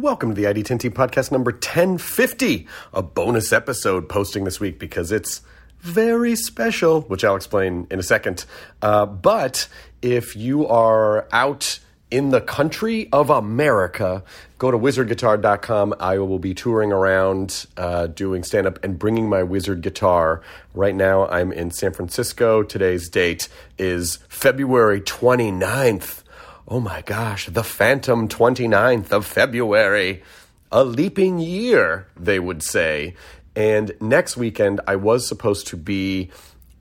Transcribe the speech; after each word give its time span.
Welcome 0.00 0.32
to 0.32 0.40
the 0.40 0.46
ID10T 0.46 0.90
podcast 0.90 1.32
number 1.32 1.50
1050, 1.50 2.68
a 2.94 3.02
bonus 3.02 3.52
episode 3.52 4.08
posting 4.08 4.44
this 4.44 4.60
week 4.60 4.78
because 4.78 5.10
it's 5.10 5.40
very 5.80 6.36
special, 6.36 7.00
which 7.00 7.24
I'll 7.24 7.34
explain 7.34 7.88
in 7.90 7.98
a 7.98 8.04
second. 8.04 8.44
Uh, 8.80 9.06
but 9.06 9.66
if 10.00 10.36
you 10.36 10.68
are 10.68 11.26
out 11.32 11.80
in 12.12 12.30
the 12.30 12.40
country 12.40 13.08
of 13.12 13.28
America, 13.28 14.22
go 14.58 14.70
to 14.70 14.78
wizardguitar.com. 14.78 15.94
I 15.98 16.18
will 16.18 16.38
be 16.38 16.54
touring 16.54 16.92
around 16.92 17.66
uh, 17.76 18.06
doing 18.06 18.44
stand 18.44 18.68
up 18.68 18.84
and 18.84 19.00
bringing 19.00 19.28
my 19.28 19.42
wizard 19.42 19.80
guitar. 19.80 20.42
Right 20.74 20.94
now, 20.94 21.26
I'm 21.26 21.50
in 21.50 21.72
San 21.72 21.92
Francisco. 21.92 22.62
Today's 22.62 23.08
date 23.08 23.48
is 23.78 24.20
February 24.28 25.00
29th. 25.00 26.22
Oh 26.70 26.80
my 26.80 27.00
gosh, 27.00 27.46
the 27.46 27.64
phantom 27.64 28.28
29th 28.28 29.10
of 29.10 29.24
February. 29.24 30.22
A 30.70 30.84
leaping 30.84 31.38
year, 31.38 32.06
they 32.14 32.38
would 32.38 32.62
say. 32.62 33.14
And 33.56 33.92
next 34.02 34.36
weekend, 34.36 34.82
I 34.86 34.96
was 34.96 35.26
supposed 35.26 35.68
to 35.68 35.78
be 35.78 36.30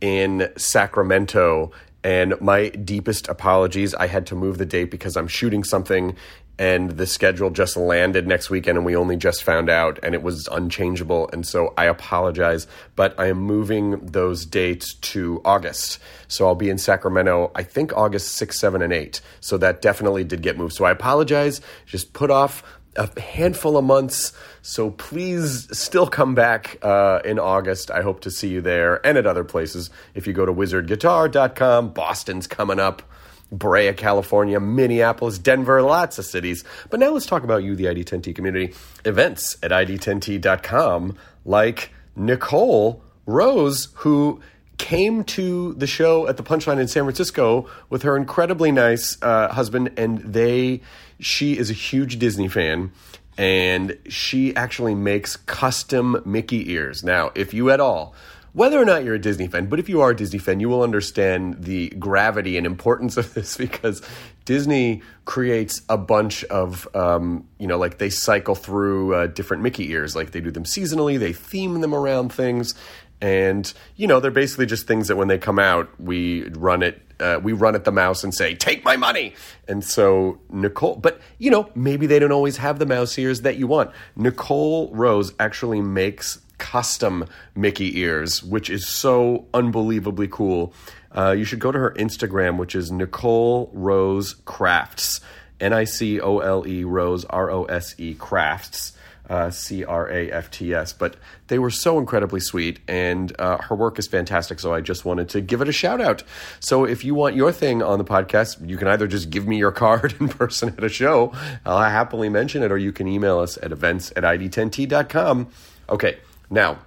in 0.01 0.51
Sacramento. 0.57 1.71
And 2.03 2.39
my 2.41 2.67
deepest 2.67 3.29
apologies. 3.29 3.93
I 3.93 4.07
had 4.07 4.27
to 4.27 4.35
move 4.35 4.57
the 4.57 4.65
date 4.65 4.91
because 4.91 5.15
I'm 5.15 5.29
shooting 5.29 5.63
something 5.63 6.17
and 6.59 6.91
the 6.91 7.05
schedule 7.05 7.49
just 7.49 7.77
landed 7.77 8.27
next 8.27 8.49
weekend 8.49 8.77
and 8.77 8.85
we 8.85 8.95
only 8.95 9.15
just 9.15 9.43
found 9.43 9.69
out 9.69 9.99
and 10.03 10.15
it 10.15 10.23
was 10.23 10.47
unchangeable 10.47 11.29
and 11.31 11.45
so 11.45 11.73
i 11.77 11.85
apologize 11.85 12.67
but 12.95 13.17
i 13.19 13.27
am 13.27 13.37
moving 13.37 13.97
those 14.05 14.45
dates 14.45 14.95
to 14.95 15.41
august. 15.45 15.99
So 16.27 16.47
i'll 16.47 16.55
be 16.55 16.69
in 16.69 16.77
sacramento 16.77 17.51
i 17.55 17.63
think 17.63 17.95
august 17.95 18.33
6 18.33 18.59
7 18.59 18.81
and 18.81 18.93
8 18.93 19.21
so 19.39 19.57
that 19.57 19.81
definitely 19.81 20.23
did 20.23 20.41
get 20.41 20.57
moved. 20.57 20.73
So 20.73 20.85
i 20.85 20.91
apologize. 20.91 21.61
Just 21.85 22.13
put 22.13 22.31
off 22.31 22.63
a 22.95 23.19
handful 23.19 23.77
of 23.77 23.85
months. 23.85 24.33
So 24.61 24.89
please 24.89 25.67
still 25.77 26.07
come 26.07 26.35
back 26.35 26.77
uh, 26.81 27.19
in 27.23 27.39
august. 27.39 27.91
I 27.91 28.01
hope 28.01 28.21
to 28.21 28.31
see 28.31 28.49
you 28.49 28.61
there 28.61 29.05
and 29.05 29.17
at 29.17 29.25
other 29.25 29.43
places. 29.43 29.89
If 30.15 30.27
you 30.27 30.33
go 30.33 30.45
to 30.45 30.53
wizardguitar.com 30.53 31.93
boston's 31.93 32.47
coming 32.47 32.79
up 32.79 33.03
Brea, 33.51 33.93
California, 33.93 34.59
Minneapolis, 34.59 35.37
Denver, 35.37 35.81
lots 35.81 36.19
of 36.19 36.25
cities. 36.25 36.63
But 36.89 36.99
now 36.99 37.11
let's 37.11 37.25
talk 37.25 37.43
about 37.43 37.63
you, 37.63 37.75
the 37.75 37.85
ID10T 37.85 38.35
community. 38.35 38.73
Events 39.05 39.57
at 39.63 39.71
ID10T.com, 39.71 41.17
like 41.45 41.91
Nicole 42.15 43.01
Rose, 43.25 43.89
who 43.95 44.41
came 44.77 45.23
to 45.23 45.73
the 45.73 45.87
show 45.87 46.27
at 46.27 46.37
the 46.37 46.43
Punchline 46.43 46.79
in 46.79 46.87
San 46.87 47.03
Francisco 47.03 47.67
with 47.89 48.03
her 48.03 48.15
incredibly 48.15 48.71
nice 48.71 49.17
uh, 49.21 49.47
husband, 49.49 49.91
and 49.97 50.19
they, 50.19 50.81
she 51.19 51.57
is 51.57 51.69
a 51.69 51.73
huge 51.73 52.19
Disney 52.19 52.47
fan. 52.47 52.91
And 53.39 53.97
she 54.09 54.55
actually 54.55 54.95
makes 54.95 55.35
custom 55.35 56.23
Mickey 56.25 56.71
ears. 56.71 57.03
Now, 57.03 57.31
if 57.35 57.53
you 57.53 57.69
at 57.69 57.79
all 57.79 58.15
whether 58.57 58.81
or 58.81 58.85
not 58.85 59.03
you're 59.03 59.13
a 59.13 59.19
Disney 59.19 59.45
fan, 59.45 59.67
but 59.67 59.77
if 59.77 59.87
you 59.87 60.01
are 60.01 60.09
a 60.09 60.15
Disney 60.15 60.39
fan, 60.39 60.59
you 60.59 60.67
will 60.67 60.81
understand 60.81 61.63
the 61.63 61.89
gravity 61.89 62.57
and 62.57 62.65
importance 62.65 63.15
of 63.15 63.31
this 63.35 63.55
because 63.55 64.01
Disney 64.45 65.03
creates 65.25 65.83
a 65.89 65.95
bunch 65.95 66.43
of, 66.45 66.87
um, 66.95 67.47
you 67.59 67.67
know, 67.67 67.77
like 67.77 67.99
they 67.99 68.09
cycle 68.09 68.55
through 68.55 69.13
uh, 69.13 69.27
different 69.27 69.61
Mickey 69.61 69.91
ears. 69.91 70.15
Like 70.15 70.31
they 70.31 70.41
do 70.41 70.49
them 70.49 70.63
seasonally, 70.63 71.19
they 71.19 71.33
theme 71.33 71.81
them 71.81 71.93
around 71.93 72.33
things. 72.33 72.73
And, 73.21 73.71
you 73.95 74.07
know, 74.07 74.19
they're 74.19 74.31
basically 74.31 74.65
just 74.65 74.87
things 74.87 75.07
that 75.09 75.17
when 75.17 75.27
they 75.27 75.37
come 75.37 75.59
out, 75.59 75.89
we 76.01 76.49
run 76.49 76.81
it 76.81 77.03
uh, 77.19 77.39
we 77.41 77.51
run 77.51 77.73
at 77.73 77.83
the 77.83 77.91
mouse 77.91 78.23
and 78.23 78.31
say, 78.31 78.53
"Take 78.53 78.85
my 78.85 78.95
money." 78.95 79.33
And 79.67 79.83
so 79.83 80.39
Nicole, 80.51 80.97
but 80.97 81.19
you 81.39 81.49
know, 81.49 81.67
maybe 81.73 82.05
they 82.05 82.19
don't 82.19 82.31
always 82.31 82.57
have 82.57 82.77
the 82.77 82.85
mouse 82.85 83.17
ears 83.17 83.41
that 83.41 83.57
you 83.57 83.65
want. 83.65 83.89
Nicole 84.15 84.91
Rose 84.93 85.33
actually 85.39 85.81
makes 85.81 86.37
custom 86.57 87.25
Mickey 87.55 87.99
ears, 87.99 88.43
which 88.43 88.69
is 88.69 88.87
so 88.87 89.47
unbelievably 89.53 90.27
cool. 90.29 90.73
Uh, 91.15 91.31
you 91.31 91.45
should 91.45 91.59
go 91.59 91.71
to 91.71 91.79
her 91.79 91.91
Instagram, 91.97 92.57
which 92.57 92.75
is 92.75 92.91
Nicole 92.91 93.69
Rose 93.73 94.35
Crafts, 94.45 95.21
N 95.59 95.73
I 95.73 95.85
C 95.85 96.19
O 96.19 96.39
L 96.39 96.67
E 96.67 96.83
Rose 96.83 97.25
R 97.25 97.49
O 97.49 97.65
S 97.65 97.95
E 97.97 98.13
Crafts. 98.13 98.93
Uh, 99.29 99.51
C 99.51 99.83
R 99.83 100.09
A 100.09 100.31
F 100.31 100.49
T 100.51 100.73
S. 100.73 100.93
But 100.93 101.17
they 101.47 101.59
were 101.59 101.69
so 101.69 101.99
incredibly 101.99 102.39
sweet, 102.39 102.79
and 102.87 103.37
uh, 103.37 103.57
her 103.57 103.75
work 103.75 103.99
is 103.99 104.07
fantastic. 104.07 104.57
So 104.57 104.73
I 104.73 104.79
just 104.79 105.03
wanted 105.03 105.27
to 105.29 105.41
give 105.41 105.59
it 105.59 105.67
a 105.67 105.73
shout 105.73 105.99
out. 105.99 106.23
So 106.61 106.85
if 106.85 107.03
you 107.03 107.13
want 107.13 107.35
your 107.35 107.51
thing 107.51 107.83
on 107.83 107.97
the 107.97 108.05
podcast, 108.05 108.65
you 108.65 108.77
can 108.77 108.87
either 108.87 109.05
just 109.05 109.29
give 109.29 109.45
me 109.45 109.57
your 109.57 109.73
card 109.73 110.15
in 110.21 110.29
person 110.29 110.69
at 110.69 110.81
a 110.81 110.87
show, 110.87 111.33
I'll 111.65 111.89
happily 111.89 112.29
mention 112.29 112.63
it, 112.63 112.71
or 112.71 112.77
you 112.77 112.93
can 112.93 113.05
email 113.09 113.39
us 113.39 113.57
at 113.61 113.73
events 113.73 114.13
at 114.15 114.23
id10t.com. 114.23 115.49
Okay, 115.89 116.17
now, 116.49 116.79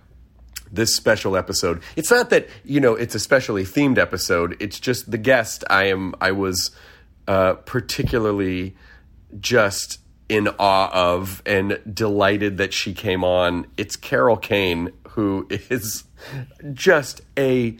this 0.72 0.94
special 0.94 1.36
episode. 1.36 1.82
It's 1.96 2.10
not 2.10 2.30
that 2.30 2.48
you 2.64 2.80
know 2.80 2.94
it's 2.94 3.14
a 3.14 3.18
specially 3.18 3.64
themed 3.64 3.98
episode. 3.98 4.56
It's 4.60 4.78
just 4.78 5.10
the 5.10 5.18
guest. 5.18 5.64
I 5.68 5.84
am. 5.84 6.14
I 6.20 6.32
was 6.32 6.70
uh, 7.26 7.54
particularly 7.54 8.76
just 9.38 9.98
in 10.28 10.48
awe 10.58 10.90
of 10.92 11.42
and 11.44 11.80
delighted 11.92 12.58
that 12.58 12.72
she 12.72 12.94
came 12.94 13.24
on. 13.24 13.66
It's 13.76 13.96
Carol 13.96 14.36
Kane, 14.36 14.92
who 15.08 15.46
is 15.50 16.04
just 16.72 17.20
a 17.36 17.76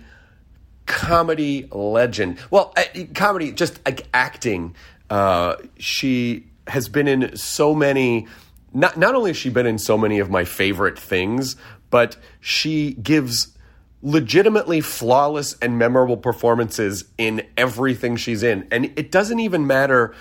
comedy 0.87 1.69
legend. 1.71 2.39
Well, 2.51 2.75
comedy, 3.15 3.53
just 3.53 3.79
like 3.87 4.09
acting. 4.13 4.75
Uh, 5.09 5.57
she 5.79 6.47
has 6.67 6.89
been 6.89 7.09
in 7.09 7.37
so 7.37 7.75
many 7.75 8.27
not 8.73 8.97
not 8.97 9.15
only 9.15 9.31
has 9.31 9.37
she 9.37 9.51
been 9.51 9.67
in 9.67 9.79
so 9.79 9.99
many 9.99 10.19
of 10.19 10.31
my 10.31 10.45
favorite 10.45 10.99
things, 10.99 11.57
but 11.91 12.17
she 12.41 12.95
gives 12.95 13.57
legitimately 14.03 14.81
flawless 14.81 15.57
and 15.61 15.79
memorable 15.79 16.17
performances 16.17 17.05
in 17.19 17.43
everything 17.57 18.17
she's 18.17 18.43
in. 18.43 18.67
And 18.71 18.87
it 18.97 19.11
doesn't 19.13 19.41
even 19.41 19.67
matter 19.67 20.15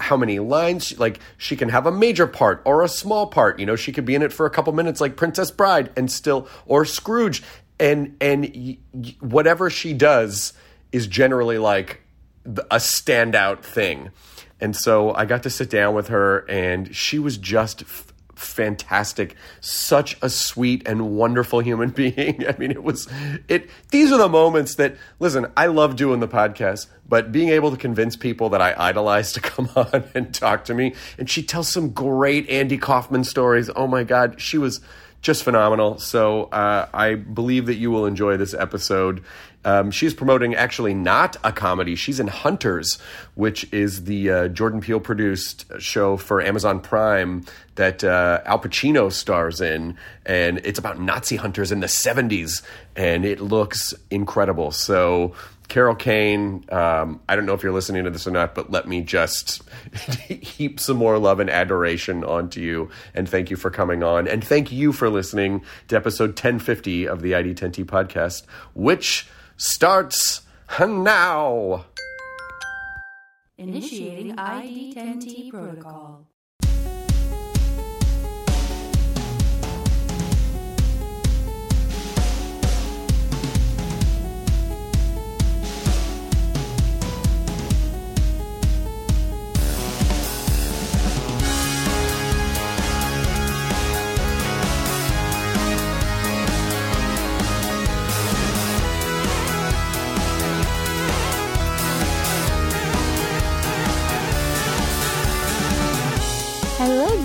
how 0.00 0.16
many 0.16 0.38
lines 0.38 0.98
like 0.98 1.18
she 1.36 1.56
can 1.56 1.70
have 1.70 1.86
a 1.86 1.90
major 1.90 2.26
part 2.26 2.62
or 2.64 2.82
a 2.82 2.88
small 2.88 3.26
part. 3.26 3.58
You 3.58 3.66
know 3.66 3.76
she 3.76 3.92
could 3.92 4.04
be 4.04 4.14
in 4.14 4.22
it 4.22 4.32
for 4.32 4.46
a 4.46 4.50
couple 4.50 4.72
minutes 4.72 5.00
like 5.00 5.16
princess 5.16 5.50
bride 5.50 5.90
and 5.96 6.10
still 6.10 6.48
or 6.66 6.84
scrooge. 6.84 7.42
And 7.80 8.16
and 8.20 8.42
y- 8.54 8.78
y- 8.92 9.16
whatever 9.20 9.70
she 9.70 9.92
does 9.94 10.52
is 10.92 11.06
generally 11.06 11.58
like 11.58 12.02
a 12.44 12.76
standout 12.76 13.62
thing 13.62 14.10
and 14.60 14.74
so 14.74 15.14
I 15.14 15.24
got 15.24 15.42
to 15.44 15.50
sit 15.50 15.70
down 15.70 15.94
with 15.94 16.08
her, 16.08 16.48
and 16.48 16.94
she 16.94 17.18
was 17.18 17.36
just 17.36 17.82
f- 17.82 18.12
fantastic. 18.34 19.34
Such 19.60 20.16
a 20.22 20.28
sweet 20.28 20.86
and 20.86 21.16
wonderful 21.16 21.60
human 21.60 21.90
being. 22.02 22.44
I 22.46 22.56
mean, 22.58 22.70
it 22.70 22.82
was 22.82 23.08
it. 23.48 23.68
These 23.90 24.12
are 24.12 24.18
the 24.18 24.28
moments 24.28 24.76
that 24.76 24.96
listen. 25.18 25.46
I 25.56 25.66
love 25.66 25.96
doing 25.96 26.20
the 26.20 26.28
podcast, 26.28 26.86
but 27.08 27.32
being 27.32 27.50
able 27.50 27.70
to 27.70 27.76
convince 27.76 28.16
people 28.16 28.48
that 28.50 28.62
I 28.62 28.74
idolize 28.76 29.32
to 29.34 29.40
come 29.42 29.68
on 29.76 30.04
and 30.14 30.34
talk 30.34 30.64
to 30.66 30.74
me, 30.74 30.94
and 31.18 31.28
she 31.28 31.42
tells 31.42 31.68
some 31.68 31.90
great 31.90 32.48
Andy 32.48 32.78
Kaufman 32.78 33.24
stories. 33.24 33.70
Oh 33.74 33.86
my 33.86 34.04
God, 34.04 34.40
she 34.40 34.58
was 34.58 34.80
just 35.20 35.42
phenomenal. 35.42 35.98
So 35.98 36.44
uh, 36.44 36.88
I 36.92 37.14
believe 37.14 37.66
that 37.66 37.74
you 37.74 37.90
will 37.90 38.06
enjoy 38.06 38.36
this 38.36 38.54
episode. 38.54 39.22
Um, 39.68 39.90
she's 39.90 40.14
promoting 40.14 40.54
actually 40.54 40.94
not 40.94 41.36
a 41.44 41.52
comedy. 41.52 41.94
She's 41.94 42.18
in 42.20 42.28
Hunters, 42.28 42.98
which 43.34 43.70
is 43.70 44.04
the 44.04 44.30
uh, 44.30 44.48
Jordan 44.48 44.80
Peele 44.80 44.98
produced 44.98 45.66
show 45.78 46.16
for 46.16 46.40
Amazon 46.40 46.80
Prime 46.80 47.44
that 47.74 48.02
uh, 48.02 48.40
Al 48.46 48.60
Pacino 48.60 49.12
stars 49.12 49.60
in. 49.60 49.98
And 50.24 50.62
it's 50.64 50.78
about 50.78 50.98
Nazi 50.98 51.36
hunters 51.36 51.70
in 51.70 51.80
the 51.80 51.86
70s. 51.86 52.62
And 52.96 53.26
it 53.26 53.40
looks 53.42 53.92
incredible. 54.10 54.70
So 54.70 55.34
Carol 55.68 55.94
Kane, 55.94 56.64
um, 56.70 57.20
I 57.28 57.36
don't 57.36 57.44
know 57.44 57.52
if 57.52 57.62
you're 57.62 57.70
listening 57.70 58.04
to 58.04 58.10
this 58.10 58.26
or 58.26 58.30
not, 58.30 58.54
but 58.54 58.70
let 58.70 58.88
me 58.88 59.02
just 59.02 59.62
heap 60.28 60.80
some 60.80 60.96
more 60.96 61.18
love 61.18 61.40
and 61.40 61.50
adoration 61.50 62.24
onto 62.24 62.62
you. 62.62 62.88
And 63.14 63.28
thank 63.28 63.50
you 63.50 63.56
for 63.56 63.70
coming 63.70 64.02
on. 64.02 64.28
And 64.28 64.42
thank 64.42 64.72
you 64.72 64.94
for 64.94 65.10
listening 65.10 65.62
to 65.88 65.96
episode 65.96 66.30
1050 66.30 67.06
of 67.06 67.20
the 67.20 67.32
ID10T 67.32 67.84
podcast, 67.84 68.46
which 68.72 69.28
starts 69.58 70.42
now. 70.80 71.84
Initiating 73.58 74.36
ID10T 74.36 75.50
protocol. 75.50 76.26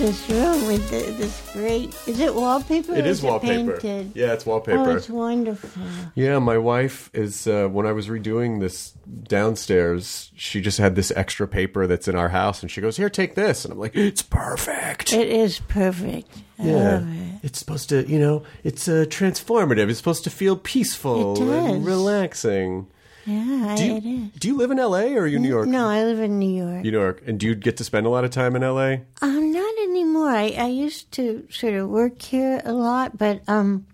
This 0.03 0.29
room 0.29 0.67
with 0.67 0.89
the, 0.89 1.11
this 1.13 1.49
great. 1.53 1.95
Is 2.05 2.19
it 2.19 2.35
wallpaper? 2.35 2.93
It 2.93 3.05
or 3.05 3.07
is 3.07 3.21
wallpaper. 3.23 3.77
Painted? 3.77 4.11
Yeah, 4.15 4.33
it's 4.33 4.45
wallpaper. 4.45 4.75
Oh, 4.77 4.81
wallpaper. 4.81 4.97
it's 4.97 5.09
wonderful. 5.09 5.81
Yeah, 6.13 6.39
my 6.39 6.57
wife 6.57 7.09
is 7.13 7.47
uh, 7.47 7.67
when 7.69 7.85
I 7.85 7.93
was 7.93 8.09
redoing 8.09 8.59
this 8.59 8.91
downstairs, 9.23 10.29
she 10.35 10.59
just 10.59 10.77
had 10.77 10.95
this 10.95 11.11
extra 11.15 11.47
paper 11.47 11.87
that's 11.87 12.09
in 12.09 12.17
our 12.17 12.29
house, 12.29 12.61
and 12.61 12.69
she 12.69 12.81
goes, 12.81 12.97
"Here, 12.97 13.09
take 13.09 13.35
this," 13.35 13.63
and 13.63 13.71
I'm 13.71 13.79
like, 13.79 13.95
"It's 13.95 14.21
perfect." 14.21 15.13
It 15.13 15.29
is 15.29 15.59
perfect. 15.69 16.29
I 16.59 16.63
yeah, 16.65 16.73
love 16.95 17.07
it. 17.09 17.39
it's 17.43 17.59
supposed 17.59 17.87
to, 17.89 18.05
you 18.05 18.19
know, 18.19 18.43
it's 18.65 18.89
uh, 18.89 19.05
transformative. 19.07 19.89
It's 19.89 19.99
supposed 19.99 20.25
to 20.25 20.29
feel 20.29 20.57
peaceful 20.57 21.33
It 21.41 21.71
and 21.71 21.85
relaxing. 21.85 22.87
Yeah, 23.25 23.75
Do 23.77 23.85
you, 23.85 23.95
it 23.95 24.05
is. 24.05 24.31
do 24.33 24.47
you 24.49 24.57
live 24.57 24.69
in 24.71 24.79
L.A. 24.79 25.15
or 25.15 25.21
are 25.21 25.27
you 25.27 25.39
New 25.39 25.47
York? 25.47 25.65
No, 25.69 25.87
I 25.87 26.03
live 26.03 26.19
in 26.19 26.39
New 26.39 26.61
York. 26.61 26.83
New 26.83 26.91
York, 26.91 27.23
and 27.25 27.39
do 27.39 27.47
you 27.47 27.55
get 27.55 27.77
to 27.77 27.83
spend 27.85 28.05
a 28.05 28.09
lot 28.09 28.25
of 28.25 28.31
time 28.31 28.53
in 28.57 28.63
L.A.? 28.63 29.03
Um, 29.21 29.51
not 29.53 29.73
anymore. 29.95 30.29
I, 30.29 30.49
I 30.57 30.67
used 30.67 31.11
to 31.13 31.47
sort 31.51 31.73
of 31.73 31.89
work 31.89 32.21
here 32.21 32.61
a 32.65 32.73
lot, 32.73 33.17
but 33.17 33.41
um, 33.47 33.85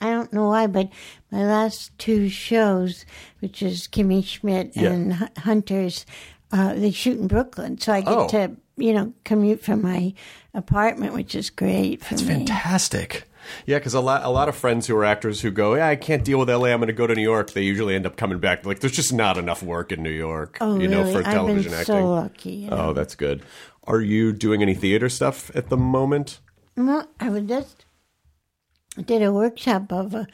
I 0.00 0.10
don't 0.10 0.32
know 0.32 0.48
why. 0.48 0.66
But 0.66 0.90
my 1.30 1.44
last 1.44 1.96
two 1.98 2.28
shows, 2.28 3.04
which 3.40 3.62
is 3.62 3.88
Kimmy 3.88 4.24
Schmidt 4.24 4.72
Yeah. 4.76 4.90
and 4.90 5.14
Hu- 5.14 5.26
Hunters, 5.38 6.04
uh, 6.52 6.74
they 6.74 6.90
shoot 6.90 7.18
in 7.18 7.26
Brooklyn, 7.28 7.78
so 7.78 7.92
I 7.92 8.00
get 8.02 8.12
Oh. 8.12 8.28
to 8.28 8.56
you 8.76 8.92
know 8.94 9.12
commute 9.24 9.62
from 9.62 9.82
my 9.82 10.14
apartment, 10.54 11.12
which 11.14 11.34
is 11.34 11.50
great 11.50 12.00
me. 12.10 12.16
fantastic. 12.18 13.24
Yeah, 13.66 13.78
because 13.78 13.94
a 13.94 14.00
lot, 14.00 14.22
a 14.22 14.28
lot 14.28 14.48
of 14.50 14.54
friends 14.54 14.86
who 14.86 14.94
are 14.96 15.04
actors 15.04 15.40
who 15.40 15.50
go, 15.50 15.74
yeah, 15.74 15.88
I 15.88 15.96
can't 15.96 16.22
deal 16.24 16.38
with 16.38 16.50
LA. 16.50 16.66
I'm 16.68 16.78
going 16.78 16.88
to 16.88 16.92
go 16.92 17.06
to 17.06 17.14
New 17.14 17.22
York. 17.22 17.52
They 17.52 17.62
usually 17.62 17.94
end 17.94 18.04
up 18.06 18.16
coming 18.16 18.38
back. 18.38 18.66
Like, 18.66 18.80
there's 18.80 18.92
just 18.92 19.12
not 19.14 19.38
enough 19.38 19.62
work 19.62 19.92
in 19.92 20.02
New 20.02 20.10
York, 20.10 20.58
Oh, 20.60 20.78
you 20.78 20.86
know, 20.86 21.00
really? 21.02 21.12
for 21.14 21.22
television 21.22 21.72
I've 21.72 21.86
been 21.86 21.96
acting. 21.96 22.06
so 22.06 22.10
lucky. 22.10 22.56
know. 22.66 22.76
Oh, 22.76 22.92
that's 22.92 23.14
good. 23.14 23.42
Are 23.84 24.00
you 24.00 24.32
doing 24.32 24.62
any 24.62 24.74
theater 24.74 25.08
stuff 25.08 25.50
at 25.54 25.68
the 25.68 25.76
moment? 25.76 26.40
Well, 26.76 27.08
I 27.18 27.28
was 27.30 27.44
just 27.44 27.84
did 29.04 29.22
a 29.22 29.32
workshop 29.32 29.92
of 29.92 30.14
a 30.14 30.26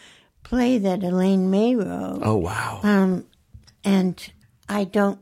play 0.43 0.79
that 0.79 1.03
Elaine 1.03 1.51
May 1.51 1.75
wrote. 1.75 2.21
Oh, 2.23 2.37
wow. 2.37 2.81
Um, 2.83 3.27
and 3.85 4.33
I 4.69 4.85
don't. 4.85 5.19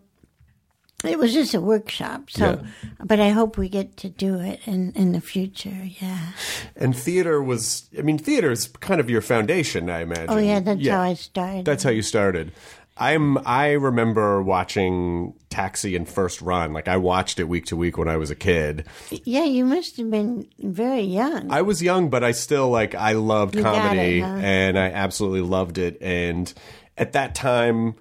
It 1.05 1.19
was 1.19 1.35
just 1.35 1.53
a 1.53 1.61
workshop, 1.61 2.31
so. 2.31 2.65
But 2.99 3.21
I 3.21 3.29
hope 3.29 3.59
we 3.59 3.69
get 3.69 3.99
to 3.99 4.09
do 4.09 4.39
it 4.41 4.61
in 4.65 4.93
in 4.93 5.13
the 5.13 5.21
future. 5.21 5.91
Yeah. 6.01 6.33
and 6.77 6.97
theater 6.97 7.43
was, 7.43 7.91
I 7.99 8.01
mean, 8.01 8.17
theater 8.17 8.51
is 8.51 8.69
kind 8.69 9.01
of 9.01 9.11
your 9.11 9.21
foundation, 9.21 9.91
I 9.91 10.01
imagine. 10.01 10.31
Oh 10.31 10.39
yeah, 10.39 10.61
that's 10.61 10.89
how 10.89 11.03
I 11.03 11.13
started. 11.13 11.67
That's 11.67 11.83
how 11.83 11.91
you 11.91 12.01
started. 12.01 12.53
I'm. 12.97 13.39
I 13.47 13.73
remember 13.73 14.43
watching 14.43 15.35
Taxi 15.51 15.97
and 15.97 16.09
First 16.09 16.41
Run. 16.41 16.73
Like 16.73 16.89
I 16.89 16.97
watched 16.97 17.39
it 17.41 17.45
week 17.45 17.67
to 17.67 17.77
week 17.77 17.99
when 17.99 18.09
I 18.09 18.17
was 18.17 18.31
a 18.31 18.35
kid. 18.35 18.87
yeah, 19.11 19.45
you 19.45 19.65
must 19.65 19.97
have 19.97 20.11
been 20.11 20.49
very 20.59 21.03
young. 21.03 21.51
I 21.51 21.63
was 21.63 21.83
young, 21.83 22.09
but 22.09 22.23
I 22.23 22.33
still 22.33 22.71
like 22.71 22.95
I 22.95 23.13
loved 23.13 23.57
You 23.57 23.63
comedy, 23.63 24.19
it, 24.19 24.23
huh? 24.23 24.41
and 24.43 24.79
I 24.79 24.91
absolutely 24.91 25.43
loved 25.43 25.79
it. 25.79 25.99
And 26.01 26.53
at 26.97 27.13
that 27.15 27.35
time, 27.35 27.97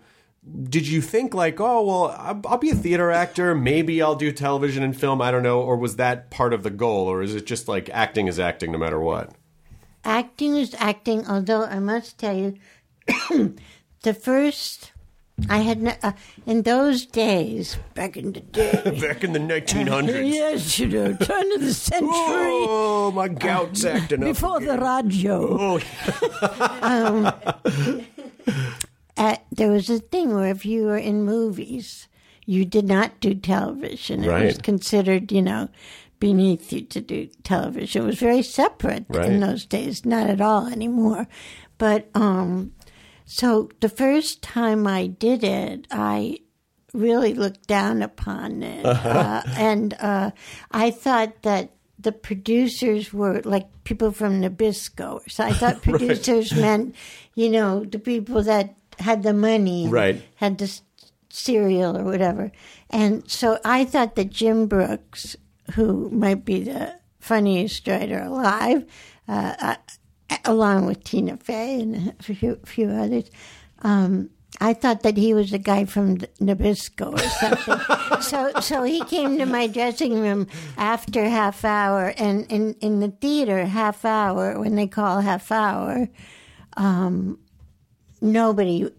did 0.64 0.88
you 0.88 1.02
think 1.02 1.34
like, 1.34 1.60
oh 1.60 1.84
well, 1.84 2.16
I'll, 2.20 2.42
I'll 2.46 2.58
be 2.58 2.70
a 2.70 2.76
theater 2.76 3.10
actor. 3.10 3.56
Maybe 3.56 4.02
I'll 4.02 4.16
do 4.16 4.32
television 4.32 4.84
and 4.84 4.96
film. 4.96 5.22
I 5.22 5.32
don't 5.32 5.44
know. 5.44 5.62
Or 5.62 5.76
was 5.76 5.96
that 5.96 6.30
part 6.30 6.54
of 6.54 6.64
the 6.64 6.70
goal, 6.70 7.08
or 7.08 7.22
is 7.22 7.34
it 7.34 7.46
just 7.46 7.68
like 7.68 7.90
acting 7.92 8.28
is 8.28 8.40
acting 8.40 8.72
no 8.72 8.78
matter 8.78 9.00
what? 9.00 9.32
acting 10.06 10.56
is 10.58 10.76
acting. 10.80 11.26
Although 11.28 11.64
I 11.64 11.80
must 11.80 12.18
tell 12.18 12.36
you, 12.36 12.56
the 14.04 14.14
first 14.14 14.92
I 15.50 15.58
had 15.60 15.82
no, 15.82 15.94
uh, 16.04 16.12
in 16.46 16.62
those 16.62 17.08
days 17.08 17.78
back 17.96 18.16
in 18.16 18.34
the 18.34 18.40
day. 18.42 18.72
Back 19.02 19.24
in 19.24 19.34
the 19.34 19.40
1900s. 19.40 20.32
yes, 20.32 20.78
you 20.78 20.88
know, 20.88 21.14
turn 21.16 21.52
of 21.54 21.62
the 21.62 21.74
century. 21.90 22.08
Oh, 22.08 23.12
my 23.16 23.30
gout's 23.30 23.84
acting 23.84 24.22
up. 24.22 24.30
Before 24.30 24.60
the 24.60 24.78
radio. 24.78 25.58
Oh, 25.60 25.82
uh, 29.18 29.36
there 29.52 29.72
was 29.72 29.90
a 29.90 30.00
thing 30.00 30.34
where 30.36 30.52
if 30.52 30.66
you 30.66 30.84
were 30.86 30.98
in 30.98 31.24
movies, 31.24 32.08
you 32.46 32.64
did 32.64 32.86
not 32.86 33.20
do 33.20 33.34
television. 33.34 34.24
It 34.24 34.46
was 34.46 34.58
considered, 34.60 35.32
you 35.32 35.42
know, 35.42 35.70
beneath 36.20 36.72
you 36.72 36.82
to 36.82 37.02
do 37.02 37.28
television. 37.44 38.04
It 38.04 38.06
was 38.06 38.20
very 38.20 38.44
separate 38.44 39.06
Right. 39.10 39.32
in 39.32 39.40
those 39.40 39.66
days, 39.66 40.06
not 40.06 40.30
at 40.30 40.42
all 40.42 40.68
anymore. 40.68 41.28
But 41.80 42.10
um, 42.14 42.74
so 43.26 43.70
the 43.80 43.90
first 43.90 44.42
time 44.42 44.88
I 44.88 45.08
did 45.08 45.44
it, 45.44 45.88
I 45.92 46.40
really 46.94 47.34
looked 47.34 47.68
down 47.68 48.02
upon 48.02 48.64
it, 48.64 48.86
uh, 48.86 49.42
and 49.58 49.94
uh, 50.00 50.32
I 50.72 50.92
thought 50.92 51.42
that 51.44 51.72
the 52.00 52.12
producers 52.12 53.14
were 53.14 53.42
like 53.46 53.68
people 53.84 54.12
from 54.12 54.42
Nabisco. 54.42 55.22
So 55.30 55.44
I 55.44 55.54
thought 55.54 55.82
producers 55.84 56.54
meant, 56.54 56.96
you 57.36 57.50
know, 57.50 57.86
the 57.86 58.00
people 58.00 58.44
that 58.44 58.76
had 59.00 59.24
the 59.24 59.34
money, 59.34 59.88
Right. 59.88 60.22
Had 60.36 60.58
the 60.58 60.80
cereal 61.30 61.98
or 61.98 62.04
whatever, 62.04 62.52
and 62.90 63.30
so 63.30 63.58
I 63.66 63.86
thought 63.86 64.16
that 64.16 64.30
Jim 64.30 64.68
Brooks, 64.68 65.36
who 65.74 66.10
might 66.12 66.46
be 66.46 66.64
the 66.64 67.00
funniest 67.20 67.88
writer 67.88 68.20
alive, 68.20 68.86
uh, 69.28 69.56
uh, 69.60 69.76
along 70.46 70.86
with 70.86 71.04
Tina 71.04 71.38
Fey 71.38 71.82
and 71.82 72.14
a 72.20 72.24
few, 72.24 72.60
few 72.66 72.90
others. 72.90 73.30
Um, 73.82 74.30
I 74.62 74.74
thought 74.74 75.02
that 75.02 75.18
he 75.18 75.34
was 75.34 75.52
a 75.52 75.58
guy 75.58 75.86
from 75.86 76.18
Nabisco 76.40 77.14
or 77.14 77.18
something. 77.18 78.22
so, 78.22 78.52
so 78.62 78.84
he 78.84 79.04
came 79.06 79.38
to 79.40 79.46
my 79.46 79.68
dressing 79.68 80.20
room 80.20 80.48
after 80.78 81.28
half 81.28 81.66
hour, 81.66 82.14
and 82.18 82.46
in, 82.52 82.76
in 82.76 83.00
the 83.00 83.10
theater, 83.10 83.66
half 83.66 84.06
hour 84.06 84.60
when 84.60 84.76
they 84.76 84.88
call 84.88 85.22
half 85.22 85.52
hour, 85.52 86.08
um, 86.78 87.40
nobody 88.22 88.90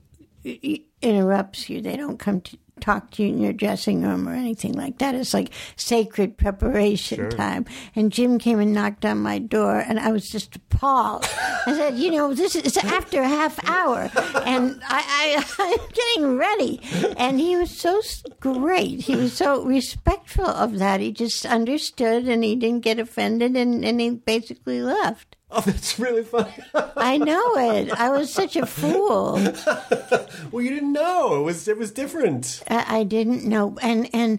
interrupts 1.00 1.70
you. 1.70 1.80
They 1.80 1.96
don't 1.96 2.18
come 2.18 2.40
to 2.42 2.58
talk 2.80 3.10
to 3.12 3.22
you 3.22 3.28
in 3.30 3.40
your 3.40 3.52
dressing 3.52 4.02
room 4.02 4.28
or 4.28 4.34
anything 4.34 4.72
like 4.72 4.98
that. 4.98 5.14
It's 5.14 5.34
like 5.34 5.50
sacred 5.76 6.36
preparation 6.36 7.30
time. 7.30 7.64
And 7.94 8.12
Jim 8.12 8.38
came 8.38 8.58
and 8.58 8.72
knocked 8.72 9.04
on 9.04 9.18
my 9.18 9.38
door, 9.38 9.78
and 9.78 9.98
I 9.98 10.12
was 10.12 10.28
just 10.28 10.56
appalled. 10.56 11.28
I 11.66 11.72
said, 11.72 11.98
"You 11.98 12.10
know, 12.10 12.34
this 12.34 12.56
is 12.56 12.76
after 12.76 13.22
a 13.22 13.28
half 13.28 13.58
hour, 13.68 14.10
and 14.44 14.80
I, 14.88 15.02
I, 15.38 15.44
I'm 15.58 15.88
getting 15.92 16.36
ready." 16.36 16.80
And 17.16 17.40
he 17.40 17.56
was 17.56 17.70
so 17.70 18.00
great. 18.40 19.00
He 19.00 19.16
was 19.16 19.32
so 19.32 19.64
respectful 19.64 20.46
of 20.46 20.78
that. 20.78 21.00
He 21.00 21.12
just 21.12 21.46
understood, 21.46 22.26
and 22.26 22.44
he 22.44 22.56
didn't 22.56 22.84
get 22.84 22.98
offended, 22.98 23.56
and, 23.56 23.84
and 23.84 24.00
he 24.00 24.10
basically 24.10 24.80
left. 24.80 25.36
oh, 25.56 25.60
that's 25.64 25.98
really 25.98 26.24
funny. 26.24 26.52
I 26.96 27.16
know 27.18 27.56
it. 27.74 27.90
I 27.92 28.10
was 28.10 28.32
such 28.32 28.56
a 28.56 28.66
fool. 28.66 29.34
well, 30.50 30.62
you 30.62 30.70
didn't 30.70 30.92
know 30.92 31.36
it 31.40 31.42
was 31.42 31.68
it 31.68 31.78
was 31.78 31.90
different. 31.92 32.62
I, 32.68 32.98
I 33.00 33.04
didn't 33.04 33.44
know, 33.44 33.76
and 33.82 34.08
and 34.14 34.38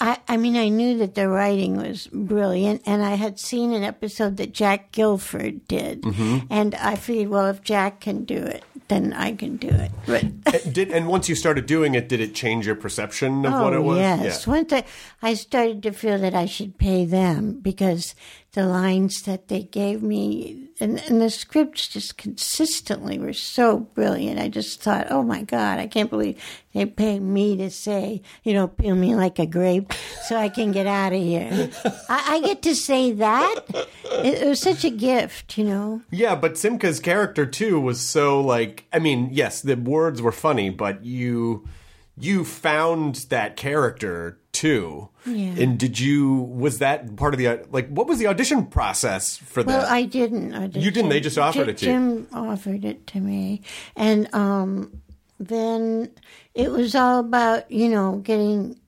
I 0.00 0.18
I 0.28 0.36
mean 0.36 0.56
I 0.56 0.68
knew 0.68 0.98
that 0.98 1.14
the 1.14 1.28
writing 1.28 1.76
was 1.76 2.08
brilliant, 2.08 2.82
and 2.86 3.02
I 3.02 3.14
had 3.14 3.38
seen 3.38 3.72
an 3.72 3.84
episode 3.84 4.36
that 4.38 4.52
Jack 4.52 4.92
Gilford 4.92 5.66
did, 5.68 6.02
Mm-hmm. 6.02 6.46
and 6.50 6.74
I 6.74 6.96
figured, 6.96 7.28
well, 7.28 7.46
if 7.46 7.62
Jack 7.62 8.00
can 8.00 8.24
do 8.24 8.36
it, 8.36 8.64
then 8.88 9.12
I 9.14 9.32
can 9.34 9.56
do 9.56 9.68
it. 9.68 9.90
But 10.06 10.22
And 10.24 10.74
did 10.74 10.90
and 10.90 11.06
once 11.08 11.28
you 11.28 11.34
started 11.34 11.66
doing 11.66 11.94
it, 11.94 12.08
did 12.08 12.20
it 12.20 12.34
change 12.34 12.66
your 12.66 12.74
perception 12.76 13.46
of 13.46 13.54
oh 13.54 13.62
what 13.64 13.72
it 13.72 13.80
was? 13.82 13.98
yes, 13.98 14.46
Yeah. 14.46 14.52
once 14.52 14.72
I 14.72 14.84
I 15.22 15.34
started 15.34 15.82
to 15.84 15.92
feel 15.92 16.18
that 16.18 16.34
I 16.34 16.46
should 16.46 16.76
pay 16.76 17.04
them 17.06 17.60
because 17.62 18.14
the 18.54 18.66
lines 18.66 19.22
that 19.22 19.48
they 19.48 19.62
gave 19.62 20.02
me 20.02 20.64
and, 20.80 21.00
and 21.08 21.20
the 21.20 21.30
scripts 21.30 21.86
just 21.86 22.16
consistently 22.16 23.18
were 23.18 23.32
so 23.32 23.78
brilliant. 23.78 24.40
I 24.40 24.48
just 24.48 24.80
thought, 24.80 25.06
oh 25.10 25.22
my 25.22 25.42
God, 25.42 25.78
I 25.78 25.86
can't 25.86 26.10
believe 26.10 26.42
they 26.72 26.86
pay 26.86 27.20
me 27.20 27.56
to 27.58 27.70
say, 27.70 28.22
you 28.42 28.52
know, 28.52 28.66
peel 28.66 28.96
me 28.96 29.14
like 29.14 29.38
a 29.38 29.46
grape 29.46 29.92
so 30.26 30.36
I 30.36 30.48
can 30.48 30.72
get 30.72 30.86
out 30.86 31.12
of 31.12 31.20
here. 31.20 31.70
I, 32.08 32.34
I 32.34 32.40
get 32.40 32.62
to 32.62 32.74
say 32.74 33.12
that. 33.12 33.60
It, 34.04 34.42
it 34.42 34.48
was 34.48 34.60
such 34.60 34.84
a 34.84 34.90
gift, 34.90 35.56
you 35.58 35.64
know. 35.64 36.02
Yeah, 36.10 36.34
but 36.34 36.54
Simka's 36.54 37.00
character 37.00 37.46
too 37.46 37.80
was 37.80 38.00
so 38.00 38.40
like 38.40 38.84
I 38.92 38.98
mean, 38.98 39.28
yes, 39.32 39.62
the 39.62 39.76
words 39.76 40.22
were 40.22 40.32
funny, 40.32 40.70
but 40.70 41.04
you 41.04 41.68
you 42.16 42.44
found 42.44 43.16
that 43.30 43.56
character 43.56 44.38
too. 44.54 45.08
Yeah. 45.26 45.54
And 45.58 45.78
did 45.78 45.98
you 46.00 46.32
was 46.34 46.78
that 46.78 47.16
part 47.16 47.34
of 47.34 47.38
the 47.38 47.66
like 47.70 47.88
what 47.88 48.06
was 48.06 48.18
the 48.18 48.26
audition 48.28 48.66
process 48.66 49.36
for 49.36 49.62
Well, 49.62 49.80
that? 49.80 49.90
I 49.90 50.04
didn't. 50.04 50.54
audition. 50.54 50.80
You 50.82 50.90
didn't, 50.90 51.10
they 51.10 51.20
just 51.20 51.36
offered 51.38 51.68
it 51.68 51.76
to 51.78 51.86
you. 51.86 51.92
Jim 51.92 52.28
offered 52.32 52.84
it 52.84 53.06
to 53.08 53.20
me, 53.20 53.60
and 53.96 54.32
um, 54.34 55.02
then 55.38 56.10
it 56.54 56.70
was 56.70 56.94
all 56.94 57.18
about 57.20 57.70
you 57.70 57.88
know 57.88 58.16
getting 58.24 58.78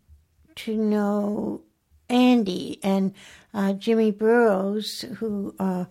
to 0.56 0.76
know 0.76 1.60
Andy 2.08 2.78
and 2.82 3.12
uh, 3.52 3.72
Jimmy 3.74 4.10
Burrows, 4.10 5.04
who 5.18 5.54
uh, 5.58 5.84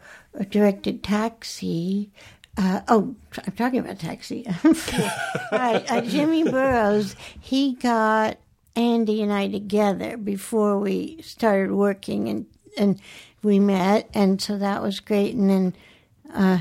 directed 0.49 1.03
Taxi. 1.03 2.11
Uh, 2.57 2.79
oh, 2.87 3.13
I'm 3.45 3.51
talking 3.53 3.79
about 3.79 3.99
Taxi. 3.99 4.45
right, 5.51 5.83
uh, 5.91 6.01
Jimmy 6.01 6.43
Burrows. 6.43 7.15
He 7.41 7.73
got 7.73 8.37
Andy 8.75 9.21
and 9.21 9.31
I 9.31 9.47
together 9.47 10.17
before 10.17 10.79
we 10.79 11.21
started 11.21 11.71
working, 11.71 12.27
and 12.29 12.45
and 12.77 12.99
we 13.43 13.59
met, 13.59 14.09
and 14.13 14.41
so 14.41 14.57
that 14.57 14.81
was 14.81 14.99
great. 14.99 15.35
And 15.35 15.49
then 15.49 15.75
uh, 16.33 16.59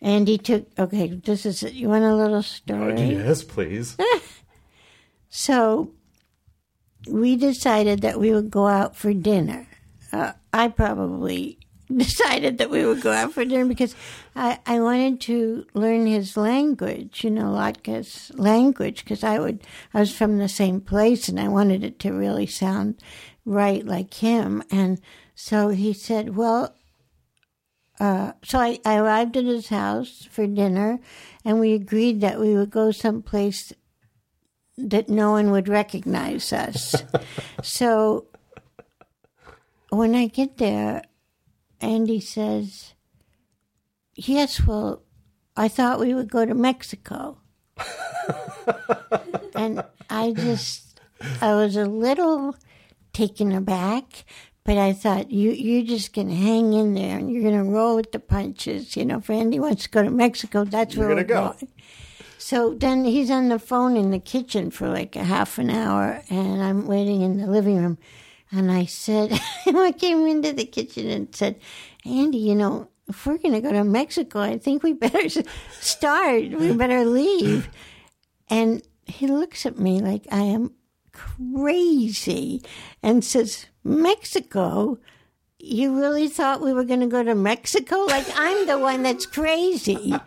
Andy 0.00 0.38
took. 0.38 0.66
Okay, 0.78 1.08
this 1.08 1.46
is 1.46 1.62
you 1.62 1.88
want 1.88 2.04
a 2.04 2.14
little 2.14 2.42
story? 2.42 3.00
yes, 3.00 3.42
please. 3.42 3.96
So 5.34 5.92
we 7.08 7.36
decided 7.36 8.02
that 8.02 8.20
we 8.20 8.32
would 8.32 8.50
go 8.50 8.66
out 8.66 8.94
for 8.94 9.14
dinner. 9.14 9.66
Uh, 10.12 10.32
I 10.52 10.68
probably 10.68 11.58
decided 11.98 12.58
that 12.58 12.70
we 12.70 12.84
would 12.84 13.00
go 13.00 13.12
out 13.12 13.32
for 13.32 13.44
dinner 13.44 13.66
because 13.66 13.94
I, 14.34 14.58
I 14.66 14.80
wanted 14.80 15.20
to 15.22 15.66
learn 15.74 16.06
his 16.06 16.36
language, 16.36 17.24
you 17.24 17.30
know, 17.30 17.52
Latka's 17.52 18.30
language, 18.34 19.04
because 19.04 19.24
I 19.24 19.38
would 19.38 19.62
I 19.94 20.00
was 20.00 20.14
from 20.14 20.38
the 20.38 20.48
same 20.48 20.80
place 20.80 21.28
and 21.28 21.38
I 21.38 21.48
wanted 21.48 21.84
it 21.84 21.98
to 22.00 22.12
really 22.12 22.46
sound 22.46 23.02
right 23.44 23.84
like 23.84 24.14
him. 24.14 24.62
And 24.70 25.00
so 25.34 25.68
he 25.68 25.92
said, 25.92 26.36
well. 26.36 26.74
Uh, 28.00 28.32
so 28.42 28.58
I, 28.58 28.80
I 28.84 28.96
arrived 28.96 29.36
at 29.36 29.44
his 29.44 29.68
house 29.68 30.26
for 30.28 30.44
dinner, 30.44 30.98
and 31.44 31.60
we 31.60 31.72
agreed 31.72 32.20
that 32.22 32.40
we 32.40 32.54
would 32.54 32.70
go 32.70 32.90
someplace 32.90 33.72
that 34.76 35.08
no 35.08 35.32
one 35.32 35.52
would 35.52 35.68
recognize 35.68 36.52
us. 36.52 36.96
so 37.62 38.26
when 39.90 40.14
I 40.14 40.26
get 40.26 40.56
there, 40.56 41.02
Andy 41.82 42.20
says, 42.20 42.94
Yes, 44.14 44.64
well, 44.66 45.02
I 45.56 45.68
thought 45.68 46.00
we 46.00 46.14
would 46.14 46.30
go 46.30 46.44
to 46.44 46.54
Mexico. 46.54 47.38
and 49.54 49.82
I 50.10 50.32
just, 50.32 51.00
I 51.40 51.54
was 51.54 51.76
a 51.76 51.86
little 51.86 52.56
taken 53.12 53.52
aback, 53.52 54.24
but 54.64 54.78
I 54.78 54.92
thought, 54.92 55.30
you, 55.30 55.50
you're 55.50 55.84
just 55.86 56.14
going 56.14 56.28
to 56.28 56.34
hang 56.34 56.72
in 56.72 56.94
there 56.94 57.18
and 57.18 57.30
you're 57.30 57.42
going 57.42 57.64
to 57.64 57.70
roll 57.70 57.96
with 57.96 58.12
the 58.12 58.18
punches. 58.20 58.96
You 58.96 59.04
know, 59.06 59.18
if 59.18 59.30
Andy 59.30 59.58
wants 59.58 59.84
to 59.84 59.90
go 59.90 60.02
to 60.02 60.10
Mexico, 60.10 60.64
that's 60.64 60.94
You're 60.94 61.06
where 61.08 61.16
we're 61.16 61.24
gonna 61.24 61.50
go. 61.50 61.54
going. 61.58 61.72
So 62.38 62.74
then 62.74 63.04
he's 63.04 63.30
on 63.30 63.48
the 63.48 63.58
phone 63.58 63.96
in 63.96 64.10
the 64.10 64.18
kitchen 64.18 64.70
for 64.70 64.88
like 64.88 65.14
a 65.16 65.22
half 65.24 65.58
an 65.58 65.70
hour, 65.70 66.22
and 66.28 66.60
I'm 66.62 66.86
waiting 66.86 67.22
in 67.22 67.38
the 67.38 67.46
living 67.46 67.76
room. 67.76 67.98
And 68.52 68.70
I 68.70 68.84
said, 68.84 69.32
I 69.66 69.92
came 69.92 70.26
into 70.26 70.52
the 70.52 70.66
kitchen 70.66 71.08
and 71.08 71.34
said, 71.34 71.58
Andy, 72.04 72.38
you 72.38 72.54
know, 72.54 72.88
if 73.08 73.26
we're 73.26 73.38
going 73.38 73.54
to 73.54 73.60
go 73.60 73.72
to 73.72 73.82
Mexico, 73.82 74.40
I 74.40 74.58
think 74.58 74.82
we 74.82 74.92
better 74.92 75.28
start. 75.80 76.50
We 76.50 76.72
better 76.72 77.04
leave. 77.04 77.68
And 78.48 78.82
he 79.06 79.26
looks 79.26 79.64
at 79.64 79.78
me 79.78 80.00
like 80.00 80.26
I 80.30 80.42
am 80.42 80.72
crazy 81.12 82.62
and 83.02 83.24
says, 83.24 83.66
Mexico? 83.82 84.98
You 85.64 85.96
really 85.96 86.26
thought 86.26 86.60
we 86.60 86.72
were 86.72 86.82
going 86.82 86.98
to 87.00 87.06
go 87.06 87.22
to 87.22 87.36
Mexico? 87.36 87.98
Like 88.06 88.26
I'm 88.34 88.66
the 88.66 88.80
one 88.80 89.04
that's 89.04 89.26
crazy. 89.26 90.12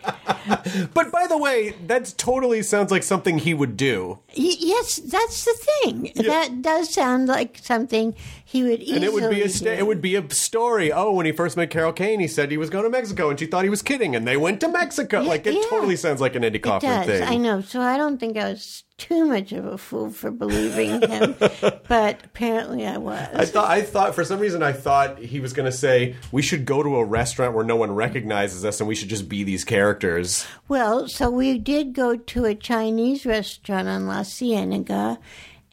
But 0.94 1.12
by 1.12 1.26
the 1.28 1.38
way, 1.38 1.74
that 1.88 2.14
totally 2.18 2.62
sounds 2.62 2.92
like 2.92 3.04
something 3.04 3.40
he 3.40 3.54
would 3.54 3.76
do. 3.76 4.20
Y- 4.38 4.56
yes, 4.60 4.98
that's 4.98 5.44
the 5.44 5.54
thing. 5.54 6.12
That 6.16 6.62
does 6.62 6.94
sound 6.94 7.28
like 7.28 7.60
something 7.62 8.16
he 8.48 8.62
would 8.62 8.80
easily 8.82 8.96
And 8.98 9.04
it 9.04 9.12
would 9.12 9.30
be 9.32 9.42
a 9.42 9.50
sta- 9.50 9.72
it 9.72 9.88
would 9.88 10.02
be 10.02 10.16
a 10.16 10.30
story. 10.30 10.92
Oh, 10.92 11.12
when 11.12 11.26
he 11.26 11.32
first 11.32 11.58
met 11.58 11.72
Carol 11.72 11.92
Kane, 11.92 12.20
he 12.20 12.28
said 12.28 12.52
he 12.52 12.58
was 12.58 12.70
going 12.70 12.84
to 12.84 12.92
Mexico, 12.92 13.32
and 13.32 13.40
she 13.40 13.48
thought 13.48 13.64
he 13.64 13.72
was 13.72 13.82
kidding, 13.82 14.16
and 14.16 14.28
they 14.28 14.38
went 14.38 14.60
to 14.62 14.68
Mexico. 14.68 15.22
like 15.22 15.48
it 15.48 15.56
yeah. 15.56 15.62
totally 15.68 15.96
sounds 15.96 16.22
like 16.22 16.36
an 16.36 16.44
Andy 16.44 16.60
It 16.60 16.62
Kaufman 16.62 17.08
does. 17.08 17.20
thing. 17.20 17.24
I 17.28 17.38
know. 17.38 17.62
So 17.62 17.82
I 17.82 17.98
don't 17.98 18.20
think 18.20 18.38
I 18.38 18.50
was 18.52 18.84
too 18.98 19.26
much 19.26 19.52
of 19.52 19.66
a 19.66 19.78
fool 19.80 20.10
for 20.12 20.30
believing 20.32 21.02
him, 21.02 21.36
but 21.88 22.20
apparently 22.24 22.86
I 22.86 22.98
was. 22.98 23.28
I 23.34 23.46
thought 23.46 23.70
I 23.70 23.82
thought 23.82 24.14
for 24.14 24.24
some 24.24 24.40
reason 24.40 24.62
I 24.62 24.74
thought 24.74 25.18
he 25.18 25.40
was 25.40 25.52
going 25.52 25.66
to 25.70 25.76
say 25.76 26.16
we 26.32 26.44
should 26.44 26.66
go 26.66 26.84
to 26.84 26.98
a 26.98 27.04
restaurant 27.04 27.56
where 27.56 27.66
no 27.66 27.76
one 27.76 27.94
recognizes 27.94 28.64
us, 28.64 28.80
and 28.80 28.88
we 28.88 28.94
should 28.94 29.10
just 29.10 29.28
be 29.28 29.44
these 29.44 29.64
characters. 29.66 30.46
Well, 30.68 31.08
so 31.08 31.32
we 31.32 31.58
did 31.58 31.94
go 31.94 32.16
to 32.16 32.46
a 32.46 32.54
Chinese 32.54 33.26
restaurant 33.26 33.88
on 33.88 34.06
La 34.08 34.24
Cienega, 34.24 35.18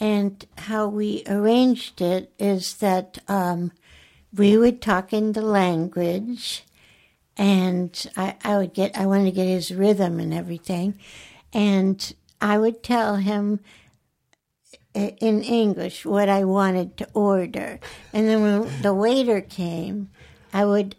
and 0.02 0.44
how 0.59 0.88
we 0.88 1.23
arranged 1.28 2.00
it 2.00 2.32
is 2.37 2.75
that 2.78 3.18
um, 3.28 3.71
we 4.37 4.56
would 4.56 4.82
talk 4.82 5.12
in 5.12 5.30
the 5.30 5.42
language, 5.42 6.64
and 7.37 8.11
I, 8.16 8.35
I 8.42 8.56
would 8.56 8.75
get 8.75 8.99
I 8.99 9.06
wanted 9.06 9.26
to 9.26 9.30
get 9.30 9.47
his 9.47 9.71
rhythm 9.71 10.18
and 10.18 10.35
everything, 10.35 10.99
and 11.52 12.12
I 12.40 12.59
would 12.59 12.82
tell 12.82 13.14
him 13.14 13.61
in 14.92 15.40
English 15.42 16.04
what 16.04 16.28
I 16.28 16.42
wanted 16.42 16.97
to 16.97 17.09
order, 17.14 17.78
and 18.12 18.28
then 18.28 18.42
when 18.42 18.82
the 18.82 18.92
waiter 18.92 19.40
came, 19.40 20.11
I 20.52 20.64
would 20.64 20.97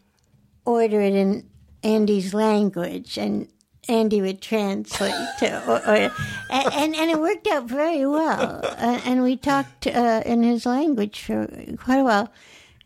order 0.63 1.01
it 1.01 1.13
in 1.13 1.50
Andy's 1.83 2.33
language, 2.33 3.17
and 3.17 3.50
Andy 3.89 4.21
would 4.21 4.41
translate 4.41 5.13
to, 5.39 5.67
or, 5.67 5.77
or, 5.87 6.11
and, 6.49 6.95
and 6.95 7.11
it 7.11 7.19
worked 7.19 7.47
out 7.47 7.65
very 7.65 8.05
well. 8.05 8.61
Uh, 8.63 9.01
and 9.05 9.23
we 9.23 9.35
talked 9.35 9.87
uh, 9.87 10.23
in 10.25 10.43
his 10.43 10.65
language 10.65 11.21
for 11.21 11.47
quite 11.77 11.99
a 11.99 12.03
while, 12.03 12.33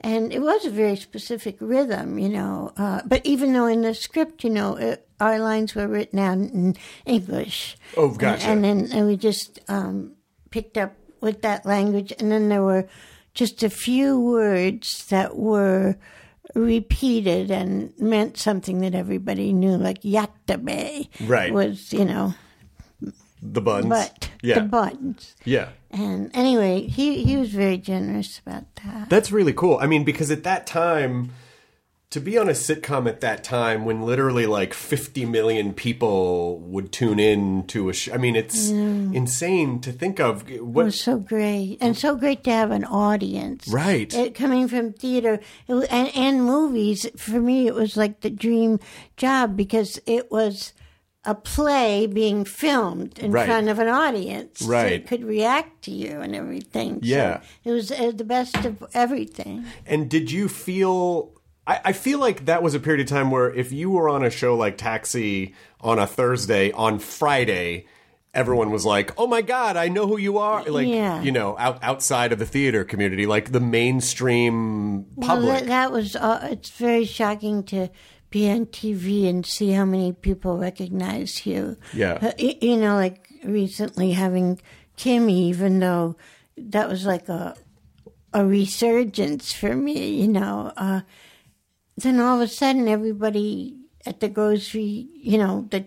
and 0.02 0.34
it 0.34 0.42
was 0.42 0.66
a 0.66 0.70
very 0.70 0.96
specific 0.96 1.58
rhythm, 1.60 2.18
you 2.18 2.30
know. 2.30 2.72
Uh, 2.78 3.02
but 3.06 3.26
even 3.26 3.54
though 3.54 3.68
in 3.68 3.82
the 3.82 3.94
script, 3.94 4.44
you 4.44 4.50
know, 4.50 4.76
it, 4.76 5.08
our 5.20 5.40
lines 5.40 5.76
were 5.76 5.88
written 5.88 6.20
out 6.20 6.38
in 6.38 6.76
English. 7.06 7.78
Oh, 7.96 8.10
gotcha. 8.10 8.48
And, 8.48 8.66
and 8.66 8.88
then 8.88 8.98
and 8.98 9.08
we 9.08 9.18
just 9.18 9.60
um, 9.68 10.14
picked 10.50 10.78
up 10.78 10.96
with 11.22 11.42
that 11.42 11.66
language, 11.66 12.14
and 12.20 12.32
then 12.32 12.50
there 12.50 12.64
were 12.64 12.88
just 13.34 13.62
a 13.62 13.70
few 13.70 14.20
words 14.20 15.06
that 15.08 15.36
were 15.38 15.98
repeated 16.56 17.52
and 17.52 17.92
meant 18.00 18.38
something 18.38 18.80
that 18.82 18.96
everybody 18.96 19.54
knew, 19.54 19.78
like 19.78 20.02
yaktabe. 20.02 21.08
Right. 21.28 21.54
Was, 21.54 21.94
you 21.94 22.06
know, 22.06 22.34
The 23.42 23.62
buns, 23.62 23.86
but 23.88 24.30
yeah, 24.42 24.56
the 24.60 24.66
buttons. 24.66 25.36
yeah. 25.46 25.70
And 25.92 26.32
anyway, 26.36 26.82
he, 26.82 27.24
he 27.24 27.38
was 27.38 27.50
very 27.50 27.78
generous 27.78 28.40
about 28.40 28.64
that. 28.84 29.10
That's 29.10 29.32
really 29.32 29.54
cool. 29.54 29.78
I 29.82 29.88
mean, 29.88 30.04
because 30.04 30.30
at 30.32 30.44
that 30.44 30.68
time, 30.68 31.32
to 32.10 32.22
be 32.22 32.38
on 32.38 32.48
a 32.48 32.54
sitcom 32.54 33.06
at 33.08 33.20
that 33.20 33.44
time 33.44 33.84
when 33.84 34.02
literally 34.02 34.46
like 34.46 34.74
50 34.74 35.26
million 35.26 35.74
people 35.74 36.58
would 36.60 36.94
tune 36.94 37.20
in 37.20 37.68
to 37.68 37.90
a 37.90 37.94
show, 37.94 38.14
I 38.14 38.18
mean, 38.18 38.38
it's 38.38 38.70
insane 38.70 39.82
to 39.82 39.92
think 39.92 40.18
of. 40.20 40.44
what- 40.44 40.52
It 40.52 40.64
was 40.66 41.02
so 41.02 41.18
great, 41.20 41.78
and 41.82 41.98
so 41.98 42.16
great 42.16 42.46
to 42.46 42.52
have 42.52 42.72
an 42.72 42.86
audience. 42.86 43.68
Right. 43.68 44.14
It, 44.14 44.36
coming 44.36 44.70
from 44.70 44.94
theater 44.94 45.42
it, 45.68 45.74
and, 45.92 46.16
and 46.16 46.46
movies, 46.46 47.06
for 47.18 47.42
me, 47.42 47.68
it 47.68 47.76
was 47.76 47.98
like 47.98 48.22
the 48.22 48.30
dream 48.30 48.80
job 49.18 49.58
because 49.58 50.00
it 50.06 50.32
was 50.32 50.72
a 51.26 51.36
play 51.36 52.08
being 52.08 52.46
filmed 52.46 53.20
in 53.20 53.32
Right. 53.32 53.48
front 53.48 53.68
of 53.68 53.80
an 53.80 53.90
audience. 53.90 54.60
So 54.60 54.70
Right. 54.70 54.94
it 54.94 55.08
could 55.08 55.26
react 55.26 55.82
to 55.84 55.92
you 55.92 56.22
and 56.22 56.34
everything. 56.34 57.02
So 57.02 57.08
Yeah. 57.10 57.42
it 57.66 57.72
was 57.72 57.92
uh, 57.92 58.12
the 58.16 58.24
best 58.24 58.56
of 58.64 58.82
everything. 58.94 59.66
and 59.86 60.10
did 60.10 60.32
you 60.32 60.48
feel. 60.48 61.34
I, 61.68 61.80
I 61.86 61.92
feel 61.94 62.20
like 62.20 62.46
that 62.46 62.64
was 62.64 62.74
a 62.74 62.80
period 62.80 63.02
of 63.02 63.08
time 63.08 63.30
where 63.30 63.52
if 63.54 63.72
you 63.72 63.90
were 63.92 64.08
on 64.10 64.24
a 64.24 64.30
show 64.30 64.56
like 64.56 64.78
Taxi 64.78 65.54
on 65.82 66.00
a 66.00 66.08
Thursday, 66.08 66.72
on 66.72 66.98
Friday, 67.00 67.86
everyone 68.34 68.72
was 68.72 68.86
like, 68.86 69.12
"Oh 69.18 69.28
my 69.28 69.42
god, 69.42 69.76
I 69.78 69.88
know 69.90 70.08
who 70.08 70.18
you 70.18 70.38
are!" 70.38 70.64
Like 70.64 70.88
Yeah. 70.88 71.22
you 71.22 71.32
know, 71.32 71.58
out, 71.60 71.80
outside 71.84 72.32
of 72.32 72.40
the 72.40 72.46
theater 72.46 72.84
community, 72.84 73.26
like 73.26 73.52
the 73.52 73.60
mainstream 73.60 75.06
Well, 75.16 75.28
public. 75.30 75.60
that, 75.60 75.68
that 75.68 75.92
was, 75.92 76.16
uh, 76.16 76.48
it's 76.52 76.70
very 76.70 77.06
shocking 77.06 77.64
to 77.66 77.90
be 78.30 78.50
on 78.50 78.66
TV 78.68 79.28
and 79.30 79.46
see 79.46 79.72
how 79.72 79.86
many 79.86 80.12
people 80.14 80.58
recognize 80.58 81.46
you. 81.46 81.78
Yeah. 81.94 82.14
Uh, 82.22 82.32
you 82.38 82.78
know, 82.78 82.96
like 82.96 83.30
recently 83.44 84.12
having 84.12 84.60
Kimmy, 84.98 85.32
even 85.50 85.80
though 85.80 86.16
that 86.58 86.90
was 86.90 87.06
like 87.06 87.30
a, 87.30 87.56
a 88.34 88.46
resurgence 88.46 89.54
for 89.54 89.76
me, 89.76 90.10
you 90.22 90.28
know, 90.28 90.74
uh, 90.76 91.02
then 91.98 92.20
all 92.20 92.36
of 92.36 92.42
a 92.42 92.48
sudden 92.48 92.88
everybody 92.88 93.76
at 94.06 94.20
the 94.20 94.30
grocery, 94.30 95.08
you 95.16 95.38
know, 95.38 95.68
the, 95.72 95.84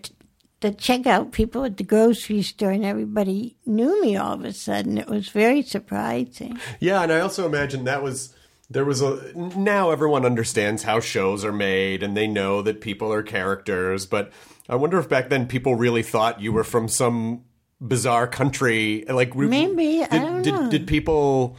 the 0.59 0.71
checkout 0.71 1.31
people 1.31 1.63
at 1.63 1.77
the 1.77 1.83
grocery 1.83 2.41
store 2.41 2.71
and 2.71 2.85
everybody 2.85 3.57
knew 3.65 4.01
me 4.01 4.15
all 4.15 4.33
of 4.33 4.45
a 4.45 4.53
sudden. 4.53 4.97
It 4.97 5.07
was 5.07 5.29
very 5.29 5.61
surprising. 5.63 6.59
Yeah, 6.79 7.01
and 7.01 7.11
I 7.11 7.21
also 7.21 7.45
imagine 7.45 7.85
that 7.85 8.03
was 8.03 8.33
there 8.69 8.85
was 8.85 9.01
a 9.01 9.33
now 9.35 9.91
everyone 9.91 10.25
understands 10.25 10.83
how 10.83 10.99
shows 10.99 11.43
are 11.43 11.51
made 11.51 12.03
and 12.03 12.15
they 12.15 12.27
know 12.27 12.61
that 12.61 12.79
people 12.81 13.11
are 13.11 13.23
characters, 13.23 14.05
but 14.05 14.31
I 14.69 14.75
wonder 14.75 14.99
if 14.99 15.09
back 15.09 15.29
then 15.29 15.47
people 15.47 15.75
really 15.75 16.03
thought 16.03 16.41
you 16.41 16.53
were 16.53 16.63
from 16.63 16.87
some 16.87 17.43
bizarre 17.81 18.27
country 18.27 19.03
like 19.09 19.35
Maybe, 19.35 20.03
I 20.03 20.07
did, 20.07 20.21
don't 20.21 20.41
did, 20.43 20.53
know. 20.53 20.69
did 20.69 20.87
people 20.87 21.57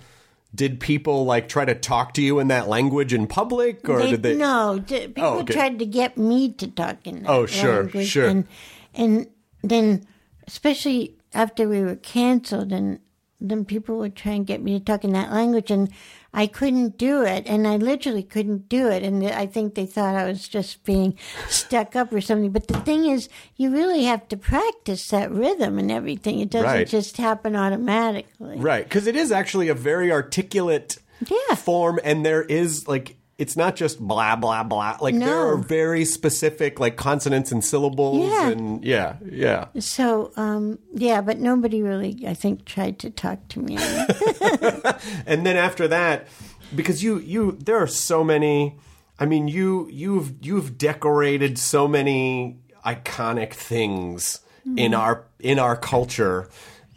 did 0.55 0.81
people 0.81 1.25
like 1.25 1.49
try 1.49 1.65
to 1.65 1.75
talk 1.75 2.13
to 2.15 2.23
you 2.23 2.39
in 2.39 2.49
that 2.49 2.69
language 2.69 3.15
in 3.15 3.27
public 3.27 3.89
or 3.89 3.99
They- 4.01 4.11
did 4.11 4.23
they 4.23 4.37
No, 4.37 4.79
d- 4.79 5.09
people 5.09 5.25
Oh, 5.25 5.39
okay. 5.41 5.53
tried 5.55 5.79
to 5.79 5.87
get 5.87 6.19
me 6.19 6.53
to 6.55 6.67
talk 6.67 7.07
in 7.07 7.23
that 7.23 7.31
Oh, 7.31 7.47
sure, 7.47 7.85
language, 7.85 8.09
sure. 8.09 8.27
And, 8.29 8.47
and 8.95 9.27
then, 9.63 10.05
especially 10.47 11.17
after 11.35 11.67
we 11.69 11.81
were 11.81 11.97
canceled, 11.97 12.73
and 12.73 12.99
then 13.41 13.65
people 13.65 13.99
would 13.99 14.15
try 14.15 14.33
and 14.33 14.47
get 14.47 14.63
me 14.63 14.79
to 14.79 14.85
talk 14.85 15.05
in 15.05 15.13
that 15.15 15.33
language, 15.33 15.71
and 15.71 15.89
I 16.35 16.47
couldn't 16.47 16.97
do 16.97 17.23
it, 17.23 17.45
and 17.47 17.69
I 17.69 17.77
literally 17.77 18.23
couldn't 18.23 18.69
do 18.69 18.89
it. 18.89 19.03
And 19.03 19.23
I 19.27 19.47
think 19.47 19.75
they 19.75 19.85
thought 19.85 20.15
I 20.15 20.25
was 20.25 20.49
just 20.49 20.83
being 20.85 21.19
stuck 21.49 21.95
up 21.95 22.11
or 22.13 22.21
something. 22.23 22.51
But 22.53 22.69
the 22.69 22.81
thing 22.81 23.05
is, 23.07 23.29
you 23.57 23.71
really 23.71 24.05
have 24.05 24.27
to 24.29 24.37
practice 24.39 25.07
that 25.09 25.31
rhythm 25.31 25.79
and 25.79 25.91
everything. 25.93 26.41
It 26.41 26.49
doesn't 26.51 26.67
Right. 26.69 26.87
just 26.89 27.19
happen 27.19 27.55
automatically. 27.55 28.57
Right, 28.59 28.85
because 28.85 29.07
it 29.07 29.15
is 29.17 29.31
actually 29.31 29.69
a 29.69 29.75
very 29.75 30.11
articulate 30.11 30.97
Yeah. 31.29 31.55
form, 31.57 32.01
and 32.03 32.25
there 32.25 32.43
is 32.43 32.89
like 32.89 33.17
it's 33.43 33.57
not 33.57 33.75
just 33.75 33.99
blah 33.99 34.37
blah 34.37 34.63
blah. 34.63 34.97
Like 35.01 35.19
there 35.19 35.37
are 35.49 35.57
very 35.57 36.05
specific 36.05 36.79
like 36.79 36.97
consonants 36.97 37.51
and 37.51 37.65
syllables, 37.65 38.31
Yeah. 38.31 38.51
and 38.51 38.85
yeah, 38.85 39.17
yeah. 39.25 39.67
So, 39.81 40.31
um, 40.37 40.79
yeah, 40.95 41.21
but 41.21 41.39
nobody 41.39 41.83
really, 41.83 42.25
I 42.27 42.35
think, 42.35 42.65
tried 42.65 43.01
to 43.01 43.11
talk 43.11 43.39
to 43.49 43.59
me. 43.61 43.77
And 45.27 45.45
then 45.47 45.57
after 45.57 45.89
that, 45.89 46.29
because 46.75 47.03
you 47.03 47.19
you 47.19 47.59
there 47.65 47.77
are 47.77 47.87
so 47.89 48.23
many. 48.25 48.79
I 49.19 49.27
mean, 49.27 49.49
you 49.49 49.89
you've 49.91 50.35
you've 50.41 50.79
decorated 50.79 51.59
so 51.59 51.89
many 51.89 52.59
iconic 52.87 53.53
things 53.53 54.41
in 54.77 54.95
our 54.95 55.25
in 55.41 55.59
our 55.59 55.77
culture, 55.77 56.49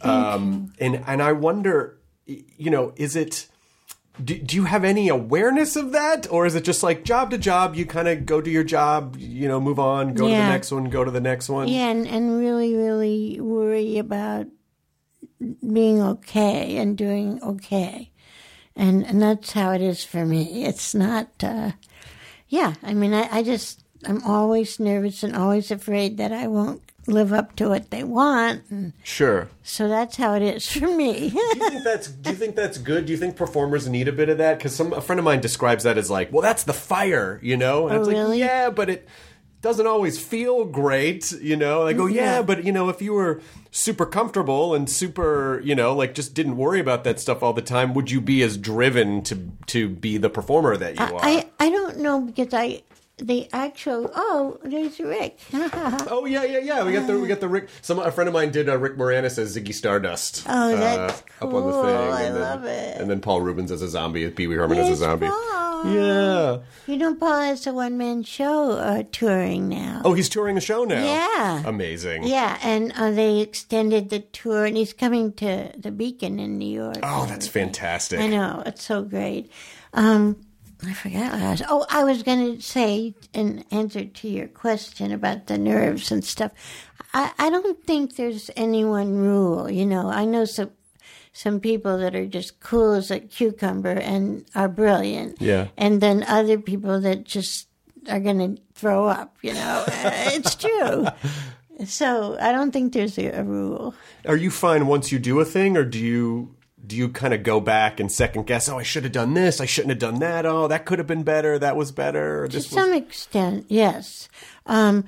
um, 0.02 0.72
and 0.78 1.02
and 1.06 1.22
I 1.22 1.32
wonder, 1.32 1.98
you 2.26 2.70
know, 2.70 2.92
is 2.96 3.16
it. 3.16 3.48
Do, 4.22 4.38
do 4.38 4.56
you 4.56 4.64
have 4.64 4.84
any 4.84 5.08
awareness 5.08 5.76
of 5.76 5.92
that, 5.92 6.26
or 6.30 6.46
is 6.46 6.54
it 6.54 6.64
just 6.64 6.82
like 6.82 7.04
job 7.04 7.30
to 7.30 7.38
job? 7.38 7.74
You 7.74 7.84
kind 7.84 8.08
of 8.08 8.24
go 8.24 8.40
do 8.40 8.50
your 8.50 8.64
job, 8.64 9.16
you 9.18 9.46
know, 9.46 9.60
move 9.60 9.78
on, 9.78 10.14
go 10.14 10.26
to 10.26 10.34
the 10.34 10.48
next 10.48 10.72
one, 10.72 10.84
go 10.88 11.04
to 11.04 11.10
the 11.10 11.20
next 11.20 11.48
one. 11.50 11.68
Yeah, 11.68 11.90
and, 11.90 12.06
and 12.06 12.38
really, 12.38 12.74
really 12.74 13.40
worry 13.40 13.98
about 13.98 14.46
being 15.38 16.00
okay 16.00 16.78
and 16.78 16.96
doing 16.96 17.42
okay. 17.42 18.10
And 18.74 19.04
and 19.06 19.20
that's 19.20 19.52
how 19.52 19.72
it 19.72 19.80
is 19.80 20.04
for 20.04 20.24
me. 20.24 20.64
It's 20.64 20.94
not 20.94 21.28
uh 21.42 21.72
yeah, 22.48 22.74
I 22.82 22.94
mean 22.94 23.12
I, 23.14 23.28
I 23.30 23.42
just 23.42 23.84
I'm 24.04 24.22
always 24.24 24.78
nervous 24.78 25.22
and 25.22 25.34
always 25.34 25.70
afraid 25.70 26.18
that 26.18 26.32
I 26.32 26.46
won't 26.46 26.82
live 27.06 27.32
up 27.32 27.54
to 27.56 27.68
what 27.68 27.90
they 27.90 28.02
want 28.04 28.62
and 28.70 28.92
Sure. 29.04 29.48
so 29.62 29.88
that's 29.88 30.16
how 30.16 30.34
it 30.34 30.42
is 30.42 30.70
for 30.70 30.86
me. 30.88 31.30
do 31.30 31.36
you 31.36 31.54
think 31.70 31.84
that's 31.84 32.08
do 32.08 32.30
you 32.30 32.36
think 32.36 32.56
that's 32.56 32.78
good? 32.78 33.06
Do 33.06 33.12
you 33.12 33.18
think 33.18 33.36
performers 33.36 33.88
need 33.88 34.08
a 34.08 34.12
bit 34.12 34.28
of 34.28 34.38
that? 34.38 34.58
Because 34.58 34.74
some 34.74 34.92
a 34.92 35.00
friend 35.00 35.18
of 35.18 35.24
mine 35.24 35.40
describes 35.40 35.84
that 35.84 35.98
as 35.98 36.10
like, 36.10 36.32
well, 36.32 36.42
that's 36.42 36.64
the 36.64 36.72
fire, 36.72 37.38
you 37.42 37.56
know. 37.56 37.88
And 37.88 37.96
Oh, 37.96 38.00
it's 38.00 38.08
like, 38.08 38.16
really? 38.16 38.38
yeah, 38.40 38.70
but 38.70 38.90
it 38.90 39.08
doesn't 39.62 39.86
always 39.86 40.18
feel 40.18 40.64
great, 40.64 41.32
you 41.32 41.56
know. 41.56 41.80
And 41.80 41.88
I 41.88 41.92
go, 41.92 42.06
yeah, 42.06 42.36
Yeah. 42.36 42.42
but 42.42 42.64
you 42.64 42.72
know, 42.72 42.88
if 42.88 43.00
you 43.02 43.12
were 43.14 43.40
super 43.70 44.06
comfortable 44.06 44.74
and 44.74 44.88
super, 44.88 45.60
you 45.64 45.74
know, 45.74 45.94
like 45.94 46.14
just 46.14 46.34
didn't 46.34 46.56
worry 46.56 46.78
about 46.80 47.04
that 47.04 47.18
stuff 47.20 47.42
all 47.42 47.52
the 47.52 47.62
time, 47.62 47.94
would 47.94 48.10
you 48.10 48.20
be 48.20 48.42
as 48.42 48.56
driven 48.56 49.22
to 49.24 49.50
to 49.66 49.88
be 49.88 50.18
the 50.18 50.30
performer 50.30 50.76
that 50.76 50.96
you 50.98 51.04
are? 51.04 51.20
I 51.22 51.46
I 51.58 51.70
don't 51.70 51.98
know 51.98 52.20
because 52.20 52.52
I 52.52 52.82
the 53.18 53.48
actual 53.52 54.10
oh 54.14 54.58
there's 54.62 55.00
Rick. 55.00 55.38
Oh 56.08 56.26
yeah, 56.26 56.44
yeah, 56.44 56.58
yeah. 56.58 56.84
We 56.84 56.92
got 56.92 57.06
the 57.06 57.18
we 57.18 57.28
got 57.28 57.40
the 57.40 57.48
Rick. 57.48 57.68
Some 57.80 57.98
a 57.98 58.10
friend 58.10 58.28
of 58.28 58.34
mine 58.34 58.50
did 58.50 58.68
uh, 58.68 58.76
Rick 58.76 58.96
Moranis 58.96 59.38
as 59.38 59.56
Ziggy 59.56 59.74
Stardust. 59.74 60.44
Oh, 60.48 60.76
that's 60.76 61.22
up 61.40 61.52
on 61.52 61.66
the 61.66 61.72
cool. 61.72 61.82
thing. 61.82 61.94
I 61.94 62.22
and 62.22 62.34
then, 62.34 62.42
love 62.42 62.64
it. 62.64 63.00
And 63.00 63.10
then 63.10 63.20
Paul 63.20 63.40
Reubens 63.40 63.72
as 63.72 63.82
a 63.82 63.88
zombie, 63.88 64.28
Pee 64.30 64.46
Wee 64.46 64.56
Herman 64.56 64.78
as 64.78 64.90
a 64.90 64.96
zombie. 64.96 65.26
Paul. 65.26 65.66
Yeah. 65.84 66.58
You 66.86 66.96
know, 66.96 67.14
Paul 67.14 67.40
has 67.42 67.66
a 67.66 67.72
one 67.72 67.98
man 67.98 68.22
show 68.22 68.72
uh, 68.72 69.02
touring 69.12 69.68
now. 69.68 70.02
Oh, 70.04 70.14
he's 70.14 70.28
touring 70.28 70.54
the 70.54 70.60
show 70.60 70.84
now. 70.84 71.02
Yeah. 71.02 71.62
Amazing. 71.66 72.24
Yeah, 72.24 72.58
and 72.62 72.92
uh, 72.92 73.10
they 73.10 73.40
extended 73.40 74.10
the 74.10 74.20
tour, 74.20 74.64
and 74.64 74.76
he's 74.76 74.92
coming 74.92 75.32
to 75.34 75.72
the 75.76 75.90
Beacon 75.90 76.38
in 76.38 76.58
New 76.58 76.68
York. 76.68 76.98
Oh, 77.02 77.26
that's 77.26 77.48
fantastic. 77.48 78.20
I 78.20 78.26
know 78.26 78.62
it's 78.66 78.84
so 78.84 79.02
great. 79.02 79.50
Um, 79.92 80.45
I 80.84 80.92
forgot 80.92 81.32
what 81.32 81.42
I 81.42 81.50
was. 81.50 81.62
Oh, 81.68 81.86
I 81.88 82.04
was 82.04 82.22
going 82.22 82.56
to 82.56 82.62
say 82.62 83.14
in 83.32 83.64
answer 83.70 84.04
to 84.04 84.28
your 84.28 84.48
question 84.48 85.10
about 85.12 85.46
the 85.46 85.58
nerves 85.58 86.10
and 86.12 86.24
stuff. 86.24 86.52
I, 87.14 87.32
I 87.38 87.50
don't 87.50 87.82
think 87.84 88.16
there's 88.16 88.50
any 88.56 88.84
one 88.84 89.16
rule. 89.16 89.70
You 89.70 89.86
know, 89.86 90.08
I 90.08 90.24
know 90.24 90.44
some 90.44 90.70
some 91.32 91.60
people 91.60 91.98
that 91.98 92.14
are 92.14 92.26
just 92.26 92.60
cool 92.60 92.92
as 92.92 93.10
a 93.10 93.20
cucumber 93.20 93.90
and 93.90 94.46
are 94.54 94.68
brilliant. 94.68 95.40
Yeah. 95.40 95.68
and 95.76 96.00
then 96.00 96.22
other 96.22 96.58
people 96.58 97.00
that 97.02 97.24
just 97.24 97.68
are 98.08 98.20
going 98.20 98.56
to 98.56 98.62
throw 98.74 99.06
up. 99.06 99.36
You 99.42 99.52
know, 99.52 99.84
it's 99.88 100.54
true. 100.54 101.06
So 101.84 102.38
I 102.40 102.52
don't 102.52 102.70
think 102.70 102.94
there's 102.94 103.18
a, 103.18 103.28
a 103.28 103.44
rule. 103.44 103.94
Are 104.26 104.36
you 104.36 104.50
fine 104.50 104.86
once 104.86 105.12
you 105.12 105.18
do 105.18 105.38
a 105.40 105.44
thing, 105.44 105.76
or 105.76 105.84
do 105.84 105.98
you 105.98 106.55
do 106.86 106.96
you 106.96 107.08
kind 107.08 107.34
of 107.34 107.42
go 107.42 107.60
back 107.60 107.98
and 108.00 108.10
second 108.10 108.46
guess? 108.46 108.68
Oh, 108.68 108.78
I 108.78 108.82
should 108.82 109.04
have 109.04 109.12
done 109.12 109.34
this. 109.34 109.60
I 109.60 109.66
shouldn't 109.66 109.90
have 109.90 109.98
done 109.98 110.20
that. 110.20 110.46
Oh, 110.46 110.68
that 110.68 110.86
could 110.86 110.98
have 110.98 111.06
been 111.06 111.22
better. 111.24 111.58
That 111.58 111.76
was 111.76 111.92
better. 111.92 112.44
Or 112.44 112.48
To 112.48 112.56
this 112.56 112.66
was. 112.70 112.74
some 112.74 112.92
extent, 112.92 113.66
yes. 113.68 114.28
Um, 114.66 115.04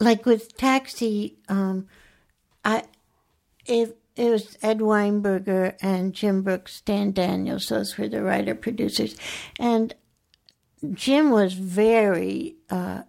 like 0.00 0.26
with 0.26 0.56
Taxi, 0.56 1.38
um, 1.48 1.86
I 2.64 2.84
if 3.66 3.92
it 4.16 4.30
was 4.30 4.58
Ed 4.62 4.78
Weinberger 4.78 5.76
and 5.80 6.12
Jim 6.12 6.42
Brooks, 6.42 6.74
Stan 6.74 7.12
Daniels, 7.12 7.68
those 7.68 7.96
were 7.96 8.08
the 8.08 8.22
writer 8.22 8.54
producers, 8.54 9.16
and 9.60 9.94
Jim 10.92 11.30
was 11.30 11.54
very, 11.54 12.56
uh, 12.70 13.02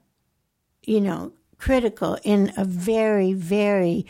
you 0.84 1.02
know, 1.02 1.34
critical 1.58 2.18
in 2.24 2.54
a 2.58 2.66
very, 2.66 3.34
very 3.34 4.06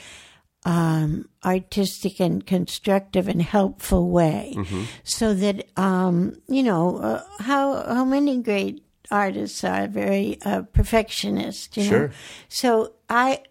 um, 0.66 1.30
artistic 1.46 2.20
and 2.20 2.46
constructive 2.46 3.28
and 3.28 3.42
helpful 3.42 4.10
way, 4.10 4.56
so 5.04 5.34
that 5.34 5.68
um, 5.78 6.42
you 6.48 6.64
know 6.64 6.98
uh, 6.98 7.24
how 7.40 7.84
how 7.94 8.06
many 8.06 8.42
great 8.42 8.84
artists 9.12 9.64
are 9.64 9.88
very 9.88 10.38
uh, 10.44 10.62
perfectionist. 10.74 11.78
You 11.78 11.84
know? 11.84 11.90
Sure. 11.90 12.12
So 12.48 12.94
I 13.10 13.44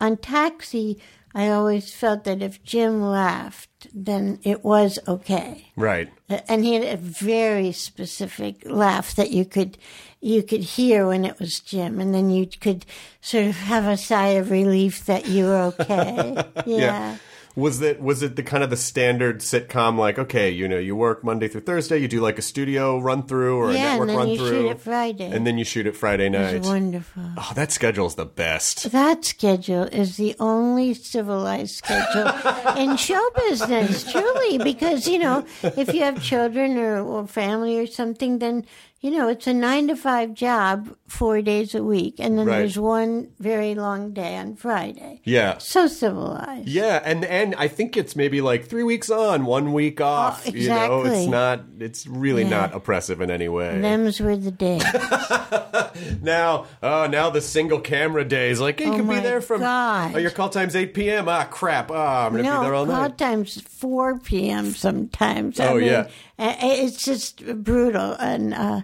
on 0.00 0.16
Taxi, 0.16 1.00
I 1.34 1.48
always 1.50 1.92
felt 1.92 2.24
that 2.24 2.42
if 2.42 2.62
Jim 2.62 3.02
laughed, 3.02 3.88
then 3.92 4.38
it 4.44 4.64
was 4.64 4.98
okay 5.08 5.66
Right. 5.76 6.08
and 6.48 6.64
he 6.64 6.74
had 6.74 6.84
a 6.84 6.96
very 6.96 7.72
specific 7.72 8.62
laugh 8.64 9.14
that 9.16 9.30
you 9.30 9.44
could 9.44 9.76
you 10.20 10.42
could 10.42 10.62
hear 10.62 11.06
when 11.06 11.24
it 11.26 11.38
was 11.38 11.60
Jim, 11.60 12.00
and 12.00 12.14
then 12.14 12.30
you 12.30 12.46
could 12.46 12.86
sort 13.20 13.44
of 13.46 13.56
have 13.56 13.84
a 13.86 13.96
sigh 13.98 14.28
of 14.40 14.50
relief 14.50 15.04
that 15.04 15.28
you 15.28 15.44
were 15.44 15.74
okay. 15.76 16.42
yeah. 16.66 17.18
Was 17.56 17.80
it 17.80 18.00
was 18.00 18.22
it 18.22 18.34
the 18.34 18.42
kind 18.42 18.64
of 18.64 18.70
the 18.70 18.76
standard 18.76 19.38
sitcom 19.40 19.96
like 19.96 20.18
okay 20.18 20.50
you 20.50 20.66
know 20.66 20.76
you 20.78 20.96
work 20.96 21.22
Monday 21.22 21.46
through 21.46 21.60
Thursday 21.60 21.98
you 21.98 22.08
do 22.08 22.20
like 22.20 22.36
a 22.36 22.42
studio 22.42 22.98
run 22.98 23.22
through 23.28 23.56
or 23.58 23.70
a 23.70 23.74
Yeah, 23.74 23.96
network 23.96 24.00
and 24.00 24.08
then 24.10 24.16
run 24.18 24.28
you 24.28 24.36
through 24.38 24.48
shoot 24.48 24.70
it 24.70 24.80
Friday. 24.80 25.30
and 25.30 25.46
then 25.46 25.56
you 25.58 25.64
shoot 25.64 25.86
it 25.86 25.94
Friday 25.96 26.28
night. 26.28 26.54
It's 26.56 26.66
wonderful. 26.66 27.22
Oh, 27.36 27.52
that 27.54 27.70
schedule's 27.70 28.16
the 28.16 28.24
best. 28.26 28.90
That 28.90 29.24
schedule 29.24 29.84
is 29.84 30.16
the 30.16 30.34
only 30.40 30.94
civilized 30.94 31.76
schedule 31.76 32.28
in 32.76 32.96
show 32.96 33.22
business, 33.48 34.10
truly, 34.10 34.58
because, 34.58 35.06
you 35.06 35.20
know, 35.20 35.44
if 35.62 35.94
you 35.94 36.00
have 36.02 36.20
children 36.22 36.76
or, 36.76 37.00
or 37.02 37.26
family 37.28 37.78
or 37.78 37.86
something, 37.86 38.40
then, 38.40 38.66
you 39.04 39.10
know, 39.10 39.28
it's 39.28 39.46
a 39.46 39.52
nine 39.52 39.86
to 39.88 39.96
five 39.96 40.32
job 40.32 40.96
four 41.06 41.42
days 41.42 41.74
a 41.74 41.82
week, 41.84 42.14
and 42.18 42.38
then 42.38 42.46
Right. 42.46 42.60
there's 42.60 42.78
one 42.78 43.28
very 43.38 43.74
long 43.74 44.14
day 44.14 44.34
on 44.38 44.56
Friday. 44.56 45.20
Yeah. 45.24 45.58
So 45.58 45.86
civilized. 45.88 46.66
Yeah, 46.66 47.02
and 47.04 47.22
and 47.26 47.54
I 47.58 47.68
think 47.68 47.98
it's 47.98 48.16
maybe 48.16 48.40
like 48.40 48.64
three 48.64 48.82
weeks 48.82 49.10
on, 49.10 49.44
one 49.44 49.74
week 49.74 50.00
off. 50.00 50.46
You 50.50 50.70
know, 50.70 51.02
it's 51.04 51.26
Oh, 51.26 51.30
not. 51.30 51.60
It's 51.80 52.06
really 52.06 52.44
Yeah. 52.44 52.48
not 52.48 52.74
oppressive 52.74 53.20
in 53.20 53.30
any 53.30 53.50
way. 53.50 53.78
Them's 53.78 54.20
were 54.20 54.36
the 54.38 54.50
days. 54.50 54.82
now, 56.22 56.66
oh, 56.82 57.06
now 57.06 57.28
the 57.30 57.40
single 57.42 57.80
camera 57.80 58.24
days. 58.24 58.58
Like, 58.60 58.78
hey, 58.80 58.86
you 58.86 58.92
Oh 58.92 58.96
can 58.96 59.06
be 59.08 59.20
there 59.20 59.40
from. 59.40 59.60
God. 59.60 60.12
Oh, 60.14 60.18
your 60.18 60.30
call 60.30 60.48
time's 60.48 60.74
eight 60.74 60.94
p.m. 60.94 61.28
Ah, 61.28 61.44
crap. 61.44 61.90
Ah, 61.90 62.26
I'm 62.26 62.32
gonna 62.32 62.42
no, 62.44 62.60
be 62.60 62.64
there 62.66 62.74
all 62.74 62.86
night. 62.86 62.94
call 62.96 63.10
time's 63.10 63.60
4 63.60 64.18
p.m. 64.20 64.72
sometimes. 64.72 65.60
I 65.60 65.68
Oh, 65.68 65.74
mean, 65.76 65.84
yeah. 65.84 66.08
It's 66.38 67.04
just 67.04 67.44
brutal. 67.62 68.12
And 68.18 68.54
uh, 68.54 68.82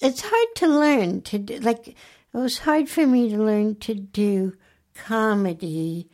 it's 0.00 0.22
hard 0.22 0.48
to 0.56 0.66
learn 0.66 1.22
to 1.22 1.38
do. 1.38 1.58
Like, 1.58 1.88
it 1.88 1.96
was 2.32 2.58
hard 2.58 2.88
for 2.88 3.06
me 3.06 3.30
to 3.30 3.38
learn 3.38 3.76
to 3.76 3.94
do 3.94 4.54
comedy 4.94 6.08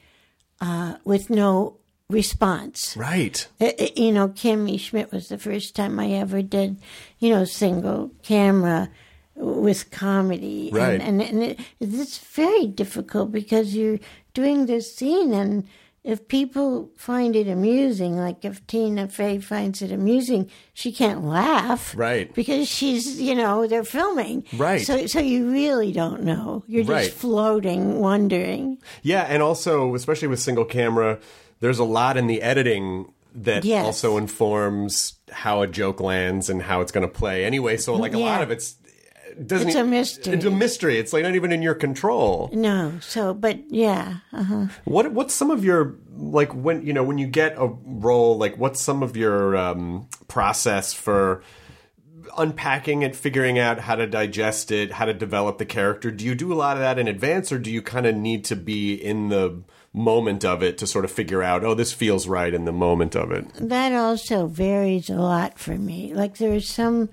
uh, 0.60 0.96
with 1.04 1.30
no 1.30 1.78
response. 2.08 2.96
Right. 2.96 3.46
Uh, 3.60 3.72
uh, 3.78 3.86
you 3.96 4.12
know, 4.12 4.28
Kimmy 4.28 4.78
Schmidt 4.78 5.10
was 5.10 5.28
the 5.28 5.38
first 5.38 5.74
time 5.74 5.98
I 5.98 6.10
ever 6.12 6.42
did, 6.42 6.80
you 7.18 7.30
know, 7.30 7.44
single 7.44 8.10
camera 8.22 8.90
with 9.34 9.90
comedy. 9.90 10.70
Right. 10.72 11.00
And, 11.00 11.20
and, 11.20 11.22
and 11.22 11.42
it, 11.42 11.60
it's 11.80 12.18
very 12.18 12.66
difficult 12.66 13.32
because 13.32 13.74
you're 13.74 13.98
doing 14.34 14.66
this 14.66 14.94
scene, 14.94 15.32
and 15.32 15.66
if 16.04 16.28
people 16.28 16.90
find 16.96 17.34
it 17.34 17.48
amusing, 17.48 18.16
like 18.16 18.44
if 18.44 18.64
Tina 18.66 19.08
Fey 19.08 19.38
finds 19.38 19.80
it 19.80 19.90
amusing, 19.90 20.50
she 20.74 20.92
can't 20.92 21.24
laugh. 21.24 21.94
Right. 21.96 22.32
Because 22.34 22.68
she's, 22.68 23.18
you 23.20 23.34
know, 23.34 23.66
they're 23.66 23.84
filming. 23.84 24.44
Right. 24.54 24.82
So, 24.86 25.06
so 25.06 25.20
you 25.20 25.50
really 25.50 25.92
don't 25.92 26.22
know. 26.22 26.62
You're 26.68 26.82
just 26.84 26.90
Right. 26.92 27.10
floating, 27.10 28.00
wondering. 28.00 28.78
Yeah, 29.02 29.22
and 29.22 29.42
also, 29.42 29.94
especially 29.94 30.28
with 30.28 30.40
single 30.40 30.66
camera, 30.66 31.18
there's 31.60 31.78
a 31.78 31.84
lot 31.84 32.16
in 32.18 32.26
the 32.26 32.42
editing 32.42 33.10
that 33.34 33.64
Yes. 33.64 33.84
also 33.86 34.16
informs 34.18 35.14
how 35.32 35.62
a 35.62 35.66
joke 35.66 36.00
lands 36.00 36.48
and 36.50 36.62
how 36.62 36.82
it's 36.82 36.92
going 36.92 37.06
to 37.08 37.12
play 37.12 37.44
anyway. 37.44 37.76
So 37.78 37.94
like 37.96 38.14
a 38.14 38.18
Yeah. 38.18 38.24
lot 38.26 38.42
of 38.42 38.50
it's 38.50 38.76
it 38.83 38.83
doesn't 39.46 39.68
It's 39.68 39.76
a 39.76 39.84
mystery. 39.84 40.34
It's 40.34 40.44
a 40.44 40.50
mystery. 40.50 40.98
It's 40.98 41.12
like 41.12 41.22
not 41.22 41.34
even 41.34 41.52
in 41.52 41.62
your 41.62 41.74
control. 41.74 42.50
No, 42.52 42.98
so 43.00 43.34
but 43.34 43.70
yeah, 43.70 44.18
uh-huh. 44.32 44.66
What 44.84 45.12
what's 45.12 45.34
some 45.34 45.50
of 45.50 45.64
your 45.64 45.96
like 46.16 46.54
when 46.54 46.84
you 46.86 46.92
know 46.92 47.04
when 47.04 47.18
you 47.18 47.26
get 47.26 47.54
a 47.56 47.66
role 47.66 48.38
like 48.38 48.56
what's 48.58 48.80
some 48.80 49.02
of 49.02 49.16
your 49.16 49.56
um, 49.56 50.08
process 50.28 50.92
for 50.92 51.42
unpacking 52.36 53.02
it, 53.02 53.14
figuring 53.14 53.58
out 53.58 53.80
how 53.80 53.94
to 53.94 54.06
digest 54.06 54.70
it, 54.72 54.92
how 54.92 55.04
to 55.04 55.14
develop 55.14 55.58
the 55.58 55.66
character? 55.66 56.10
Do 56.10 56.24
you 56.24 56.34
do 56.34 56.52
a 56.52 56.54
lot 56.54 56.76
of 56.76 56.80
that 56.80 56.98
in 56.98 57.08
advance, 57.08 57.52
or 57.52 57.58
do 57.58 57.70
you 57.70 57.82
kind 57.82 58.06
of 58.06 58.14
need 58.14 58.44
to 58.46 58.56
be 58.56 58.94
in 58.94 59.28
the 59.28 59.62
moment 59.92 60.44
of 60.44 60.62
it 60.62 60.76
to 60.78 60.86
sort 60.86 61.04
of 61.04 61.10
figure 61.10 61.42
out, 61.42 61.64
oh, 61.64 61.74
this 61.74 61.92
feels 61.92 62.26
right 62.26 62.52
in 62.52 62.64
the 62.64 62.72
moment 62.72 63.14
of 63.14 63.30
it? 63.30 63.46
that 63.54 63.92
also 63.92 64.46
varies 64.46 65.08
a 65.08 65.14
lot 65.14 65.58
for 65.58 65.76
me. 65.76 66.12
Like 66.12 66.38
there 66.38 66.54
are 66.54 66.60
some 66.60 67.10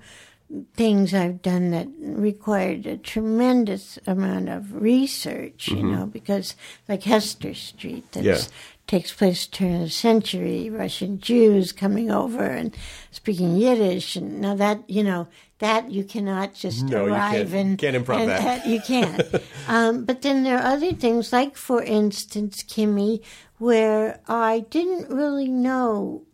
things 0.74 1.14
I've 1.14 1.40
done 1.42 1.70
that 1.70 1.88
required 1.98 2.86
a 2.86 2.96
tremendous 2.96 3.98
amount 4.06 4.48
of 4.48 4.82
research, 4.82 5.68
you 5.68 5.82
know, 5.82 6.06
because 6.06 6.56
like 6.88 7.04
Hester 7.04 7.54
Street, 7.54 8.10
that 8.12 8.24
Yeah. 8.24 8.38
takes 8.86 9.12
place 9.14 9.46
turn 9.46 9.74
of 9.76 9.80
the 9.82 9.90
century, 9.90 10.68
Russian 10.68 11.18
Jews 11.20 11.72
coming 11.72 12.10
over 12.10 12.44
and 12.44 12.76
speaking 13.10 13.56
Yiddish, 13.56 14.16
and 14.16 14.40
now 14.40 14.54
that 14.56 14.88
you 14.90 15.02
know 15.02 15.26
that 15.60 15.90
you 15.90 16.04
cannot 16.04 16.54
just 16.54 16.84
No, 16.84 17.06
you 17.06 17.12
arrive 17.14 17.50
can't- 17.52 17.54
and 17.54 17.78
can't 17.78 17.96
improv 17.96 18.20
and, 18.20 18.28
that. 18.30 18.66
uh, 18.66 18.68
you 18.68 18.80
can't. 18.80 19.22
um, 19.68 20.04
but 20.04 20.20
then 20.22 20.42
there 20.42 20.58
are 20.58 20.72
other 20.74 20.92
things, 20.92 21.32
like 21.32 21.56
for 21.56 21.82
instance, 21.82 22.62
Kimmy, 22.62 23.22
where 23.58 24.20
I 24.28 24.60
didn't 24.68 25.08
really 25.08 25.48
know 25.48 26.24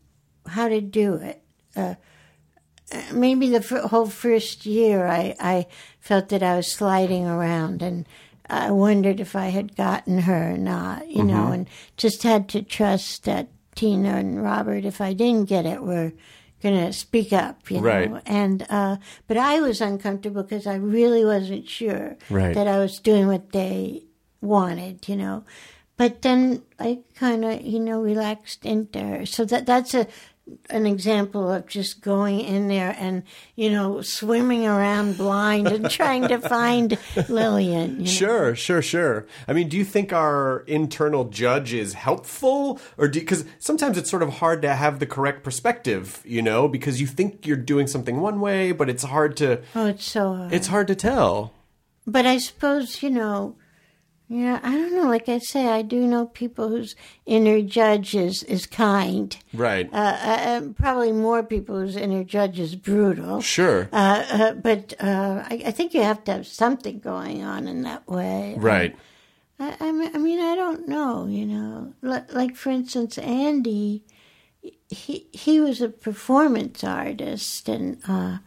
how 0.46 0.66
to 0.68 0.81
do 0.81 1.14
it. 1.14 1.42
Uh, 1.76 1.94
maybe 3.12 3.51
the 3.51 3.59
f- 3.59 3.90
whole 3.90 4.07
first 4.07 4.66
year, 4.66 5.07
I, 5.07 5.35
I 5.40 5.66
felt 6.01 6.29
that 6.31 6.42
I 6.42 6.57
was 6.57 6.72
sliding 6.72 7.27
around 7.27 7.83
and 7.83 8.07
I 8.51 8.70
wondered 8.70 9.20
if 9.20 9.37
I 9.37 9.46
had 9.48 9.77
gotten 9.77 10.20
her 10.20 10.55
or 10.55 10.57
not, 10.59 11.09
you 11.09 11.18
Mm-hmm. 11.18 11.27
know, 11.27 11.53
and 11.53 11.68
just 11.96 12.22
had 12.22 12.48
to 12.51 12.62
trust 12.62 13.24
that 13.24 13.48
Tina 13.74 14.14
and 14.16 14.42
Robert, 14.42 14.85
if 14.85 15.01
I 15.01 15.12
didn't 15.12 15.48
get 15.48 15.66
it, 15.66 15.83
were 15.83 16.12
going 16.62 16.74
to 16.87 16.92
speak 16.92 17.33
up, 17.33 17.70
you 17.70 17.77
know. 17.77 17.83
Right. 17.87 18.22
And 18.27 18.66
uh, 18.70 18.96
but 19.29 19.37
I 19.37 19.61
was 19.61 19.81
uncomfortable 19.81 20.42
because 20.42 20.66
I 20.66 20.74
really 20.77 21.24
wasn't 21.24 21.68
sure 21.68 22.16
Right. 22.31 22.55
that 22.55 22.66
I 22.66 22.79
was 22.79 22.98
doing 22.98 23.27
what 23.29 23.53
they 23.53 24.05
wanted, 24.40 25.09
you 25.09 25.16
know. 25.16 25.44
But 25.96 26.22
then 26.22 26.62
I 26.79 27.01
kind 27.16 27.44
of, 27.44 27.61
you 27.61 27.81
know, 27.81 28.01
relaxed 28.01 28.64
into 28.64 29.01
her. 29.01 29.27
So 29.27 29.44
that 29.44 29.66
that's 29.66 29.94
a 29.94 30.07
an 30.70 30.87
example 30.87 31.50
of 31.50 31.66
just 31.66 32.00
going 32.02 32.40
in 32.40 32.68
there 32.68 32.94
and 32.98 33.22
you 33.56 33.70
know 33.70 34.00
swimming 34.02 34.66
around 34.66 35.16
blind 35.16 35.68
and 35.68 35.90
trying 36.00 36.28
to 36.28 36.38
find 36.38 36.96
Lillian. 37.28 37.92
You 37.96 37.98
know? 38.04 38.04
Sure, 38.11 38.54
sure, 38.54 38.82
sure. 38.82 39.26
I 39.46 39.52
mean, 39.52 39.68
do 39.68 39.76
you 39.76 39.84
think 39.84 40.12
our 40.12 40.61
internal 40.66 41.24
judge 41.24 41.72
is 41.72 41.94
helpful, 41.94 42.80
or 42.96 43.08
do 43.08 43.20
because 43.20 43.44
sometimes 43.58 43.96
it's 43.98 44.11
sort 44.11 44.22
of 44.22 44.34
hard 44.34 44.62
to 44.62 44.74
have 44.74 44.98
the 44.98 45.06
correct 45.06 45.42
perspective, 45.44 46.22
you 46.24 46.42
know, 46.42 46.68
because 46.68 47.00
you 47.00 47.06
think 47.06 47.46
you're 47.46 47.56
doing 47.56 47.87
something 47.87 48.20
one 48.20 48.40
way, 48.40 48.72
but 48.72 48.88
it's 48.88 49.02
hard 49.04 49.37
to 49.38 49.61
Oh, 49.74 49.87
it's 49.87 50.04
so 50.04 50.34
hard. 50.34 50.52
it's 50.52 50.66
hard 50.68 50.87
to 50.88 50.94
tell. 50.94 51.52
But 52.06 52.24
I 52.26 52.38
suppose, 52.38 53.02
you 53.02 53.11
know, 53.11 53.56
yeah, 54.28 54.60
I 54.62 54.72
don't 54.72 54.94
know. 54.94 55.08
Like 55.08 55.28
I 55.28 55.38
say, 55.38 55.68
I 55.68 55.80
do 55.80 56.06
know 56.06 56.26
people 56.26 56.68
whose 56.68 56.94
inner 57.24 57.62
judge 57.62 58.14
is, 58.14 58.42
is 58.42 58.66
kind. 58.66 59.34
Right. 59.54 59.88
Uh, 59.90 59.96
uh, 59.96 60.60
probably 60.76 61.12
more 61.12 61.42
people 61.42 61.76
whose 61.76 61.96
inner 61.96 62.24
judge 62.24 62.60
is 62.60 62.76
brutal. 62.76 63.40
sure. 63.40 63.88
Uh, 63.90 64.24
uh, 64.30 64.52
but 64.52 64.92
uh, 65.00 65.44
I, 65.48 65.62
I 65.66 65.70
think 65.70 65.94
you 65.94 66.02
have 66.02 66.24
to 66.24 66.32
have 66.32 66.46
something 66.46 66.98
going 66.98 67.42
on 67.42 67.66
in 67.66 67.82
that 67.82 68.06
way. 68.06 68.54
right. 68.58 68.94
I, 69.60 69.76
I, 69.80 69.92
mean, 69.92 70.10
I 70.14 70.18
mean, 70.18 70.40
I 70.40 70.54
don't 70.54 70.86
know, 70.86 71.26
you 71.26 71.44
know. 71.46 71.94
Like, 72.02 72.32
like 72.32 72.54
for 72.54 72.70
instance, 72.70 73.18
Andy, 73.18 74.04
he 74.88 75.26
he 75.32 75.58
was 75.58 75.80
a 75.80 75.88
performance 75.88 76.84
artist, 76.84 77.68
and 77.68 78.00
uh, 78.06 78.38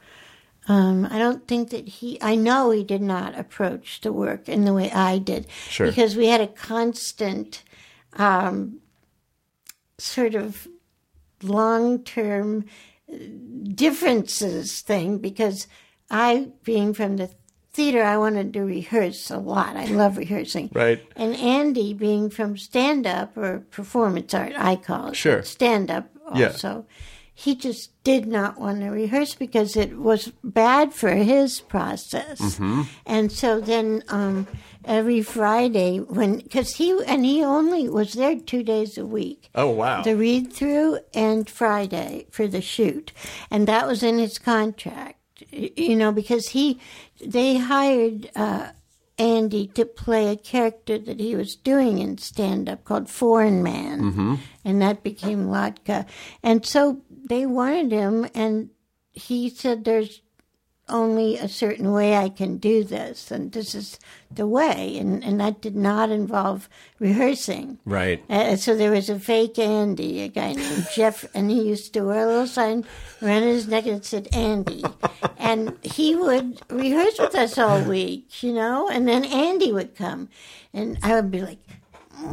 um, 0.67 1.07
I 1.09 1.17
don't 1.17 1.47
think 1.47 1.69
that 1.71 1.87
he. 1.87 2.17
I 2.21 2.35
know 2.35 2.69
he 2.71 2.83
did 2.83 3.01
not 3.01 3.37
approach 3.37 4.01
the 4.01 4.13
work 4.13 4.47
in 4.47 4.63
the 4.65 4.73
way 4.73 4.91
I 4.91 5.17
did, 5.17 5.47
Sure. 5.69 5.87
because 5.87 6.15
we 6.15 6.27
had 6.27 6.41
a 6.41 6.47
constant 6.47 7.63
um, 8.13 8.79
sort 9.97 10.35
of 10.35 10.67
long 11.41 12.03
term 12.03 12.65
differences 13.73 14.81
thing 14.81 15.17
because 15.17 15.67
I, 16.09 16.49
being 16.63 16.93
from 16.93 17.17
the 17.17 17.29
theater, 17.73 18.03
I 18.03 18.17
wanted 18.17 18.53
to 18.53 18.61
rehearse 18.61 19.31
a 19.31 19.37
lot. 19.37 19.75
I 19.75 19.85
love 19.85 20.17
rehearsing. 20.17 20.69
Right. 20.73 21.01
And 21.15 21.35
Andy, 21.35 21.93
being 21.93 22.29
from 22.29 22.57
stand 22.57 23.07
up 23.07 23.35
or 23.37 23.59
performance 23.71 24.33
art, 24.33 24.53
I 24.57 24.75
call 24.75 25.07
it. 25.07 25.15
Sure. 25.15 25.41
Stand 25.43 25.89
up 25.89 26.09
Yeah. 26.35 26.51
He 27.41 27.55
just 27.55 27.89
did 28.03 28.27
not 28.27 28.59
want 28.59 28.81
to 28.81 28.89
rehearse 28.89 29.33
because 29.33 29.75
it 29.75 29.97
was 29.97 30.31
bad 30.43 30.93
for 30.93 31.09
his 31.09 31.59
process. 31.59 32.39
Mm-hmm. 32.39 32.81
And 33.05 33.31
so 33.31 33.59
then 33.59 34.03
um, 34.09 34.47
every 34.85 35.23
Friday, 35.23 35.97
when, 35.97 36.37
because 36.37 36.75
he, 36.75 36.95
and 37.07 37.25
he 37.25 37.43
only 37.43 37.89
was 37.89 38.13
there 38.13 38.37
two 38.39 38.61
days 38.61 38.95
a 38.95 39.05
week 39.05 39.49
Oh 39.55 39.71
wow. 39.71 40.03
the 40.03 40.15
read 40.15 40.53
through 40.53 40.99
and 41.15 41.49
Friday 41.49 42.27
for 42.29 42.47
the 42.47 42.61
shoot, 42.61 43.11
and 43.49 43.67
that 43.67 43.87
was 43.87 44.03
in 44.03 44.19
his 44.19 44.37
contract. 44.37 45.17
You 45.49 45.95
know, 45.95 46.11
because 46.11 46.49
he 46.49 46.79
they 47.25 47.57
hired 47.57 48.29
uh, 48.35 48.69
Andy 49.17 49.67
to 49.67 49.85
play 49.85 50.31
a 50.31 50.35
character 50.35 50.99
that 50.99 51.19
he 51.19 51.35
was 51.35 51.55
doing 51.55 51.97
in 51.97 52.19
stand 52.19 52.69
up 52.69 52.83
called 52.83 53.09
Foreign 53.09 53.63
Man, 53.63 54.39
and 54.63 54.81
that 54.81 55.03
became 55.03 55.47
Latka, 55.47 56.05
and 56.43 56.63
so 56.65 57.01
they 57.23 57.45
wanted 57.45 57.91
him, 57.91 58.27
and 58.33 58.69
he 59.11 59.49
said, 59.49 59.85
"There's." 59.85 60.21
Only 60.89 61.37
a 61.37 61.47
certain 61.47 61.93
way 61.93 62.17
I 62.17 62.27
can 62.27 62.57
do 62.57 62.83
this, 62.83 63.31
and 63.31 63.53
this 63.53 63.73
is 63.73 63.97
the 64.29 64.45
way, 64.45 64.97
and, 64.97 65.23
and 65.23 65.39
that 65.39 65.61
did 65.61 65.75
not 65.75 66.09
involve 66.09 66.67
rehearsing. 66.99 67.79
right. 67.85 68.21
Uh, 68.29 68.57
so 68.57 68.75
there 68.75 68.91
was 68.91 69.09
a 69.09 69.17
fake 69.17 69.57
Andy, 69.57 70.21
a 70.21 70.27
guy 70.27 70.51
named 70.51 70.87
Jeff, 70.93 71.23
and 71.33 71.49
he 71.49 71.61
used 71.61 71.93
to 71.93 72.01
wear 72.01 72.25
a 72.25 72.27
little 72.27 72.47
sign 72.47 72.83
around 73.21 73.43
his 73.43 73.69
neck 73.69 73.85
that 73.85 74.03
said 74.03 74.27
Andy. 74.33 74.83
And 75.37 75.77
he 75.81 76.15
would 76.15 76.61
rehearse 76.69 77.19
with 77.19 77.35
us 77.35 77.57
all 77.57 77.81
week, 77.83 78.43
you 78.43 78.51
know, 78.51 78.89
and 78.89 79.07
then 79.07 79.23
Andy 79.23 79.71
would 79.71 79.95
come. 79.95 80.27
And 80.73 80.97
I 81.03 81.15
would 81.15 81.31
be 81.31 81.41
like, 81.41 81.59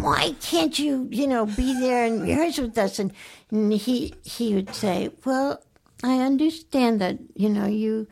why 0.00 0.34
can't 0.40 0.78
you, 0.78 1.08
you 1.10 1.26
know, 1.26 1.46
be 1.46 1.78
there 1.80 2.04
and 2.04 2.22
rehearse 2.22 2.58
with 2.58 2.76
us? 2.76 2.98
And, 2.98 3.12
and 3.50 3.72
he, 3.72 4.14
he 4.22 4.54
would 4.54 4.74
say, 4.74 5.10
well, 5.24 5.62
I 6.02 6.18
understand 6.18 7.00
that, 7.00 7.18
you 7.34 7.48
know, 7.48 7.66
you 7.66 8.06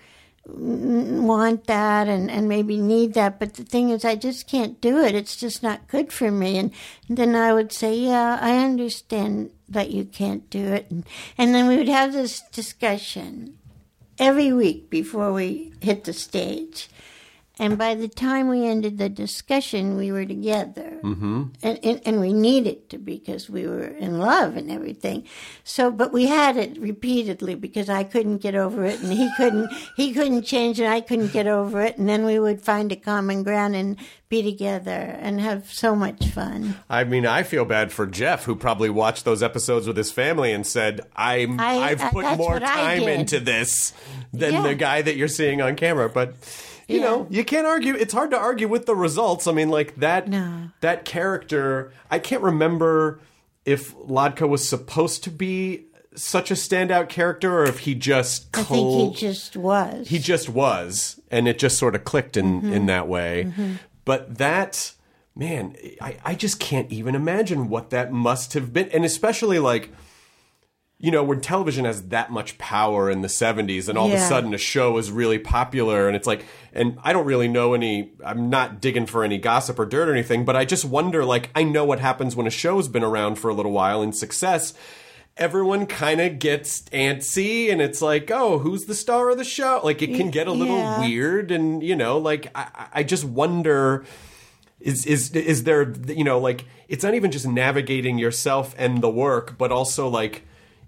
want 0.49 1.67
that 1.67 2.09
and, 2.09 2.31
and 2.31 2.49
maybe 2.49 2.79
need 2.79 3.15
that. 3.15 3.39
But 3.39 3.55
the 3.55 3.65
thing 3.65 3.91
is, 3.91 4.05
I 4.05 4.15
just 4.15 4.49
can't 4.49 4.81
do 4.81 4.99
it. 4.99 5.15
It's 5.15 5.37
just 5.37 5.63
not 5.63 5.89
good 5.89 6.13
for 6.13 6.31
me. 6.31 6.59
And 6.59 6.73
then 7.09 7.35
I 7.35 7.53
would 7.53 7.73
say, 7.73 7.97
Yeah, 7.97 8.39
I 8.41 8.59
understand 8.59 9.51
that 9.69 9.91
you 9.91 10.05
can't 10.05 10.49
do 10.51 10.65
it. 10.73 10.91
And, 10.91 11.05
and 11.37 11.55
then 11.55 11.67
we 11.67 11.77
would 11.77 11.89
have 11.89 12.13
this 12.13 12.41
discussion 12.53 13.59
every 14.19 14.53
week 14.53 14.89
before 14.89 15.33
we 15.33 15.73
hit 15.81 16.05
the 16.05 16.13
stage. 16.13 16.89
And 17.59 17.79
by 17.79 17.95
the 17.95 18.09
time 18.09 18.49
we 18.49 18.67
ended 18.67 18.99
the 18.99 19.09
discussion, 19.09 19.97
we 19.97 20.13
were 20.13 20.27
together. 20.27 20.99
Mm-hmm. 21.03 21.45
And, 21.63 21.79
and, 21.83 22.01
and 22.05 22.21
we 22.21 22.35
needed 22.35 22.91
to 22.91 22.99
because 22.99 23.49
we 23.49 23.67
were 23.67 23.87
in 23.87 24.19
love 24.19 24.59
and 24.59 24.71
everything. 24.71 25.25
So, 25.65 25.91
but 25.91 26.13
we 26.13 26.27
had 26.27 26.59
it 26.59 26.79
repeatedly 26.79 27.55
because 27.55 27.89
I 27.89 28.05
couldn't 28.05 28.39
get 28.39 28.55
over 28.55 28.85
it 28.85 29.01
and 29.01 29.11
he 29.11 29.31
couldn't, 29.39 29.73
he 29.97 30.13
couldn't 30.13 30.43
change 30.43 30.81
and 30.81 30.89
I 30.93 31.01
couldn't 31.01 31.33
get 31.33 31.47
over 31.47 31.81
it. 31.81 31.97
And 31.97 32.07
then 32.07 32.27
we 32.27 32.39
would 32.39 32.61
find 32.61 32.93
a 32.93 32.97
common 32.97 33.43
ground 33.43 33.75
and 33.75 33.97
be 34.29 34.43
together 34.43 34.91
and 34.91 35.41
have 35.41 35.73
so 35.73 35.97
much 35.97 36.27
fun. 36.27 36.77
I 36.91 37.05
mean, 37.05 37.25
I 37.25 37.43
feel 37.43 37.65
bad 37.65 37.91
for 37.91 38.07
Jeff, 38.07 38.45
who 38.45 38.55
probably 38.57 38.91
watched 38.91 39.25
those 39.25 39.43
episodes 39.43 39.87
with 39.87 39.97
his 39.97 40.11
family 40.11 40.53
and 40.53 40.67
said, 40.67 41.03
"I'm 41.15 41.61
I- 41.61 41.79
I've 41.79 42.01
put 42.11 42.25
that's 42.25 42.37
more 42.37 42.59
time 42.59 43.03
into 43.05 43.39
this 43.39 43.93
than 44.33 44.53
Yeah. 44.55 44.63
the 44.63 44.75
guy 44.75 45.01
that 45.01 45.15
you're 45.17 45.29
seeing 45.29 45.63
on 45.63 45.77
camera." 45.77 46.09
But 46.09 46.35
you 46.89 46.99
Yeah. 47.01 47.05
know, 47.05 47.27
you 47.31 47.45
can't 47.45 47.67
argue. 47.67 47.95
It's 47.95 48.13
hard 48.13 48.31
to 48.31 48.39
argue 48.39 48.69
with 48.69 48.87
the 48.87 48.95
results. 48.95 49.47
I 49.47 49.53
mean, 49.53 49.71
like 49.71 49.97
that 49.97 50.29
No. 50.29 50.69
that 50.81 51.05
character. 51.05 51.93
I 52.11 52.19
can't 52.19 52.43
remember 52.43 53.21
if 53.65 53.95
Latka 53.97 54.49
was 54.49 54.69
supposed 54.69 55.25
to 55.25 55.31
be 55.31 55.87
such 56.15 56.51
a 56.51 56.55
standout 56.55 57.09
character, 57.09 57.59
or 57.59 57.65
if 57.65 57.81
he 57.81 57.95
just 57.95 58.47
I 58.57 58.63
think 58.63 59.15
he 59.17 59.21
just 59.21 59.57
was. 59.57 60.09
he 60.09 60.19
just 60.19 60.49
was, 60.49 61.21
and 61.31 61.47
it 61.49 61.59
just 61.59 61.77
sort 61.77 61.95
of 61.95 62.05
clicked 62.05 62.37
in 62.37 62.61
Mm-hmm. 62.63 62.73
in 62.73 62.87
that 62.87 63.07
way. 63.09 63.53
But 64.05 64.39
that 64.39 64.93
man, 65.35 65.77
I, 66.01 66.17
I 66.25 66.35
just 66.35 66.59
can't 66.59 66.91
even 66.91 67.15
imagine 67.15 67.69
what 67.69 67.91
that 67.91 68.11
must 68.13 68.55
have 68.55 68.73
been, 68.73 68.89
and 68.91 69.05
especially 69.05 69.59
like 69.59 69.91
you 70.99 71.11
know, 71.11 71.23
when 71.23 71.41
television 71.43 71.85
has 71.85 72.09
that 72.09 72.31
much 72.31 72.57
power 72.57 73.11
in 73.11 73.21
the 73.21 73.29
70s 73.29 73.89
and 73.89 73.99
all 73.99 74.07
of 74.07 74.15
a 74.15 74.19
sudden 74.19 74.55
a 74.55 74.59
show 74.59 74.97
is 74.97 75.11
really 75.13 75.39
popular 75.39 76.07
and 76.09 76.17
it's 76.17 76.27
like, 76.27 76.45
and 76.73 76.99
I 77.03 77.13
don't 77.13 77.27
really 77.27 77.49
know 77.49 77.75
any, 77.75 78.13
I'm 78.25 78.49
not 78.49 78.81
digging 78.81 79.05
for 79.05 79.23
any 79.23 79.37
gossip 79.37 79.79
or 79.79 79.85
dirt 79.85 80.09
or 80.09 80.13
anything, 80.13 80.47
but 80.47 80.57
I 80.57 80.65
just 80.65 80.87
wonder, 80.87 81.23
like, 81.23 81.51
I 81.55 81.65
know 81.65 81.85
what 81.85 82.01
happens 82.01 82.35
when 82.35 82.47
a 82.47 82.51
show's 82.51 82.89
been 82.89 83.03
around 83.05 83.37
for 83.37 83.51
a 83.51 83.55
little 83.55 83.73
while 83.73 84.03
in 84.03 84.15
success. 84.15 84.73
Everyone 85.37 85.85
kind 85.85 86.19
of 86.19 86.39
gets 86.39 86.83
antsy 86.85 87.71
and 87.71 87.83
it's 87.83 88.01
like, 88.01 88.31
oh, 88.31 88.59
who's 88.61 88.87
the 88.87 88.95
star 88.95 89.29
of 89.29 89.37
the 89.37 89.45
show? 89.45 89.83
Like, 89.85 90.01
it 90.01 90.15
can 90.17 90.31
get 90.31 90.47
a 90.47 90.53
little 90.53 90.79
Yeah. 90.79 91.01
weird 91.01 91.51
and, 91.51 91.83
you 91.83 91.95
know, 91.95 92.17
like, 92.17 92.51
I, 92.55 92.87
I 92.95 93.03
just 93.03 93.25
wonder 93.25 94.07
is 94.81 95.05
is 95.07 95.31
is 95.33 95.65
there 95.65 95.91
you 96.09 96.23
know 96.23 96.39
like 96.39 96.67
it's 96.87 97.03
not 97.03 97.15
even 97.15 97.31
just 97.31 97.47
navigating 97.49 98.19
yourself 98.19 98.75
and 98.77 99.01
the 99.03 99.09
work 99.09 99.57
but 99.57 99.73
also 99.73 100.07
like 100.07 100.43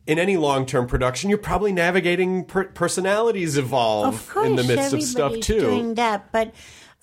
in 0.09 0.18
any 0.18 0.37
long-term 0.37 0.87
production 0.88 1.29
you're 1.31 1.38
probably 1.51 1.71
navigating 1.73 2.44
per- 2.44 2.64
personalities 2.83 3.57
evolve 3.57 4.14
Of 4.14 4.29
course, 4.29 4.47
in 4.49 4.57
the 4.57 4.64
midst 4.64 4.92
of 4.92 5.03
stuff 5.03 5.27
everybody's 5.33 5.47
too 5.47 5.61
doing 5.61 5.94
that, 5.94 6.33
but 6.33 6.53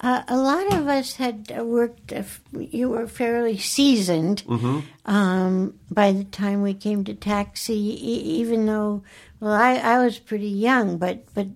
uh, 0.02 0.24
a 0.28 0.36
lot 0.36 0.68
of 0.74 0.89
us 0.89 1.15
had 1.15 1.50
worked. 1.62 2.12
Uh, 2.12 2.24
you 2.52 2.89
were 2.89 3.08
fairly 3.08 3.58
seasoned 3.58 4.44
Mm-hmm. 4.46 4.80
um, 5.10 5.80
by 5.89 6.12
the 6.12 6.26
time 6.26 6.62
we 6.62 6.74
came 6.74 7.06
to 7.06 7.13
Taxi. 7.13 7.96
E- 7.96 8.41
even 8.41 8.65
though, 8.65 9.04
well, 9.39 9.54
I, 9.54 9.76
I 9.76 10.04
was 10.04 10.20
pretty 10.20 10.50
young, 10.50 10.98
but 10.98 11.24
but 11.34 11.48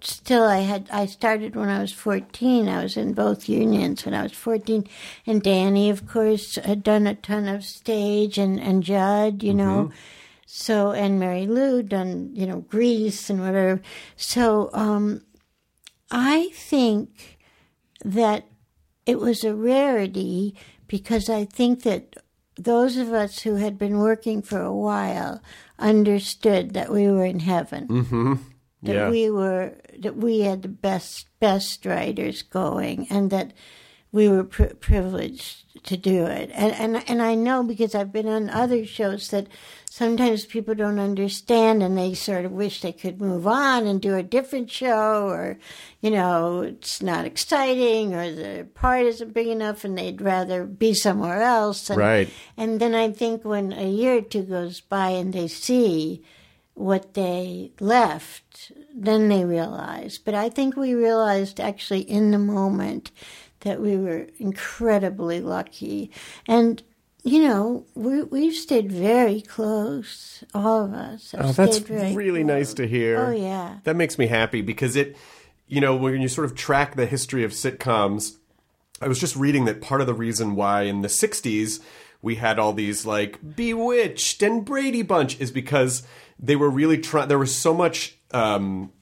still, 0.00 0.44
I 0.44 0.58
had 0.58 0.88
I 0.92 1.06
started 1.06 1.56
when 1.56 1.68
I 1.68 1.80
was 1.80 1.92
fourteen. 1.92 2.68
I 2.68 2.84
was 2.84 2.96
in 2.96 3.14
both 3.14 3.48
unions 3.48 4.04
when 4.04 4.14
I 4.14 4.22
was 4.22 4.32
fourteen, 4.32 4.86
and 5.26 5.42
Danny, 5.42 5.90
of 5.90 6.06
course, 6.06 6.54
had 6.54 6.84
done 6.84 7.08
a 7.08 7.16
ton 7.16 7.48
of 7.48 7.64
stage 7.64 8.38
and 8.38 8.60
and 8.60 8.84
Judd, 8.84 9.42
you 9.42 9.54
know. 9.54 9.90
So 10.50 10.92
and 10.92 11.20
Marilu 11.20 11.86
done 11.86 12.30
you 12.32 12.46
know 12.46 12.60
Grease 12.60 13.28
and 13.28 13.40
whatever. 13.40 13.82
So 14.16 14.70
um, 14.72 15.20
I 16.10 16.48
think 16.54 17.38
that 18.02 18.46
it 19.04 19.18
was 19.18 19.44
a 19.44 19.54
rarity 19.54 20.54
because 20.86 21.28
I 21.28 21.44
think 21.44 21.82
that 21.82 22.16
those 22.56 22.96
of 22.96 23.12
us 23.12 23.42
who 23.42 23.56
had 23.56 23.76
been 23.78 23.98
working 23.98 24.40
for 24.40 24.62
a 24.62 24.74
while 24.74 25.42
understood 25.78 26.72
that 26.72 26.90
we 26.90 27.06
were 27.08 27.26
in 27.26 27.40
heaven. 27.40 27.86
Mm-hmm. 27.88 28.34
That 28.84 28.94
Yeah. 28.94 29.10
we 29.10 29.28
were 29.28 29.74
that 29.98 30.16
we 30.16 30.40
had 30.40 30.62
the 30.62 30.68
best 30.68 31.26
best 31.40 31.84
writers 31.84 32.40
going, 32.42 33.06
and 33.10 33.30
that 33.30 33.52
we 34.12 34.28
were 34.28 34.44
pri 34.44 34.68
privileged 34.80 35.84
to 35.84 35.96
do 35.96 36.24
it. 36.24 36.50
And 36.54 36.72
and 36.72 37.04
and 37.10 37.20
I 37.20 37.34
know 37.34 37.62
because 37.62 37.94
I've 37.94 38.12
been 38.12 38.28
on 38.28 38.48
other 38.48 38.86
shows 38.86 39.28
that 39.28 39.48
sometimes 39.98 40.46
people 40.46 40.76
don't 40.76 41.00
understand, 41.00 41.82
and 41.82 41.98
they 41.98 42.14
sort 42.14 42.44
of 42.44 42.52
wish 42.52 42.80
they 42.80 42.92
could 42.92 43.20
move 43.20 43.48
on 43.48 43.84
and 43.84 44.00
do 44.00 44.14
a 44.14 44.22
different 44.22 44.70
show, 44.70 45.28
or 45.28 45.58
you 46.00 46.10
know, 46.10 46.62
it's 46.62 47.02
not 47.02 47.24
exciting, 47.24 48.14
or 48.14 48.30
the 48.30 48.68
part 48.74 49.04
isn't 49.06 49.34
big 49.34 49.48
enough, 49.48 49.84
and 49.84 49.98
they'd 49.98 50.20
rather 50.20 50.64
be 50.64 50.94
somewhere 50.94 51.42
else. 51.42 51.90
And, 51.90 51.98
Right. 51.98 52.30
And 52.56 52.78
then 52.78 52.94
I 52.94 53.10
think 53.10 53.44
when 53.44 53.72
a 53.72 53.90
year 53.90 54.18
or 54.18 54.22
two 54.22 54.44
goes 54.44 54.80
by 54.80 55.08
and 55.08 55.32
they 55.32 55.48
see 55.48 56.22
what 56.74 57.14
they 57.14 57.72
left, 57.80 58.70
then 58.94 59.28
they 59.28 59.44
realize. 59.44 60.16
But 60.16 60.34
I 60.34 60.48
think 60.48 60.76
we 60.76 60.94
realized 60.94 61.58
actually 61.58 62.02
in 62.02 62.30
the 62.30 62.38
moment 62.38 63.10
that 63.60 63.80
we 63.80 63.96
were 63.96 64.28
incredibly 64.38 65.40
lucky. 65.40 66.12
And, 66.46 66.84
you 67.28 67.42
know, 67.42 67.84
we, 67.94 68.22
we've 68.22 68.54
stayed 68.54 68.90
very 68.90 69.40
close, 69.40 70.42
all 70.54 70.84
of 70.84 70.92
us. 70.92 71.32
have 71.32 71.46
Oh, 71.46 71.52
that's 71.52 71.78
very 71.78 72.14
really 72.14 72.42
close. 72.42 72.56
nice 72.56 72.74
to 72.74 72.86
hear. 72.86 73.26
Oh, 73.26 73.30
yeah. 73.30 73.78
That 73.84 73.96
makes 73.96 74.18
me 74.18 74.26
happy 74.26 74.62
because 74.62 74.96
it, 74.96 75.16
you 75.66 75.80
know, 75.80 75.96
when 75.96 76.20
you 76.20 76.28
sort 76.28 76.44
of 76.44 76.54
track 76.54 76.96
the 76.96 77.06
history 77.06 77.44
of 77.44 77.52
sitcoms, 77.52 78.36
I 79.00 79.08
was 79.08 79.20
just 79.20 79.36
reading 79.36 79.64
that 79.66 79.80
part 79.80 80.00
of 80.00 80.06
the 80.06 80.14
reason 80.14 80.56
why 80.56 80.82
in 80.82 81.02
the 81.02 81.08
60s 81.08 81.80
we 82.20 82.36
had 82.36 82.58
all 82.58 82.72
these 82.72 83.06
like 83.06 83.38
Bewitched 83.56 84.42
and 84.42 84.64
Brady 84.64 85.02
Bunch 85.02 85.40
is 85.40 85.50
because 85.50 86.02
they 86.38 86.56
were 86.56 86.70
really 86.70 86.98
trying, 86.98 87.28
there 87.28 87.38
was 87.38 87.54
so 87.54 87.72
much, 87.74 88.16
um, 88.32 88.92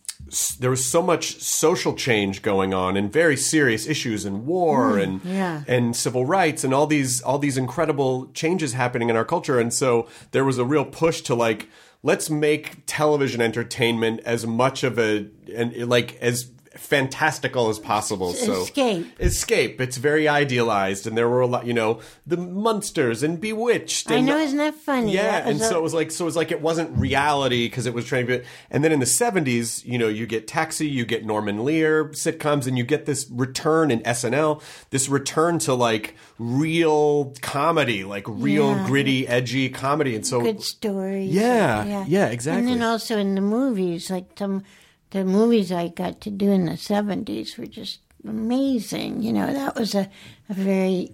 there 0.58 0.70
was 0.70 0.84
so 0.84 1.02
much 1.02 1.40
social 1.40 1.94
change 1.94 2.42
going 2.42 2.74
on 2.74 2.96
and 2.96 3.12
very 3.12 3.36
serious 3.36 3.86
issues 3.86 4.24
and 4.24 4.44
war 4.44 4.92
mm, 4.92 5.02
and 5.02 5.24
yeah. 5.24 5.62
and 5.68 5.94
civil 5.94 6.24
rights 6.24 6.64
and 6.64 6.74
all 6.74 6.86
these 6.86 7.20
all 7.22 7.38
these 7.38 7.56
incredible 7.56 8.26
changes 8.32 8.72
happening 8.72 9.08
in 9.08 9.16
our 9.16 9.24
culture 9.24 9.60
and 9.60 9.72
so 9.72 10.08
there 10.32 10.44
was 10.44 10.58
a 10.58 10.64
real 10.64 10.84
push 10.84 11.20
to 11.20 11.34
like 11.34 11.68
let's 12.02 12.28
make 12.28 12.82
television 12.86 13.40
entertainment 13.40 14.20
as 14.24 14.46
much 14.46 14.82
of 14.82 14.98
a 14.98 15.28
and 15.54 15.88
like 15.88 16.16
as 16.20 16.50
fantastical 16.76 17.68
as 17.68 17.78
possible 17.78 18.32
so 18.32 18.62
Escape. 18.62 19.06
escape 19.20 19.80
it's 19.80 19.96
very 19.96 20.28
idealized 20.28 21.06
and 21.06 21.16
there 21.16 21.28
were 21.28 21.40
a 21.40 21.46
lot 21.46 21.66
you 21.66 21.72
know 21.74 22.00
the 22.26 22.36
Munsters 22.36 23.22
and 23.22 23.40
bewitched 23.40 24.10
I 24.10 24.20
know, 24.20 24.38
isn't 24.38 24.58
that 24.58 24.74
funny? 24.74 25.12
yeah, 25.14 25.40
That 25.40 25.46
and 25.48 25.60
a- 25.60 25.64
so 25.64 25.76
it 25.78 25.82
was 25.82 25.94
like 25.94 26.10
so 26.10 26.24
it 26.24 26.26
was 26.26 26.36
like 26.36 26.50
it 26.50 26.60
wasn't 26.60 26.96
reality 26.96 27.66
because 27.66 27.86
it 27.86 27.94
was 27.94 28.04
trying 28.04 28.26
to 28.26 28.38
be. 28.38 28.44
And 28.70 28.82
then 28.84 28.92
in 28.92 29.00
the 29.00 29.06
seventies, 29.06 29.84
you 29.84 29.98
know, 29.98 30.08
you 30.08 30.26
get 30.26 30.46
Taxi, 30.48 30.86
you 30.88 31.04
get 31.04 31.24
Norman 31.24 31.64
Lear 31.64 32.06
sitcoms, 32.10 32.66
and 32.66 32.76
you 32.78 32.84
get 32.84 33.06
this 33.06 33.26
return 33.30 33.90
in 33.90 34.00
SNL, 34.00 34.60
this 34.90 35.08
return 35.08 35.58
to 35.60 35.74
like 35.74 36.14
real 36.38 37.32
comedy, 37.42 38.04
like 38.04 38.24
real 38.28 38.70
Yeah. 38.74 38.86
gritty, 38.86 39.28
edgy 39.28 39.68
comedy, 39.68 40.14
and 40.14 40.26
so 40.26 40.40
good 40.40 40.62
stories. 40.62 41.32
Yeah, 41.32 42.04
yeah, 42.06 42.26
exactly. 42.26 42.70
And 42.72 42.80
then 42.80 42.88
also 42.88 43.18
in 43.18 43.34
the 43.34 43.40
movies, 43.40 44.10
like 44.10 44.26
some 44.38 44.62
the 45.10 45.24
movies 45.24 45.72
I 45.72 45.88
got 45.88 46.20
to 46.22 46.30
do 46.30 46.50
in 46.50 46.66
the 46.66 46.76
seventies 46.76 47.56
were 47.56 47.66
just 47.66 48.00
amazing. 48.26 49.22
You 49.22 49.32
know, 49.32 49.52
that 49.52 49.76
was 49.76 49.94
a, 49.94 50.08
a 50.48 50.54
very 50.54 51.10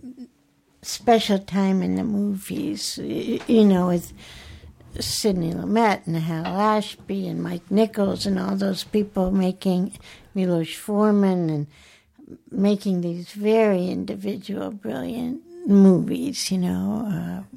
special 0.83 1.39
time 1.39 1.83
in 1.83 1.97
the 1.97 2.05
movies. 2.05 2.99
You 2.99 3.65
know, 3.65 3.89
with 3.89 4.13
Sidney 5.01 5.53
Lumet 5.53 6.07
and 6.07 6.17
Hal 6.17 6.47
Ashby 6.47 7.29
and 7.29 7.43
Mike 7.43 7.71
Nichols 7.71 8.27
and 8.27 8.39
all 8.39 8.57
those 8.57 8.85
people 8.85 9.31
making 9.31 9.99
Milos 10.35 10.75
Forman 10.75 11.51
and 11.51 11.67
making 12.51 13.01
these 13.01 13.33
very 13.33 13.89
individual, 13.89 14.71
brilliant 14.71 15.43
movies. 15.67 16.51
You 16.51 16.59
know, 16.59 17.09
uh, 17.09 17.57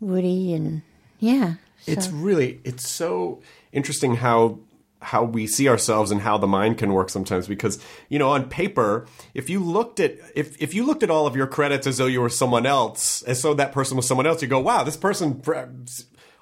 Woody 0.00 0.54
and 0.54 0.82
yeah. 1.18 1.54
it's 1.86 2.08
really 2.08 2.60
it's 2.64 2.88
so 2.88 3.42
interesting 3.72 4.16
how 4.16 4.58
how 5.02 5.24
we 5.24 5.46
see 5.46 5.68
ourselves 5.68 6.10
and 6.10 6.20
how 6.20 6.36
the 6.38 6.46
mind 6.46 6.76
can 6.78 6.92
work 6.92 7.08
sometimes 7.10 7.48
because 7.48 7.82
you 8.08 8.18
know 8.18 8.30
on 8.30 8.48
paper 8.48 9.06
if 9.34 9.48
you 9.48 9.58
looked 9.58 9.98
at 10.00 10.16
if 10.34 10.60
if 10.60 10.74
you 10.74 10.84
looked 10.84 11.02
at 11.02 11.10
all 11.10 11.26
of 11.26 11.34
your 11.34 11.46
credits 11.46 11.86
as 11.86 11.96
though 11.98 12.06
you 12.06 12.20
were 12.20 12.28
someone 12.28 12.66
else 12.66 13.22
as 13.22 13.40
though 13.42 13.54
that 13.54 13.72
person 13.72 13.96
was 13.96 14.06
someone 14.06 14.26
else 14.26 14.42
you 14.42 14.48
go 14.48 14.60
wow 14.60 14.82
this 14.84 14.96
person 14.98 15.40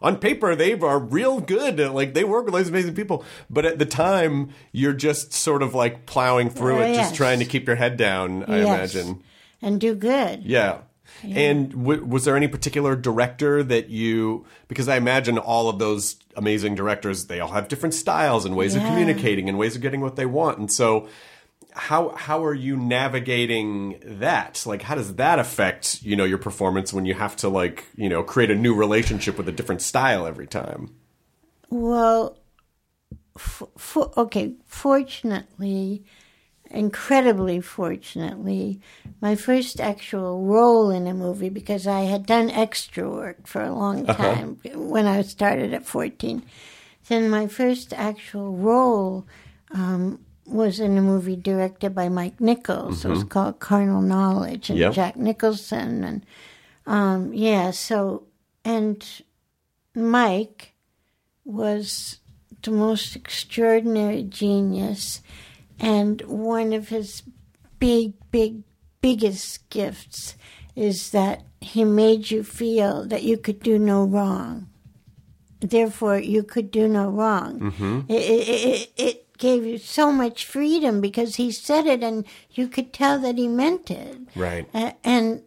on 0.03 0.17
paper 0.17 0.55
they 0.55 0.75
are 0.75 0.99
real 0.99 1.41
good 1.41 1.79
like 1.93 2.15
they 2.15 2.25
work 2.25 2.45
with 2.47 2.55
these 2.55 2.69
amazing 2.69 2.95
people 2.95 3.25
but 3.49 3.65
at 3.65 3.79
the 3.79 3.87
time 3.87 4.51
you're 4.73 4.93
just 4.93 5.33
sort 5.33 5.63
of 5.63 5.75
like 5.75 6.07
plowing 6.07 6.51
through 6.51 6.79
Oh, 6.79 6.83
it 6.83 6.95
just 6.95 7.15
trying 7.15 7.39
to 7.39 7.45
keep 7.45 7.67
your 7.67 7.77
head 7.77 7.97
down 7.97 8.45
i 8.45 8.59
Yes. 8.59 8.95
imagine 8.95 9.23
and 9.63 9.81
do 9.81 9.95
good. 9.95 10.43
yeah. 10.45 10.79
And 11.25 11.71
w- 11.73 12.05
was 12.05 12.25
there 12.25 12.37
any 12.37 12.47
particular 12.47 12.95
director 12.95 13.65
that 13.65 13.89
you, 13.89 14.47
because 14.69 14.89
I 14.89 14.97
imagine 14.97 15.37
all 15.37 15.69
of 15.69 15.81
those 15.81 16.15
amazing 16.39 16.75
directors, 16.75 17.27
they 17.27 17.41
all 17.41 17.51
have 17.51 17.69
different 17.69 17.95
styles 17.95 18.45
and 18.47 18.57
ways 18.57 18.75
of 18.75 18.83
communicating 18.83 19.49
and 19.49 19.59
ways 19.59 19.77
of 19.77 19.83
getting 19.83 20.01
what 20.01 20.17
they 20.17 20.25
want. 20.25 20.59
And 20.59 20.73
so, 20.73 21.09
how 21.73 22.11
how 22.11 22.45
are 22.45 22.55
you 22.55 22.77
navigating 22.77 24.01
that? 24.03 24.63
Like, 24.65 24.83
how 24.83 24.95
does 24.95 25.17
that 25.17 25.39
affect 25.39 26.03
you 26.03 26.17
know 26.17 26.25
your 26.25 26.39
performance 26.39 26.93
when 26.93 27.05
you 27.05 27.15
have 27.15 27.37
to 27.37 27.49
like 27.49 27.85
you 27.97 28.09
know 28.09 28.23
create 28.23 28.51
a 28.51 28.55
new 28.55 28.75
relationship 28.75 29.37
with 29.37 29.49
a 29.49 29.53
different 29.53 29.83
style 29.83 30.27
every 30.27 30.47
time? 30.47 30.95
Well, 31.71 32.39
for, 33.37 34.11
okay, 34.17 34.55
fortunately, 34.65 36.05
incredibly 36.71 37.61
fortunately, 37.61 38.81
my 39.21 39.35
first 39.35 39.81
actual 39.81 40.45
role 40.45 40.91
in 40.91 41.07
a 41.07 41.15
movie, 41.15 41.49
because 41.49 41.87
I 41.87 42.01
had 42.03 42.27
done 42.27 42.51
extra 42.51 43.09
work 43.09 43.47
for 43.47 43.63
a 43.63 43.75
long 43.75 44.07
time 44.07 44.59
when 44.75 45.07
I 45.07 45.23
started 45.23 45.73
at 45.75 45.87
14, 45.87 46.43
then 47.09 47.31
my 47.31 47.47
first 47.47 47.93
actual 47.93 48.53
role 48.57 49.27
um, 49.71 50.21
was 50.47 50.81
in 50.81 50.97
a 50.97 51.03
movie 51.03 51.37
directed 51.37 51.95
by 51.95 52.09
Mike 52.09 52.41
Nichols. 52.41 53.05
It 53.05 53.09
was 53.09 53.25
called 53.25 53.61
Carnal 53.61 54.03
Knowledge, 54.03 54.71
and 54.71 54.79
Yep. 54.79 54.93
Jack 54.95 55.17
Nicholson, 55.17 56.05
and 56.05 56.27
um, 56.87 57.33
yeah, 57.35 57.71
so, 57.71 58.25
and 58.65 59.05
Mike 59.95 60.73
was 61.45 62.19
the 62.63 62.71
most 62.71 63.15
extraordinary 63.17 64.23
genius, 64.23 65.23
and 65.79 66.21
one 66.23 66.73
of 66.73 66.89
his 66.89 67.23
big, 67.79 68.15
big, 68.31 68.63
biggest 69.01 69.69
gifts 69.71 70.37
is 70.75 71.11
that 71.11 71.43
he 71.61 71.85
made 71.85 72.31
you 72.31 72.43
feel 72.43 73.05
that 73.07 73.23
you 73.23 73.37
could 73.37 73.61
do 73.61 73.79
no 73.79 74.05
wrong. 74.05 74.69
therefore 75.61 76.19
you 76.19 76.43
could 76.43 76.71
do 76.71 76.87
no 76.87 77.09
wrong. 77.11 77.59
Mm-hmm. 77.59 78.01
It, 78.09 78.23
it, 78.23 78.49
it, 78.49 78.93
it 78.97 79.39
gave 79.39 79.65
you 79.65 79.79
so 79.79 80.13
much 80.13 80.45
freedom 80.45 81.01
because 81.01 81.37
he 81.37 81.51
said 81.51 81.87
it 81.87 82.03
and 82.03 82.25
you 82.51 82.69
could 82.69 82.93
tell 82.93 83.19
that 83.19 83.39
he 83.39 83.49
meant 83.49 83.91
it. 83.91 84.19
Right. 84.37 84.69
Uh, 84.73 84.93
and 85.03 85.43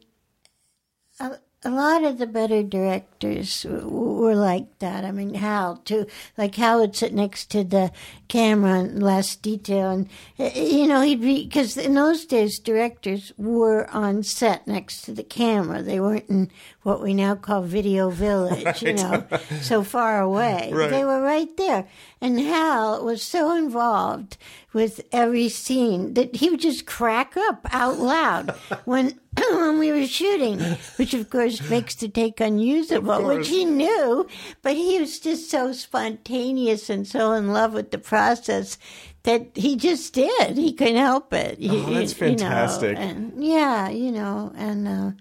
a, 1.20 1.38
a 1.64 1.70
lot 1.70 2.04
of 2.04 2.18
the 2.18 2.26
better 2.26 2.64
directors 2.64 3.64
w- 3.64 3.88
were 3.88 4.36
like 4.36 4.80
that. 4.80 5.06
I 5.06 5.12
mean, 5.12 5.36
Hal 5.36 5.78
too. 5.78 6.08
Like 6.38 6.56
Hal 6.56 6.80
would 6.80 6.96
sit 6.96 7.14
next 7.14 7.52
to 7.52 7.64
the 7.64 7.92
camera 8.28 8.80
in 8.80 9.00
last 9.00 9.42
detail, 9.42 9.92
and 9.92 10.10
you 10.56 10.88
know 10.88 11.02
he'd 11.02 11.22
be 11.22 11.44
because 11.46 11.78
in 11.78 11.94
those 11.94 12.26
days 12.26 12.58
directors 12.60 13.32
were 13.38 13.88
on 13.92 14.24
set 14.24 14.68
next 14.68 15.02
to 15.04 15.14
the 15.14 15.24
camera. 15.24 15.84
They 15.84 16.00
weren't 16.00 16.30
in 16.30 16.50
what 16.82 17.02
we 17.04 17.14
now 17.14 17.36
call 17.36 17.62
video 17.62 18.10
village. 18.10 18.82
You 18.82 18.94
know, 18.94 19.26
so 19.62 19.84
far 19.84 20.20
away. 20.20 20.72
Right. 20.74 20.90
They 20.90 21.06
were 21.06 21.22
right 21.22 21.56
there, 21.58 21.88
and 22.22 22.40
Hal 22.40 23.04
was 23.04 23.24
so 23.24 23.56
involved 23.56 24.38
with 24.74 25.02
every 25.12 25.50
scene 25.50 26.14
that 26.14 26.36
he 26.36 26.50
would 26.50 26.62
just 26.62 26.86
crack 26.86 27.36
up 27.36 27.66
out 27.72 27.98
loud 27.98 28.52
when 28.86 29.20
when 29.52 29.80
we 29.80 29.92
were 29.92 30.06
shooting, 30.06 30.60
which 30.98 31.14
of 31.14 31.30
course 31.30 31.68
makes 31.70 31.96
the 31.96 32.08
take 32.10 32.40
unusable, 32.40 33.24
which 33.24 33.48
he 33.48 33.66
knew, 33.66 34.28
but 34.62 34.76
he 34.76 35.00
was 35.00 35.20
just 35.20 35.50
so 35.50 35.72
spontaneous 35.72 36.90
and 36.90 37.08
so 37.08 37.32
in 37.34 37.52
love 37.54 37.74
with 37.74 37.92
the 37.92 37.98
process 37.98 38.78
that 39.24 39.48
he 39.56 39.76
just 39.78 40.14
did. 40.14 40.58
He 40.58 40.74
couldn't 40.74 40.98
help 40.98 41.34
it. 41.34 41.60
You- 41.60 41.72
Oh, 41.72 41.94
that's 41.94 42.20
you- 42.20 42.28
you 42.28 42.32
know, 42.34 42.38
fantastic. 42.40 42.98
and 42.98 43.44
yeah, 43.44 43.88
you 43.90 44.12
know, 44.12 44.52
and 44.56 44.88
uh, 44.88 45.12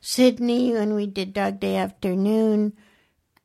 Sydney 0.00 0.72
when 0.72 0.94
we 0.94 1.06
did 1.06 1.32
Dog 1.34 1.60
Day 1.60 1.76
Afternoon. 1.76 2.72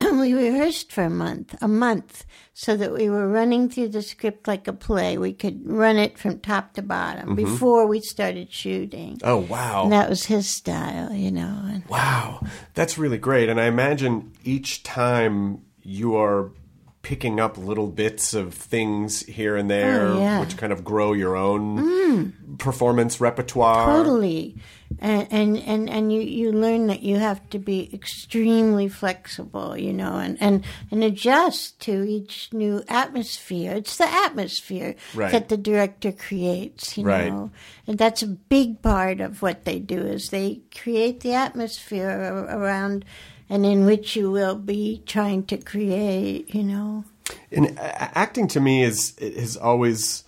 we 0.00 0.32
rehearsed 0.34 0.92
for 0.92 1.04
a 1.04 1.10
month, 1.10 1.54
a 1.60 1.68
month, 1.68 2.24
so 2.52 2.76
that 2.76 2.92
we 2.92 3.08
were 3.08 3.28
running 3.28 3.68
through 3.68 3.88
the 3.88 4.02
script 4.02 4.46
like 4.46 4.68
a 4.68 4.72
play. 4.72 5.16
We 5.18 5.32
could 5.32 5.60
run 5.66 5.96
it 5.96 6.18
from 6.18 6.40
top 6.40 6.74
to 6.74 6.82
bottom 6.82 7.34
before 7.34 7.86
we 7.86 8.00
started 8.00 8.52
shooting. 8.52 9.18
Oh 9.24 9.38
wow. 9.38 9.84
And 9.84 9.92
that 9.92 10.08
was 10.10 10.24
his 10.26 10.48
style, 10.48 11.12
you 11.12 11.30
know. 11.30 11.60
And 11.64 11.84
Wow, 11.86 12.40
that's 12.74 12.98
really 12.98 13.18
great. 13.18 13.48
And 13.48 13.60
I 13.60 13.66
imagine 13.66 14.32
each 14.44 14.82
time 14.82 15.62
you 15.82 16.16
are 16.16 16.50
picking 17.02 17.38
up 17.38 17.56
little 17.56 17.86
bits 17.86 18.34
of 18.34 18.52
things 18.52 19.20
here 19.26 19.56
and 19.56 19.70
there, 19.70 20.08
Oh, 20.08 20.18
yeah. 20.18 20.38
Mm. 20.38 20.40
which 20.40 20.56
kind 20.56 20.72
of 20.72 20.82
grow 20.84 21.12
your 21.12 21.36
own 21.36 22.32
performance 22.66 23.20
repertoire. 23.20 23.86
totally, 23.86 24.56
and, 24.98 25.26
and 25.30 25.56
and 25.72 25.88
and 25.88 26.12
you 26.12 26.20
you 26.20 26.50
learn 26.50 26.88
that 26.88 27.02
you 27.02 27.16
have 27.16 27.40
to 27.50 27.58
be 27.58 27.88
extremely 27.94 28.88
flexible, 28.88 29.76
you 29.86 29.92
know, 29.92 30.14
and 30.18 30.36
and 30.40 30.64
and 30.90 31.04
adjust 31.04 31.78
to 31.86 32.02
each 32.02 32.50
new 32.52 32.82
atmosphere. 32.88 33.72
It's 33.80 33.96
the 33.96 34.10
atmosphere 34.26 34.96
Right. 35.14 35.30
that 35.32 35.48
the 35.48 35.56
director 35.56 36.12
creates, 36.12 36.98
you 36.98 37.04
Right. 37.04 37.30
know, 37.30 37.50
and 37.86 37.96
that's 37.98 38.22
a 38.22 38.36
big 38.50 38.82
part 38.82 39.20
of 39.20 39.42
what 39.42 39.64
they 39.64 39.78
do 39.78 40.00
is 40.00 40.28
they 40.30 40.60
create 40.82 41.20
the 41.20 41.34
atmosphere 41.34 42.10
around. 42.50 43.04
And 43.48 43.64
in 43.64 43.86
which 43.86 44.16
you 44.16 44.28
will 44.32 44.56
be 44.58 45.04
trying 45.06 45.44
to 45.46 45.56
create, 45.56 46.52
you 46.52 46.64
know. 46.64 47.04
And 47.52 47.78
acting 47.78 48.48
to 48.48 48.60
me 48.60 48.82
is 48.82 49.14
is 49.18 49.56
always. 49.56 50.25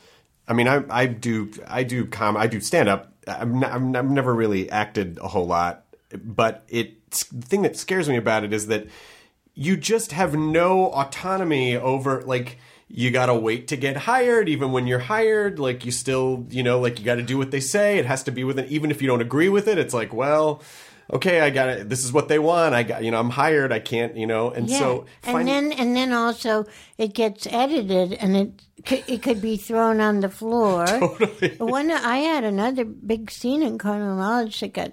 I 0.49 0.55
mean, 0.55 0.67
I 0.67 0.83
I 0.89 1.07
do 1.07 1.51
I 1.67 1.83
do 1.83 2.07
com 2.07 2.37
I 2.37 2.47
do 2.47 2.61
stand 2.61 2.89
up. 2.89 3.13
I'm, 3.27 3.63
I'm 3.63 3.95
I've 3.95 4.11
never 4.11 4.35
really 4.35 4.71
acted 4.71 5.19
a 5.21 5.29
whole 5.29 5.47
lot, 5.47 5.85
but 6.25 6.65
it 6.69 7.11
the 7.11 7.47
thing 7.47 7.63
that 7.63 7.77
scares 7.77 8.09
me 8.09 8.17
about 8.17 8.45
it 8.45 8.53
is 8.53 8.67
that 8.69 8.87
you 9.55 9.77
just 9.77 10.13
have 10.13 10.35
no 10.35 10.87
autonomy 10.93 11.77
over 11.77 12.23
like 12.23 12.59
you 12.89 13.11
got 13.11 13.27
to 13.27 13.35
wait 13.35 13.69
to 13.69 13.77
get 13.77 13.97
hired 13.97 14.49
even 14.49 14.73
when 14.73 14.87
you're 14.87 14.99
hired 14.99 15.59
like 15.59 15.85
you 15.85 15.91
still 15.91 16.47
you 16.49 16.63
know 16.63 16.81
like 16.81 16.99
you 16.99 17.05
got 17.05 17.17
to 17.17 17.23
do 17.23 17.37
what 17.37 17.51
they 17.51 17.61
say 17.61 17.99
it 17.99 18.07
has 18.07 18.23
to 18.23 18.31
be 18.31 18.45
within 18.45 18.65
even 18.67 18.91
if 18.91 19.03
you 19.03 19.09
don't 19.09 19.21
agree 19.21 19.49
with 19.49 19.69
it 19.69 19.77
it's 19.77 19.93
like 19.93 20.13
well 20.13 20.63
okay 21.13 21.41
i 21.41 21.51
got 21.51 21.69
it 21.69 21.89
this 21.89 22.05
is 22.05 22.13
what 22.13 22.29
they 22.29 22.39
want 22.39 22.75
i 22.75 22.83
got 22.83 23.03
you 23.03 23.11
know 23.11 23.19
i'm 23.19 23.31
hired 23.31 23.73
i 23.73 23.79
can't 23.79 24.17
you 24.17 24.27
know 24.27 24.51
and 24.51 24.69
Yeah, 24.69 24.79
so 24.79 25.07
and 25.25 25.49
then 25.49 25.73
and 25.73 25.97
then 25.97 26.13
also 26.13 26.67
it 26.99 27.15
gets 27.15 27.47
edited 27.47 28.13
and 28.13 28.37
it 28.37 28.63
it 28.87 29.23
could 29.23 29.43
be 29.43 29.57
thrown 29.57 30.01
on 30.01 30.21
the 30.21 30.29
floor. 30.29 30.87
Totally. 30.87 31.57
One 31.59 31.91
I 31.91 32.19
had 32.19 32.45
another 32.45 32.85
big 32.85 33.31
scene 33.31 33.63
in 33.63 33.79
Carnal 33.79 34.17
Knowledge 34.17 34.61
that 34.61 34.73
got 34.73 34.93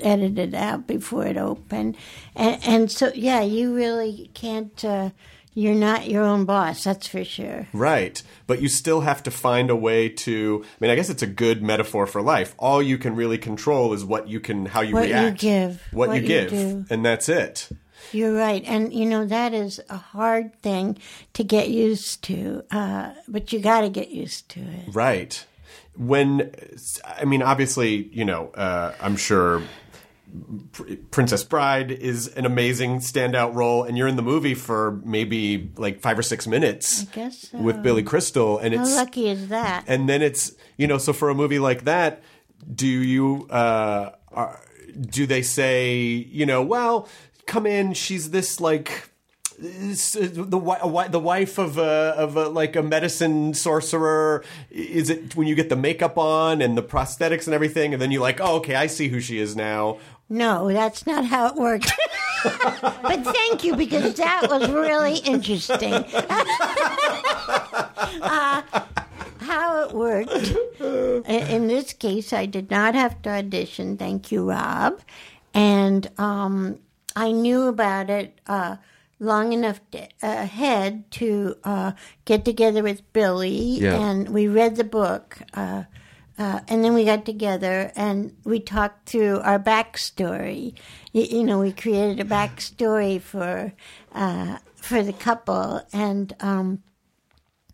edited 0.00 0.54
out 0.54 0.86
before 0.86 1.26
it 1.26 1.36
opened, 1.36 1.96
and 2.34 2.60
and 2.64 2.90
so 2.90 3.12
yeah, 3.14 3.40
you 3.42 3.74
really 3.74 4.30
can't. 4.34 4.84
Uh, 4.84 5.10
you're 5.54 5.74
not 5.74 6.08
your 6.08 6.22
own 6.22 6.44
boss, 6.44 6.84
that's 6.84 7.08
for 7.08 7.24
sure. 7.24 7.66
Right. 7.72 8.22
But 8.46 8.62
you 8.62 8.68
still 8.68 9.00
have 9.02 9.22
to 9.24 9.30
find 9.30 9.68
a 9.70 9.76
way 9.76 10.08
to 10.08 10.64
I 10.64 10.76
mean 10.80 10.90
I 10.90 10.94
guess 10.94 11.10
it's 11.10 11.22
a 11.22 11.26
good 11.26 11.62
metaphor 11.62 12.06
for 12.06 12.22
life. 12.22 12.54
All 12.58 12.82
you 12.82 12.98
can 12.98 13.16
really 13.16 13.38
control 13.38 13.92
is 13.92 14.04
what 14.04 14.28
you 14.28 14.40
can 14.40 14.66
how 14.66 14.80
you 14.80 14.96
react. 14.96 15.12
What 15.12 15.42
you 15.42 15.50
give, 15.50 15.82
What, 15.92 16.08
what 16.08 16.14
you 16.16 16.22
you 16.22 16.28
give. 16.28 16.50
do. 16.50 16.84
and 16.90 17.04
that's 17.04 17.28
it. 17.28 17.68
You're 18.12 18.34
right, 18.34 18.64
and 18.66 18.92
you 18.92 19.04
know 19.06 19.24
that 19.26 19.52
is 19.52 19.78
a 19.90 19.96
hard 19.96 20.54
thing 20.62 20.98
to 21.34 21.44
get 21.44 21.68
used 21.68 22.22
to, 22.24 22.64
uh, 22.70 23.12
but 23.28 23.52
you 23.52 23.60
got 23.60 23.82
to 23.82 23.90
get 23.90 24.08
used 24.10 24.48
to 24.50 24.60
it. 24.60 24.94
Right. 24.94 25.44
When 25.96 26.50
I 27.04 27.24
mean 27.26 27.42
obviously, 27.42 28.08
you 28.12 28.24
know, 28.24 28.48
uh, 28.54 28.94
I'm 29.00 29.16
sure 29.16 29.62
Princess 31.10 31.42
Bride 31.44 31.90
is 31.90 32.28
an 32.28 32.46
amazing 32.46 32.98
standout 32.98 33.54
role 33.54 33.82
and 33.84 33.96
you're 33.98 34.08
in 34.08 34.16
the 34.16 34.22
movie 34.22 34.54
for 34.54 35.00
maybe 35.04 35.70
like 35.76 36.00
5 36.00 36.18
or 36.18 36.22
6 36.22 36.46
minutes 36.46 37.02
I 37.02 37.14
guess 37.14 37.48
so. 37.48 37.58
with 37.58 37.82
Billy 37.82 38.02
Crystal 38.02 38.58
and 38.58 38.74
How 38.74 38.82
it's 38.82 38.94
lucky 38.94 39.28
is 39.28 39.48
that? 39.48 39.84
and 39.86 40.08
then 40.08 40.22
it's 40.22 40.52
you 40.76 40.86
know 40.86 40.98
so 40.98 41.12
for 41.12 41.28
a 41.30 41.34
movie 41.34 41.58
like 41.58 41.84
that 41.84 42.22
do 42.74 42.86
you 42.86 43.46
uh 43.50 44.10
are, 44.32 44.60
do 45.00 45.26
they 45.26 45.42
say 45.42 45.96
you 45.96 46.46
know 46.46 46.62
well 46.62 47.08
come 47.46 47.66
in 47.66 47.92
she's 47.94 48.30
this 48.30 48.60
like 48.60 49.06
the 49.58 50.46
wi- 50.50 50.76
a 50.78 50.80
wi- 50.88 51.08
the 51.08 51.20
wife 51.20 51.58
of 51.58 51.76
a 51.76 52.14
of 52.16 52.34
a 52.36 52.48
like 52.48 52.76
a 52.76 52.82
medicine 52.82 53.52
sorcerer 53.52 54.42
is 54.70 55.10
it 55.10 55.36
when 55.36 55.46
you 55.46 55.54
get 55.54 55.68
the 55.68 55.76
makeup 55.76 56.16
on 56.16 56.62
and 56.62 56.78
the 56.78 56.82
prosthetics 56.82 57.44
and 57.46 57.52
everything 57.52 57.92
and 57.92 58.00
then 58.00 58.10
you're 58.10 58.22
like 58.22 58.40
oh 58.40 58.56
okay 58.56 58.74
I 58.74 58.86
see 58.86 59.08
who 59.08 59.20
she 59.20 59.38
is 59.38 59.54
now 59.54 59.98
No, 60.32 60.72
that's 60.72 61.06
not 61.06 61.24
how 61.24 61.48
it 61.48 61.56
worked. 61.56 61.92
but 62.44 63.24
thank 63.24 63.64
you 63.64 63.74
because 63.74 64.14
that 64.14 64.46
was 64.48 64.70
really 64.70 65.16
interesting. 65.18 65.92
uh, 68.22 68.62
how 69.40 69.82
it 69.88 69.92
worked. 69.92 70.30
In 70.80 71.24
in 71.26 71.66
this 71.66 71.92
case, 71.92 72.32
I 72.32 72.46
did 72.46 72.70
not 72.70 72.94
have 72.94 73.20
to 73.22 73.30
audition. 73.30 73.96
Thank 73.96 74.30
you, 74.30 74.48
Rob. 74.48 75.00
And 75.52 76.08
um, 76.16 76.78
I 77.16 77.32
knew 77.32 77.66
about 77.66 78.08
it 78.08 78.40
uh, 78.46 78.76
long 79.18 79.52
enough 79.52 79.80
to, 79.90 80.06
ahead 80.22 81.10
to 81.12 81.56
uh, 81.64 81.92
get 82.24 82.44
together 82.44 82.84
with 82.84 83.02
Billy, 83.12 83.80
Yeah. 83.82 83.98
and 83.98 84.28
we 84.28 84.46
read 84.46 84.76
the 84.76 84.84
book. 84.84 85.38
Uh, 86.40 86.58
and 86.68 86.82
then 86.82 86.94
we 86.94 87.04
got 87.04 87.26
together 87.26 87.92
and 87.96 88.34
we 88.44 88.58
talked 88.58 89.06
through 89.10 89.38
our 89.40 89.58
backstory. 89.58 90.72
You, 91.12 91.22
you 91.24 91.44
know, 91.44 91.58
we 91.58 91.70
created 91.70 92.18
a 92.18 92.24
backstory 92.24 93.20
for 93.20 93.74
uh, 94.14 94.56
for 94.74 95.02
the 95.02 95.12
couple, 95.12 95.82
and 95.92 96.34
um, 96.40 96.82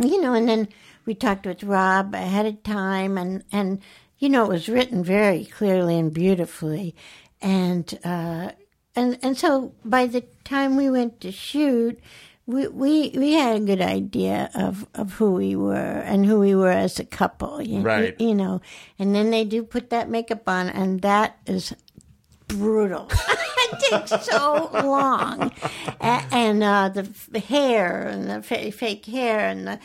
you 0.02 0.20
know, 0.20 0.34
and 0.34 0.48
then 0.48 0.66
we 1.04 1.14
talked 1.14 1.46
with 1.46 1.62
Rob 1.62 2.12
ahead 2.12 2.44
of 2.44 2.64
time, 2.64 3.16
and 3.16 3.44
and 3.52 3.80
you 4.18 4.28
know, 4.28 4.42
it 4.46 4.48
was 4.48 4.68
written 4.68 5.04
very 5.04 5.44
clearly 5.44 5.96
and 5.96 6.12
beautifully, 6.12 6.96
and 7.40 7.96
uh, 8.02 8.50
and 8.96 9.16
and 9.22 9.38
so 9.38 9.74
by 9.84 10.08
the 10.08 10.22
time 10.42 10.74
we 10.74 10.90
went 10.90 11.20
to 11.20 11.30
shoot. 11.30 12.00
We, 12.48 12.68
we 12.68 13.10
we 13.16 13.32
had 13.32 13.56
a 13.56 13.64
good 13.64 13.80
idea 13.80 14.50
of, 14.54 14.86
of 14.94 15.14
who 15.14 15.32
we 15.32 15.56
were 15.56 15.74
and 15.74 16.24
who 16.24 16.38
we 16.38 16.54
were 16.54 16.70
as 16.70 17.00
a 17.00 17.04
couple, 17.04 17.60
you, 17.60 17.80
Right. 17.80 18.14
you, 18.20 18.28
you 18.28 18.34
know. 18.36 18.60
And 19.00 19.12
then 19.14 19.30
they 19.30 19.44
do 19.44 19.64
put 19.64 19.90
that 19.90 20.08
makeup 20.08 20.48
on, 20.48 20.68
and 20.68 21.02
that 21.02 21.38
is 21.46 21.74
brutal. 22.46 23.10
it 23.72 24.06
takes 24.08 24.26
so 24.26 24.70
long, 24.72 25.52
A- 26.00 26.24
and 26.32 26.62
uh, 26.62 26.88
the 26.90 27.38
hair 27.40 28.02
and 28.08 28.28
the 28.30 28.42
fa- 28.42 28.70
fake 28.72 29.06
hair, 29.06 29.40
and 29.48 29.66
the 29.66 29.78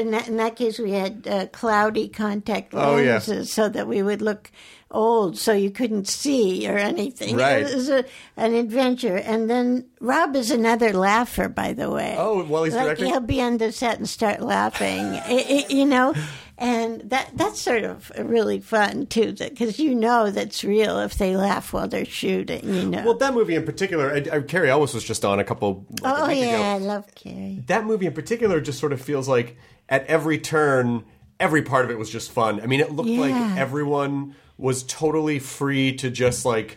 in 0.00 0.10
that, 0.10 0.28
in 0.28 0.36
that 0.36 0.56
case 0.56 0.78
we 0.78 0.92
had 0.92 1.26
uh, 1.28 1.46
cloudy 1.52 2.08
contact 2.08 2.72
Oh, 2.74 2.96
yeah. 2.96 3.12
lenses 3.14 3.52
so 3.52 3.68
that 3.68 3.86
we 3.86 4.02
would 4.02 4.20
look 4.22 4.50
old, 4.92 5.38
so 5.38 5.52
you 5.52 5.70
couldn't 5.70 6.08
see 6.08 6.68
or 6.68 6.76
anything. 6.76 7.36
Right. 7.36 7.62
It 7.62 7.74
was 7.74 7.88
a, 7.88 8.04
an 8.36 8.54
adventure, 8.54 9.16
and 9.16 9.48
then 9.48 9.86
Rob 10.00 10.34
is 10.34 10.50
another 10.50 10.92
laugher, 10.92 11.48
by 11.48 11.72
the 11.72 11.88
way. 11.90 12.16
Oh, 12.18 12.42
while 12.44 12.64
he's 12.64 12.74
like 12.74 12.84
directing? 12.84 13.06
he'll 13.06 13.20
be 13.20 13.40
on 13.40 13.58
the 13.58 13.70
set 13.70 13.98
and 13.98 14.08
start 14.08 14.40
laughing, 14.40 15.00
I- 15.00 15.64
I- 15.68 15.72
you 15.72 15.86
know. 15.86 16.14
And 16.62 17.00
that 17.08 17.30
that's 17.34 17.58
sort 17.58 17.84
of 17.84 18.12
really 18.18 18.60
fun 18.60 19.06
too, 19.06 19.32
because 19.32 19.78
you 19.78 19.94
know 19.94 20.30
that's 20.30 20.62
real 20.62 20.98
if 21.00 21.14
they 21.14 21.34
laugh 21.34 21.72
while 21.72 21.88
they're 21.88 22.04
shooting. 22.04 22.74
You 22.74 22.84
know. 22.84 23.02
Well, 23.02 23.14
that 23.14 23.32
movie 23.32 23.54
in 23.54 23.64
particular, 23.64 24.12
I, 24.12 24.36
I, 24.36 24.40
Cary 24.42 24.68
Elwes 24.68 24.92
was 24.92 25.02
just 25.02 25.24
on 25.24 25.40
a 25.40 25.44
couple. 25.44 25.86
Like 26.02 26.18
oh 26.18 26.28
week 26.28 26.40
yeah, 26.40 26.56
ago. 26.56 26.62
I 26.62 26.78
love 26.86 27.14
Carrie. 27.14 27.64
that 27.66 27.86
movie 27.86 28.04
in 28.04 28.12
particular 28.12 28.60
just 28.60 28.78
sort 28.78 28.92
of 28.92 29.00
feels 29.00 29.26
like 29.26 29.56
at 29.88 30.04
every 30.06 30.38
turn, 30.38 31.04
every 31.40 31.62
part 31.62 31.86
of 31.86 31.90
it 31.90 31.98
was 31.98 32.10
just 32.10 32.30
fun. 32.30 32.60
I 32.60 32.66
mean, 32.66 32.80
it 32.80 32.92
looked 32.92 33.08
like 33.08 33.34
everyone 33.56 34.36
was 34.58 34.82
totally 34.82 35.38
free 35.38 35.94
to 35.96 36.10
just 36.10 36.44
like 36.44 36.76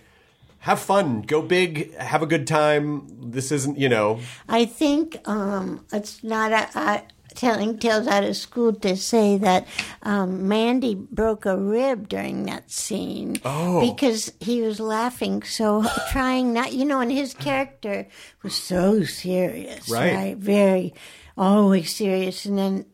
have 0.60 0.80
fun, 0.80 1.24
go 1.24 1.42
big, 1.42 1.94
have 1.98 2.24
a 2.24 2.26
good 2.26 2.48
time. 2.48 3.06
This 3.32 3.52
isn't, 3.52 3.78
you 3.78 3.90
know, 3.90 4.22
I 4.48 4.64
think 4.64 5.20
um, 5.28 5.86
it's 5.92 6.24
not 6.24 6.54
a, 6.54 6.80
a 6.80 7.04
telling 7.36 7.78
tales 7.78 8.08
out 8.08 8.24
of 8.24 8.36
school 8.36 8.74
to 8.74 8.96
say 8.96 9.38
that 9.38 9.68
um, 10.04 10.48
Mandy 10.48 10.96
broke 10.96 11.46
a 11.46 11.58
rib 11.58 12.08
during 12.08 12.44
that 12.46 12.72
scene 12.72 13.38
Oh. 13.46 13.82
because 13.82 14.32
he 14.40 14.62
was 14.62 14.80
laughing 14.80 15.44
so 15.44 15.84
trying 16.12 16.54
not 16.54 16.74
you 16.74 16.86
know 16.86 17.00
and 17.02 17.12
his 17.12 17.34
character 17.34 18.08
was 18.44 18.56
so 18.56 19.04
serious 19.04 19.90
Right. 19.90 20.14
right, 20.16 20.38
very 20.38 20.94
always 21.38 21.96
serious 21.96 22.46
and 22.46 22.58
then 22.58 22.86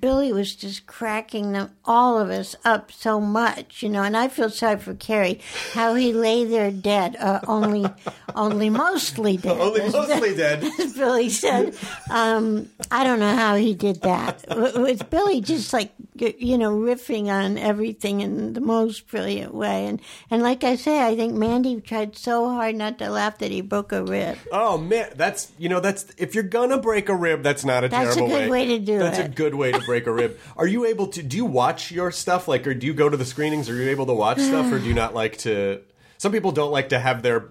Billy 0.00 0.32
was 0.32 0.54
just 0.54 0.86
cracking 0.86 1.52
them, 1.52 1.70
all 1.84 2.18
of 2.18 2.30
us 2.30 2.56
up 2.64 2.90
so 2.90 3.20
much, 3.20 3.82
you 3.82 3.88
know. 3.88 4.02
And 4.02 4.16
I 4.16 4.28
feel 4.28 4.48
sorry 4.50 4.78
for 4.78 4.94
Cary, 4.94 5.40
how 5.72 5.94
he 5.94 6.12
lay 6.12 6.44
there 6.44 6.70
dead, 6.70 7.16
uh, 7.16 7.40
only, 7.46 7.84
only 8.34 8.70
mostly 8.70 9.36
dead. 9.36 9.58
only 9.60 9.82
as- 9.82 9.92
mostly 9.92 10.34
dead. 10.36 10.64
as 10.80 10.94
Billy 10.94 11.28
said. 11.28 11.76
Um, 12.10 12.70
I 12.90 13.04
don't 13.04 13.20
know 13.20 13.34
how 13.36 13.56
he 13.56 13.74
did 13.74 14.00
that. 14.02 14.44
With 14.48 14.76
with 14.76 15.10
Billy 15.10 15.40
just 15.40 15.72
like 15.72 15.92
you 16.16 16.56
know 16.56 16.70
riffing 16.76 17.26
on 17.26 17.58
everything 17.58 18.20
in 18.20 18.52
the 18.54 18.60
most 18.60 19.08
brilliant 19.08 19.52
way, 19.54 19.86
and 19.86 20.00
and 20.30 20.42
like 20.42 20.64
I 20.64 20.76
say, 20.76 21.02
I 21.06 21.14
think 21.16 21.34
Mandy 21.34 21.80
tried 21.80 22.16
so 22.16 22.48
hard 22.48 22.74
not 22.76 22.98
to 22.98 23.10
laugh 23.10 23.38
that 23.38 23.50
he 23.50 23.60
broke 23.60 23.92
a 23.92 24.02
rib. 24.02 24.38
Oh 24.52 24.78
man, 24.78 25.10
that's 25.16 25.52
you 25.58 25.68
know 25.68 25.80
that's 25.80 26.06
if 26.16 26.34
you're 26.34 26.44
gonna 26.44 26.78
break 26.78 27.08
a 27.08 27.14
rib, 27.14 27.42
that's 27.42 27.64
not 27.64 27.84
a 27.84 27.88
That's 27.88 28.12
a 28.16 28.18
terrible 28.18 28.34
good 28.36 28.50
way 28.50 28.66
to 28.66 28.78
do 28.78 28.98
That's 28.98 29.18
a 29.18 29.24
it. 29.24 29.34
good 29.34 29.54
way 29.54 29.72
to 29.80 29.86
break 29.86 30.06
a 30.06 30.12
rib. 30.12 30.38
Are 30.56 30.66
you 30.66 30.84
able 30.86 31.06
to? 31.08 31.22
Do 31.22 31.36
you 31.36 31.44
watch 31.44 31.90
your 31.90 32.10
stuff 32.10 32.48
like, 32.48 32.66
or 32.66 32.74
do 32.74 32.86
you 32.86 32.94
go 32.94 33.08
to 33.08 33.16
the 33.16 33.24
screenings? 33.24 33.68
Are 33.68 33.74
you 33.74 33.88
able 33.90 34.06
to 34.06 34.14
watch 34.14 34.38
stuff, 34.40 34.70
or 34.72 34.78
do 34.78 34.86
you 34.86 34.94
not 34.94 35.14
like 35.14 35.38
to? 35.38 35.82
Some 36.18 36.32
people 36.32 36.52
don't 36.52 36.70
like 36.72 36.88
to 36.90 36.98
have 36.98 37.22
their 37.22 37.48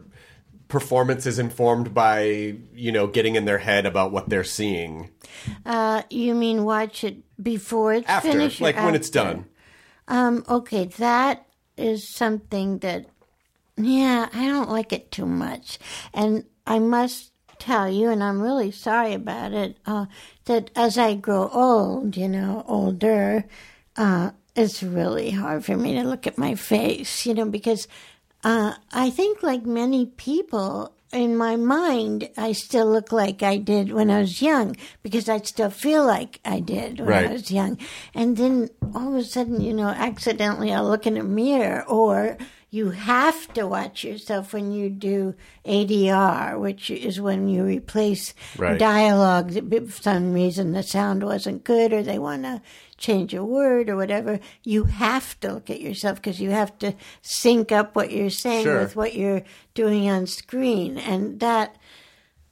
performances 0.67 1.37
informed 1.37 1.93
by 1.93 2.55
you 2.73 2.91
know 2.91 3.05
getting 3.05 3.35
in 3.35 3.45
their 3.45 3.59
head 3.59 3.85
about 3.85 4.11
what 4.11 4.29
they're 4.29 4.43
seeing 4.43 5.11
Uh, 5.65 6.01
you 6.09 6.33
mean 6.33 6.63
watch 6.63 7.03
it 7.03 7.17
before 7.41 7.93
it's 7.93 8.07
after, 8.09 8.31
finished? 8.31 8.59
like 8.61 8.75
when 8.77 8.95
it's 8.95 9.09
done. 9.09 9.45
Um, 10.07 10.43
okay, 10.49 10.85
that 10.97 11.45
is 11.77 12.07
something 12.07 12.79
that, 12.79 13.05
yeah, 13.77 14.29
I 14.33 14.47
don't 14.47 14.69
like 14.69 14.91
it 14.93 15.11
too 15.11 15.25
much. 15.25 15.79
And 16.13 16.45
I 16.65 16.79
must 16.79 17.31
tell 17.59 17.89
you, 17.89 18.09
and 18.09 18.23
I'm 18.23 18.41
really 18.41 18.71
sorry 18.71 19.13
about 19.13 19.53
it, 19.53 19.77
uh, 19.85 20.05
that 20.45 20.71
as 20.75 20.97
I 20.97 21.15
grow 21.15 21.49
old, 21.49 22.17
you 22.17 22.27
know, 22.27 22.63
older, 22.67 23.45
uh, 23.95 24.31
it's 24.55 24.83
really 24.83 25.31
hard 25.31 25.65
for 25.65 25.75
me 25.77 25.93
to 25.95 26.03
look 26.03 26.27
at 26.27 26.37
my 26.37 26.55
face, 26.55 27.25
you 27.25 27.33
know, 27.33 27.45
because 27.45 27.87
uh, 28.43 28.73
I 28.91 29.09
think, 29.09 29.41
like 29.41 29.65
many 29.65 30.05
people, 30.05 30.93
in 31.13 31.37
my 31.37 31.55
mind, 31.55 32.29
I 32.37 32.51
still 32.51 32.91
look 32.91 33.11
like 33.11 33.41
I 33.41 33.57
did 33.57 33.93
when 33.93 34.11
I 34.11 34.19
was 34.19 34.41
young 34.41 34.75
because 35.01 35.29
I 35.29 35.37
still 35.39 35.69
feel 35.69 36.03
like 36.05 36.39
I 36.43 36.59
did 36.59 36.99
when 36.99 37.07
Right. 37.09 37.29
I 37.29 37.33
was 37.33 37.51
young. 37.51 37.77
And 38.13 38.35
then 38.35 38.69
all 38.93 39.09
of 39.09 39.15
a 39.15 39.23
sudden, 39.23 39.61
you 39.61 39.73
know, 39.73 39.87
accidentally 39.87 40.73
I'll 40.73 40.87
look 40.89 41.07
in 41.07 41.17
a 41.17 41.23
mirror 41.23 41.85
or 41.87 42.37
you 42.73 42.89
have 42.89 43.53
to 43.53 43.67
watch 43.67 44.03
yourself 44.03 44.51
when 44.51 44.71
you 44.71 44.89
do 44.89 45.35
ADR, 45.63 46.59
which 46.59 46.89
is 46.89 47.21
when 47.21 47.47
you 47.47 47.63
replace 47.63 48.33
Right. 48.57 48.79
dialogue. 48.79 49.53
For 49.53 50.01
some 50.01 50.33
reason, 50.33 50.71
the 50.71 50.81
sound 50.81 51.21
wasn't 51.23 51.63
good 51.63 51.93
or 51.93 52.01
they 52.01 52.17
want 52.17 52.43
to 52.43 52.63
change 52.97 53.31
a 53.35 53.43
word 53.45 53.89
or 53.89 53.95
whatever. 53.95 54.39
You 54.63 54.85
have 54.85 55.39
to 55.41 55.53
look 55.53 55.69
at 55.69 55.81
yourself 55.81 56.15
because 56.15 56.41
you 56.41 56.49
have 56.49 56.75
to 56.79 56.95
sync 57.21 57.71
up 57.71 57.95
what 57.95 58.11
you're 58.11 58.31
saying 58.31 58.63
Sure. 58.63 58.79
with 58.79 58.95
what 58.95 59.13
you're 59.15 59.43
doing 59.75 60.09
on 60.09 60.25
screen. 60.25 60.97
And 60.97 61.39
that 61.41 61.75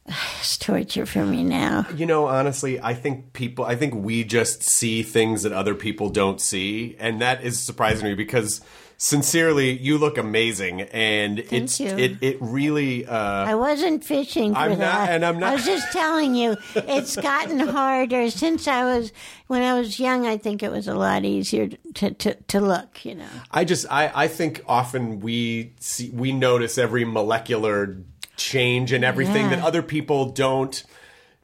is 0.42 0.58
torture 0.58 1.08
for 1.08 1.26
me 1.26 1.44
now. 1.44 1.88
You 1.96 2.06
know, 2.06 2.28
honestly, 2.28 2.80
I 2.80 2.94
think 2.94 3.34
people, 3.34 3.66
I 3.66 3.76
think 3.76 3.96
we 3.96 4.24
just 4.24 4.62
see 4.64 5.02
things 5.04 5.42
that 5.44 5.52
other 5.52 5.74
people 5.74 6.10
don't 6.10 6.40
see, 6.40 6.96
and 7.00 7.22
that 7.22 7.44
is 7.44 7.60
surprising 7.60 8.04
to 8.04 8.10
me 8.10 8.16
because 8.16 8.62
sincerely, 9.06 9.72
you 9.80 9.98
look 9.98 10.20
amazing, 10.20 10.82
and 10.82 11.40
it's 11.40 11.80
it 11.80 12.18
it 12.22 12.38
really. 12.40 13.04
Uh, 13.08 13.18
I 13.18 13.56
wasn't 13.56 14.04
fishing 14.04 14.54
for 14.54 14.60
I'm 14.60 14.70
not- 14.72 14.78
that. 14.80 15.10
and 15.10 15.26
I'm 15.26 15.40
not- 15.40 15.50
I 15.50 15.56
was 15.56 15.66
just 15.66 15.92
telling 15.92 16.36
you, 16.36 16.56
it's 16.76 17.16
gotten 17.16 17.60
harder 17.68 18.30
since 18.30 18.68
I 18.68 18.84
was 18.86 19.12
when 19.48 19.64
I 19.64 19.74
was 19.80 20.00
young. 20.00 20.28
I 20.28 20.38
think 20.38 20.62
it 20.62 20.70
was 20.72 20.88
a 20.88 20.94
lot 20.94 21.26
easier 21.26 21.70
to 21.96 22.12
to, 22.12 22.36
to 22.36 22.62
look. 22.62 23.04
You 23.04 23.16
know, 23.16 23.28
I 23.50 23.66
just 23.66 23.88
I, 23.92 24.12
I 24.14 24.28
think 24.28 24.62
often 24.68 25.20
we 25.20 25.74
see 25.80 26.12
we 26.14 26.32
notice 26.32 26.78
every 26.78 27.04
molecular 27.04 27.98
change 28.38 28.92
and 28.92 29.04
everything 29.04 29.50
Yeah. 29.50 29.56
that 29.56 29.66
other 29.66 29.82
people 29.82 30.28
don't 30.28 30.84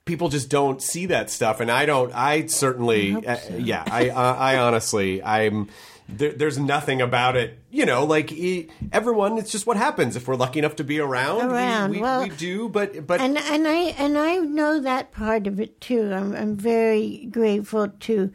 people 0.05 0.29
just 0.29 0.49
don't 0.49 0.81
see 0.81 1.07
that 1.07 1.29
stuff 1.29 1.59
and 1.59 1.69
I 1.69 1.85
don't 1.85 2.11
I 2.15 2.45
certainly 2.47 3.13
uh, 3.13 3.37
yeah 3.57 3.83
I 3.85 4.09
I, 4.09 4.53
I 4.53 4.57
honestly 4.59 5.21
I'm 5.21 5.67
there, 6.09 6.31
there's 6.31 6.57
nothing 6.57 7.01
about 7.01 7.35
it 7.35 7.59
you 7.69 7.85
know 7.85 8.05
like 8.05 8.31
e- 8.31 8.67
everyone 8.91 9.37
it's 9.37 9.51
just 9.51 9.67
what 9.67 9.77
happens 9.77 10.15
if 10.15 10.27
we're 10.27 10.35
lucky 10.35 10.59
enough 10.59 10.75
to 10.77 10.83
be 10.83 10.99
around, 10.99 11.47
we- 11.47 11.53
Around, 11.53 11.91
we, 11.91 11.99
well- 11.99 12.23
we 12.23 12.29
do 12.29 12.69
but 12.69 13.05
but 13.05 13.19
and 13.21 13.37
and 13.37 13.67
I 13.67 13.79
and 13.97 14.17
I 14.17 14.37
know 14.37 14.79
that 14.79 15.11
part 15.11 15.47
of 15.47 15.59
it 15.59 15.81
too. 15.81 16.13
I'm 16.13 16.33
I'm 16.35 16.55
very 16.55 17.27
grateful 17.31 17.89
to 17.89 18.31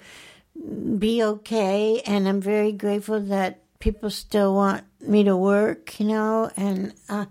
be 0.99 1.23
okay, 1.23 2.03
and 2.07 2.29
I'm 2.29 2.41
very 2.41 2.73
grateful 2.73 3.21
that 3.21 3.61
people 3.79 4.11
still 4.11 4.55
want 4.55 4.85
me 5.01 5.25
to 5.25 5.37
work. 5.37 5.99
You 5.99 6.07
know, 6.09 6.51
and 6.57 6.93
uh, 7.09 7.27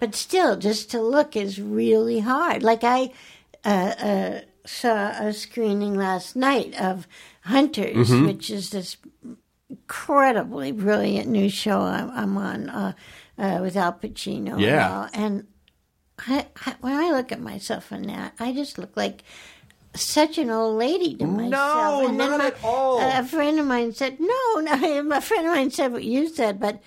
but 0.00 0.14
still, 0.14 0.56
just 0.56 0.90
to 0.90 1.00
look 1.00 1.36
is 1.36 1.60
really 1.60 2.18
hard. 2.20 2.62
Like 2.62 2.82
I 2.84 3.10
uh, 3.64 3.68
uh, 3.68 4.40
saw 4.66 5.10
a 5.10 5.32
screening 5.32 5.94
last 5.94 6.34
night 6.36 6.74
of 6.80 7.06
Hunters, 7.42 8.10
Mm-hmm. 8.10 8.26
which 8.26 8.50
is 8.50 8.70
this 8.70 8.96
incredibly 9.84 10.72
brilliant 10.72 11.28
new 11.28 11.48
show 11.48 11.80
I'm, 11.80 12.10
I'm 12.10 12.36
on 12.38 12.70
uh, 12.70 12.92
uh, 13.38 13.58
with 13.60 13.76
Al 13.76 13.92
Pacino. 13.92 14.52
and 14.52 14.60
Yeah. 14.60 15.08
and 15.12 15.46
I, 16.26 16.46
I, 16.64 16.74
when 16.80 16.94
I 16.94 17.10
look 17.10 17.32
at 17.32 17.40
myself 17.40 17.92
in 17.92 18.02
that, 18.06 18.34
I 18.40 18.52
just 18.52 18.78
look 18.78 18.96
like 18.96 19.24
such 19.94 20.38
an 20.38 20.48
old 20.50 20.78
lady 20.78 21.14
to 21.16 21.26
myself. 21.26 21.50
No, 21.50 22.08
and 22.08 22.18
not 22.18 22.38
my- 22.38 22.46
at 22.46 22.56
all. 22.64 23.00
A 23.00 23.24
friend 23.24 23.58
of 23.60 23.66
mine 23.66 23.92
said, 23.92 24.18
"No, 24.20 24.60
no." 24.60 24.72
A 25.16 25.20
friend 25.20 25.46
of 25.46 25.52
mine 25.54 25.70
said 25.70 25.92
what 25.92 26.04
you 26.04 26.28
said, 26.28 26.58
but 26.60 26.80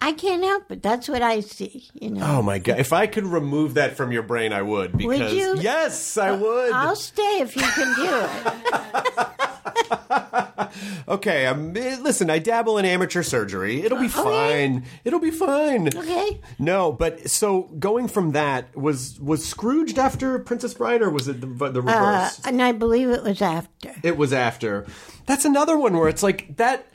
I 0.00 0.12
can't 0.12 0.42
help 0.42 0.70
it. 0.72 0.82
That's 0.82 1.08
what 1.08 1.20
I 1.22 1.40
see. 1.40 1.88
You 1.94 2.10
know. 2.10 2.22
oh 2.24 2.42
my 2.42 2.58
god 2.58 2.80
if 2.80 2.92
I 2.92 3.06
could 3.06 3.26
remove 3.26 3.74
that 3.74 3.96
from 3.96 4.12
your 4.12 4.22
brain 4.22 4.52
I 4.52 4.62
would 4.62 4.96
because 4.96 5.32
you? 5.34 5.58
yes 5.60 6.16
I 6.16 6.32
would 6.32 6.72
I'll 6.72 6.96
stay 6.96 7.40
if 7.42 7.54
you 7.54 7.62
can 7.62 7.94
do 7.94 8.08
it. 8.10 9.26
Okay, 11.08 11.46
um, 11.46 11.76
eh, 11.76 11.96
listen, 12.00 12.30
I 12.30 12.38
dabble 12.38 12.78
in 12.78 12.84
amateur 12.84 13.22
surgery. 13.24 13.82
It'll 13.82 13.98
be 13.98 14.04
Okay. 14.04 14.22
fine. 14.22 14.84
It'll 15.04 15.18
be 15.18 15.32
fine. 15.32 15.88
Okay. 15.88 16.40
No, 16.60 16.92
but 16.92 17.28
so 17.28 17.62
going 17.78 18.06
from 18.06 18.32
that 18.32 18.76
was 18.76 19.18
was 19.20 19.44
Scrooged 19.44 19.98
after 19.98 20.38
Princess 20.38 20.74
Bride, 20.74 21.02
or 21.02 21.10
was 21.10 21.26
it 21.26 21.40
the, 21.40 21.46
the 21.48 21.80
Uh, 21.80 21.82
reverse? 21.82 22.40
and 22.44 22.62
I 22.62 22.70
believe 22.72 23.10
it 23.10 23.24
was 23.24 23.42
after. 23.42 23.92
it 24.04 24.16
was 24.16 24.32
after. 24.32 24.86
That's 25.26 25.44
another 25.44 25.76
one 25.76 25.96
where 25.96 26.08
it's 26.08 26.22
like 26.22 26.56
that. 26.58 26.86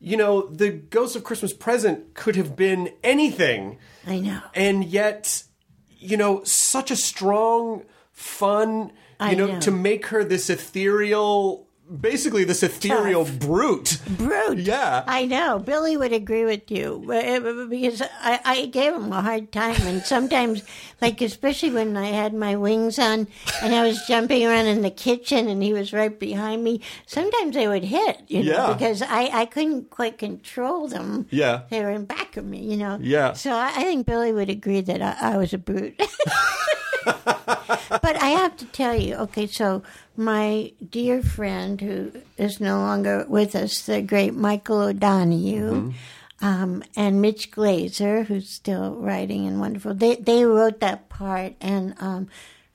You 0.00 0.16
know, 0.16 0.46
the 0.48 0.70
Ghost 0.70 1.14
of 1.14 1.22
Christmas 1.24 1.52
Present 1.52 2.14
could 2.14 2.34
have 2.34 2.56
been 2.56 2.90
anything, 3.04 3.78
I 4.06 4.18
know. 4.18 4.40
and 4.54 4.82
yet, 4.84 5.42
you 5.98 6.16
know, 6.16 6.42
such 6.44 6.90
a 6.90 6.96
strong, 6.96 7.84
fun. 8.12 8.92
You 9.28 9.36
know, 9.36 9.46
know. 9.48 9.60
to 9.60 9.70
make 9.70 10.06
her 10.06 10.24
this 10.24 10.48
ethereal, 10.48 11.68
basically 12.00 12.44
this 12.44 12.62
ethereal 12.62 13.24
brute. 13.24 13.98
Brute. 14.16 14.58
Yeah. 14.58 15.04
I 15.06 15.26
know. 15.26 15.58
Billy 15.58 15.96
would 15.96 16.12
agree 16.12 16.44
with 16.44 16.70
you 16.70 17.02
because 17.68 18.02
I, 18.20 18.40
I 18.44 18.66
gave 18.66 18.94
him 18.94 19.12
a 19.12 19.22
hard 19.22 19.50
time. 19.52 19.80
And 19.82 20.02
sometimes, 20.02 20.62
like, 21.00 21.20
especially 21.20 21.70
when 21.70 21.96
I 21.96 22.06
had 22.08 22.32
my 22.34 22.56
wings 22.56 22.98
on 22.98 23.26
and 23.62 23.74
I 23.74 23.82
was 23.86 24.00
jumping 24.06 24.46
around 24.46 24.66
in 24.66 24.82
the 24.82 24.90
kitchen 24.90 25.48
and 25.48 25.62
he 25.62 25.72
was 25.72 25.92
right 25.92 26.16
behind 26.18 26.62
me, 26.62 26.80
sometimes 27.06 27.54
they 27.54 27.66
would 27.68 27.84
hit, 27.84 28.22
you 28.28 28.44
know, 28.44 28.50
Yeah. 28.68 28.72
because 28.72 29.02
I, 29.02 29.30
I 29.32 29.44
couldn't 29.46 29.90
quite 29.90 30.18
control 30.18 30.86
them. 30.88 31.26
Yeah. 31.30 31.62
They 31.70 31.82
were 31.82 31.90
in 31.90 32.04
back 32.04 32.36
of 32.36 32.44
me, 32.44 32.60
you 32.60 32.76
know. 32.76 32.98
Yeah. 33.00 33.32
So 33.32 33.52
I, 33.52 33.68
I 33.74 33.82
think 33.82 34.06
Billy 34.06 34.32
would 34.32 34.48
agree 34.50 34.80
that 34.82 35.02
I, 35.02 35.34
I 35.34 35.36
was 35.36 35.52
a 35.52 35.58
brute. 35.58 36.00
I 38.30 38.38
have 38.42 38.56
to 38.58 38.64
tell 38.66 38.94
you, 38.94 39.16
okay, 39.16 39.48
so 39.48 39.82
my 40.16 40.72
dear 40.88 41.20
friend 41.20 41.80
who 41.80 42.12
is 42.38 42.60
no 42.60 42.78
longer 42.78 43.26
with 43.28 43.56
us, 43.56 43.82
the 43.82 44.02
great 44.02 44.34
Michael 44.34 44.82
O'Donoghue, 44.82 45.92
um, 46.40 46.84
and 46.94 47.20
Mitch 47.20 47.50
Glazer, 47.50 48.24
who's 48.24 48.48
still 48.48 48.94
writing 48.94 49.48
and 49.48 49.58
wonderful, 49.58 49.94
they, 49.94 50.14
they 50.14 50.44
wrote 50.44 50.78
that 50.78 51.08
part, 51.08 51.54
and 51.60 51.94
um, 51.98 52.28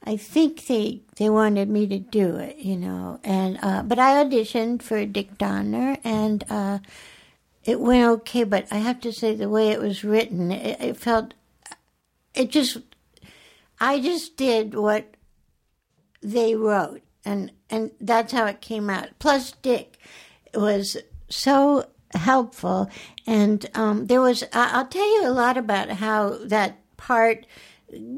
I 0.03 0.17
think 0.17 0.67
they 0.67 1.03
they 1.15 1.29
wanted 1.29 1.69
me 1.69 1.87
to 1.87 1.99
do 1.99 2.35
it, 2.35 2.57
you 2.57 2.75
know, 2.75 3.21
and 3.23 3.57
uh, 3.61 3.81
but 3.81 3.97
I 3.97 4.23
auditioned 4.23 4.81
for 4.81 5.05
Dick 5.05 5.37
Donner, 5.37 5.97
and 6.03 6.43
uh, 6.49 6.79
it 7.63 7.79
went 7.79 8.05
okay. 8.19 8.43
But 8.43 8.67
I 8.71 8.79
have 8.79 8.99
to 9.01 9.13
say, 9.13 9.33
the 9.33 9.49
way 9.49 9.69
it 9.69 9.79
was 9.79 10.03
written, 10.03 10.51
it, 10.51 10.81
it 10.81 10.97
felt 10.97 11.33
it 12.35 12.51
just 12.51 12.77
I 13.79 13.99
just 13.99 14.37
did 14.37 14.75
what 14.75 15.14
they 16.21 16.55
wrote, 16.55 17.01
and 17.23 17.51
and 17.69 17.91
that's 17.99 18.31
how 18.31 18.45
it 18.45 18.61
came 18.61 18.89
out. 18.89 19.09
Plus, 19.19 19.51
Dick 19.61 19.97
was 20.53 20.97
so 21.29 21.85
helpful, 22.13 22.89
and 23.27 23.65
um, 23.73 24.07
there 24.07 24.21
was 24.21 24.43
I'll 24.53 24.87
tell 24.87 25.21
you 25.21 25.27
a 25.27 25.31
lot 25.31 25.57
about 25.57 25.89
how 25.89 26.37
that 26.45 26.79
part 26.97 27.45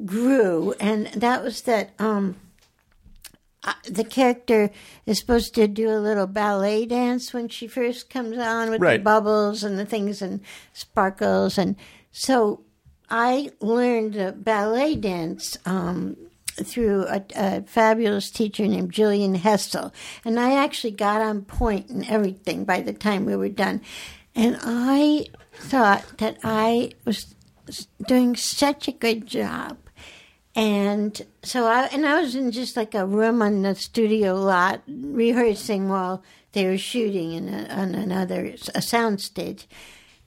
grew, 0.06 0.74
and 0.80 1.08
that 1.08 1.44
was 1.44 1.62
that. 1.62 1.92
Um, 2.00 2.38
the 3.84 4.06
character 4.06 4.70
is 5.06 5.20
supposed 5.20 5.54
to 5.56 5.68
do 5.68 5.90
a 5.90 6.00
little 6.00 6.28
ballet 6.28 6.86
dance 6.86 7.34
when 7.34 7.50
she 7.50 7.68
first 7.68 8.10
comes 8.10 8.38
on 8.38 8.70
with 8.70 8.80
the 8.80 9.00
bubbles 9.00 9.62
and 9.62 9.78
the 9.78 9.86
things 9.86 10.22
and 10.22 10.40
sparkles 10.72 11.58
and 11.58 11.76
so 12.12 12.62
I 13.10 13.52
learned 13.62 14.16
a 14.16 14.32
ballet 14.32 14.96
dance 14.96 15.58
um, 15.66 16.18
through 16.64 17.06
a, 17.08 17.24
a 17.36 17.62
fabulous 17.64 18.30
teacher 18.30 18.68
named 18.68 18.92
Julian 18.92 19.36
Hessel, 19.36 19.94
and 20.26 20.40
I 20.40 20.54
actually 20.54 20.92
got 20.92 21.22
on 21.22 21.44
point 21.44 21.90
and 21.90 22.08
everything 22.10 22.66
by 22.66 22.82
the 22.82 22.94
time 22.94 23.26
we 23.26 23.36
were 23.36 23.50
done, 23.50 23.82
and 24.36 24.58
I 24.62 25.28
thought 25.54 26.18
that 26.18 26.38
I 26.44 26.92
was 27.06 27.36
doing 28.08 28.36
such 28.36 28.88
a 28.88 28.92
good 28.92 29.26
job. 29.26 29.78
And 30.56 31.22
so 31.44 31.68
I 31.68 31.86
and 31.94 32.06
I 32.06 32.20
was 32.20 32.36
in 32.36 32.52
just 32.52 32.76
like 32.76 32.96
a 32.96 33.06
room 33.06 33.44
on 33.44 33.62
the 33.62 33.76
studio 33.76 34.34
lot 34.36 34.82
rehearsing 34.88 35.88
while 35.88 36.24
they 36.54 36.66
were 36.66 36.80
shooting 36.80 37.34
in 37.34 37.50
a, 37.50 37.68
on 37.70 37.94
another 37.94 38.56
a 38.74 38.82
sound 38.82 39.22
stage. 39.22 39.68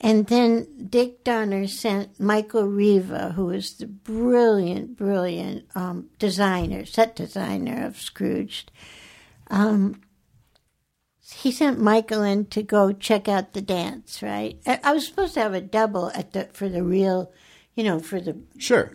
And 0.03 0.27
then 0.29 0.87
Dick 0.89 1.25
Donner 1.25 1.67
sent 1.67 2.19
Michael 2.19 2.67
Riva, 2.67 3.33
who 3.37 3.51
is 3.51 3.75
the 3.75 3.87
brilliant, 3.87 4.97
brilliant 4.97 5.67
um, 5.75 6.09
designer, 6.19 6.87
set 6.87 7.15
designer 7.17 7.85
of 7.87 8.01
Scrooge. 8.01 8.67
Um, 9.49 10.01
he 11.35 11.53
sent 11.53 11.79
Michael 11.79 12.23
in 12.23 12.47
to 12.47 12.63
go 12.63 12.93
check 12.93 13.29
out 13.29 13.53
the 13.53 13.61
dance. 13.61 14.23
Right, 14.23 14.59
I, 14.67 14.81
I 14.83 14.93
was 14.95 15.07
supposed 15.07 15.35
to 15.35 15.41
have 15.41 15.55
a 15.55 15.61
double 15.61 16.11
at 16.15 16.33
the 16.33 16.45
for 16.53 16.69
the 16.69 16.83
real, 16.83 17.31
you 17.75 17.85
know, 17.85 18.01
for 18.01 18.21
the 18.21 18.41
Sure. 18.59 18.93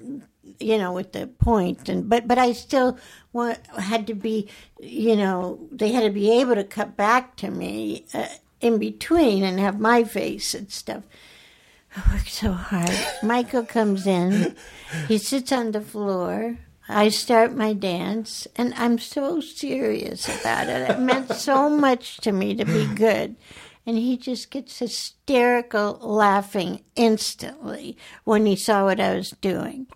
you 0.59 0.77
know, 0.77 0.91
with 0.91 1.11
the 1.11 1.27
point, 1.27 1.87
and 1.87 2.09
but 2.09 2.27
but 2.27 2.37
I 2.37 2.51
still 2.53 2.97
want 3.31 3.59
had 3.77 4.07
to 4.07 4.15
be, 4.15 4.49
you 4.79 5.15
know, 5.15 5.67
they 5.71 5.91
had 5.91 6.03
to 6.03 6.09
be 6.09 6.39
able 6.39 6.55
to 6.55 6.63
cut 6.63 6.97
back 6.97 7.35
to 7.37 7.51
me 7.51 8.05
uh, 8.13 8.27
in 8.65 8.79
between 8.79 9.43
and 9.43 9.59
have 9.59 9.79
my 9.79 10.03
face 10.03 10.53
and 10.53 10.71
stuff. 10.71 11.03
I 11.95 12.13
worked 12.13 12.29
so 12.29 12.51
hard. 12.51 12.91
Michael 13.23 13.63
comes 13.63 14.05
in, 14.05 14.55
he 15.07 15.17
sits 15.17 15.51
on 15.51 15.71
the 15.71 15.81
floor. 15.81 16.57
I 16.87 17.09
start 17.09 17.55
my 17.55 17.73
dance, 17.73 18.47
and 18.55 18.73
I'm 18.75 18.99
so 18.99 19.39
serious 19.39 20.27
about 20.27 20.67
it. 20.67 20.89
It 20.89 20.99
meant 20.99 21.31
so 21.31 21.69
much 21.69 22.17
to 22.17 22.31
me 22.31 22.53
to 22.55 22.65
be 22.65 22.85
good. 22.93 23.35
And 23.87 23.97
he 23.97 24.17
just 24.17 24.51
gets 24.51 24.79
hysterical 24.79 25.97
laughing 26.01 26.83
instantly 26.95 27.97
when 28.23 28.45
he 28.45 28.55
saw 28.55 28.85
what 28.85 28.99
I 28.99 29.15
was 29.15 29.31
doing. 29.41 29.87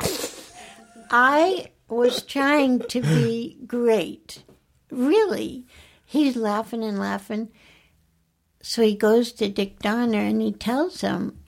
I 1.11 1.71
was 1.87 2.23
trying 2.23 2.79
to 2.79 3.01
be 3.01 3.57
great. 3.67 4.43
Really. 4.91 5.67
He's 6.05 6.35
laughing 6.35 6.83
and 6.83 6.99
laughing. 6.99 7.49
So 8.61 8.81
he 8.81 8.95
goes 8.95 9.31
to 9.33 9.49
Dick 9.49 9.79
Donner 9.79 10.19
and 10.19 10.41
he 10.41 10.51
tells 10.51 11.01
him 11.01 11.39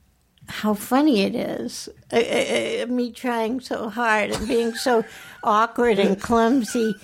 how 0.47 0.73
funny 0.73 1.21
it 1.21 1.35
is. 1.35 1.89
Uh, 2.11 2.17
uh, 2.17 2.85
me 2.87 3.11
trying 3.11 3.59
so 3.59 3.89
hard 3.89 4.31
and 4.31 4.47
being 4.47 4.73
so 4.73 5.03
awkward 5.43 5.99
and 5.99 6.21
clumsy. 6.21 6.95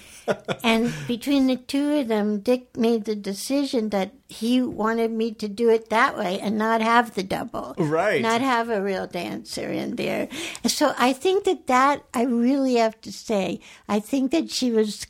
And 0.63 0.93
between 1.07 1.47
the 1.47 1.55
two 1.55 1.99
of 1.99 2.09
them, 2.09 2.39
Dick 2.39 2.75
made 2.75 3.05
the 3.05 3.15
decision 3.15 3.89
that 3.89 4.11
he 4.27 4.61
wanted 4.61 5.11
me 5.11 5.31
to 5.35 5.47
do 5.47 5.69
it 5.69 5.89
that 5.89 6.17
way 6.17 6.39
and 6.39 6.57
not 6.57 6.81
have 6.81 7.15
the 7.15 7.23
double. 7.23 7.75
Right. 7.77 8.21
Not 8.21 8.41
have 8.41 8.69
a 8.69 8.81
real 8.81 9.07
dancer 9.07 9.71
in 9.71 9.95
there. 9.95 10.27
So 10.65 10.93
I 10.97 11.13
think 11.13 11.45
that 11.45 11.67
that, 11.67 12.03
I 12.13 12.23
really 12.23 12.75
have 12.75 12.99
to 13.01 13.11
say, 13.13 13.61
I 13.87 14.01
think 14.01 14.31
that 14.31 14.51
she 14.51 14.71
was 14.71 15.07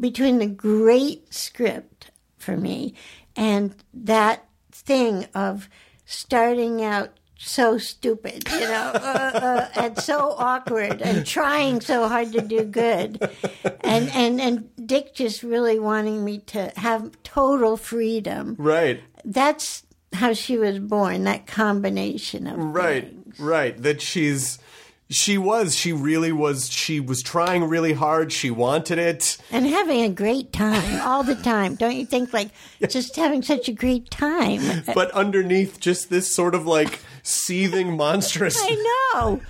between 0.00 0.38
the 0.38 0.46
great 0.46 1.32
script 1.32 2.10
for 2.36 2.56
me 2.58 2.94
and 3.36 3.74
that 3.92 4.44
thing 4.72 5.26
of 5.34 5.68
starting 6.06 6.82
out 6.82 7.10
so 7.36 7.76
stupid, 7.78 8.48
you 8.52 8.60
know, 8.60 8.64
uh, 8.94 8.98
uh, 8.98 9.68
and 9.76 9.98
so 9.98 10.34
awkward, 10.38 11.02
and 11.02 11.26
trying 11.26 11.80
so 11.80 12.08
hard 12.08 12.32
to 12.32 12.40
do 12.40 12.64
good, 12.64 13.20
and 13.82 14.08
and 14.10 14.40
and 14.40 14.68
Dick 14.86 15.14
just 15.14 15.42
really 15.42 15.78
wanting 15.78 16.24
me 16.24 16.38
to 16.38 16.72
have 16.76 17.10
total 17.22 17.76
freedom. 17.76 18.56
Right. 18.58 19.00
That's 19.24 19.82
how 20.12 20.32
she 20.32 20.56
was 20.56 20.78
born. 20.78 21.24
That 21.24 21.46
combination 21.46 22.46
of 22.46 22.58
Right. 22.58 23.10
things. 23.10 23.40
Right. 23.40 23.76
That 23.82 24.00
she's 24.00 24.58
she 25.10 25.36
was 25.36 25.74
she 25.74 25.92
really 25.92 26.32
was 26.32 26.70
she 26.70 26.98
was 26.98 27.22
trying 27.22 27.64
really 27.64 27.92
hard 27.92 28.32
she 28.32 28.50
wanted 28.50 28.98
it 28.98 29.36
and 29.50 29.66
having 29.66 30.02
a 30.02 30.08
great 30.08 30.52
time 30.52 31.00
all 31.02 31.22
the 31.22 31.34
time. 31.34 31.74
Don't 31.74 31.94
you 31.94 32.06
think? 32.06 32.32
Like 32.32 32.50
just 32.88 33.14
having 33.16 33.42
such 33.42 33.68
a 33.68 33.72
great 33.72 34.10
time. 34.10 34.82
but 34.94 35.10
underneath 35.12 35.78
just 35.78 36.10
this 36.10 36.30
sort 36.32 36.54
of 36.54 36.66
like 36.66 37.00
seething 37.22 37.96
monstrous 37.96 38.56
I 38.60 39.10
know. 39.14 39.40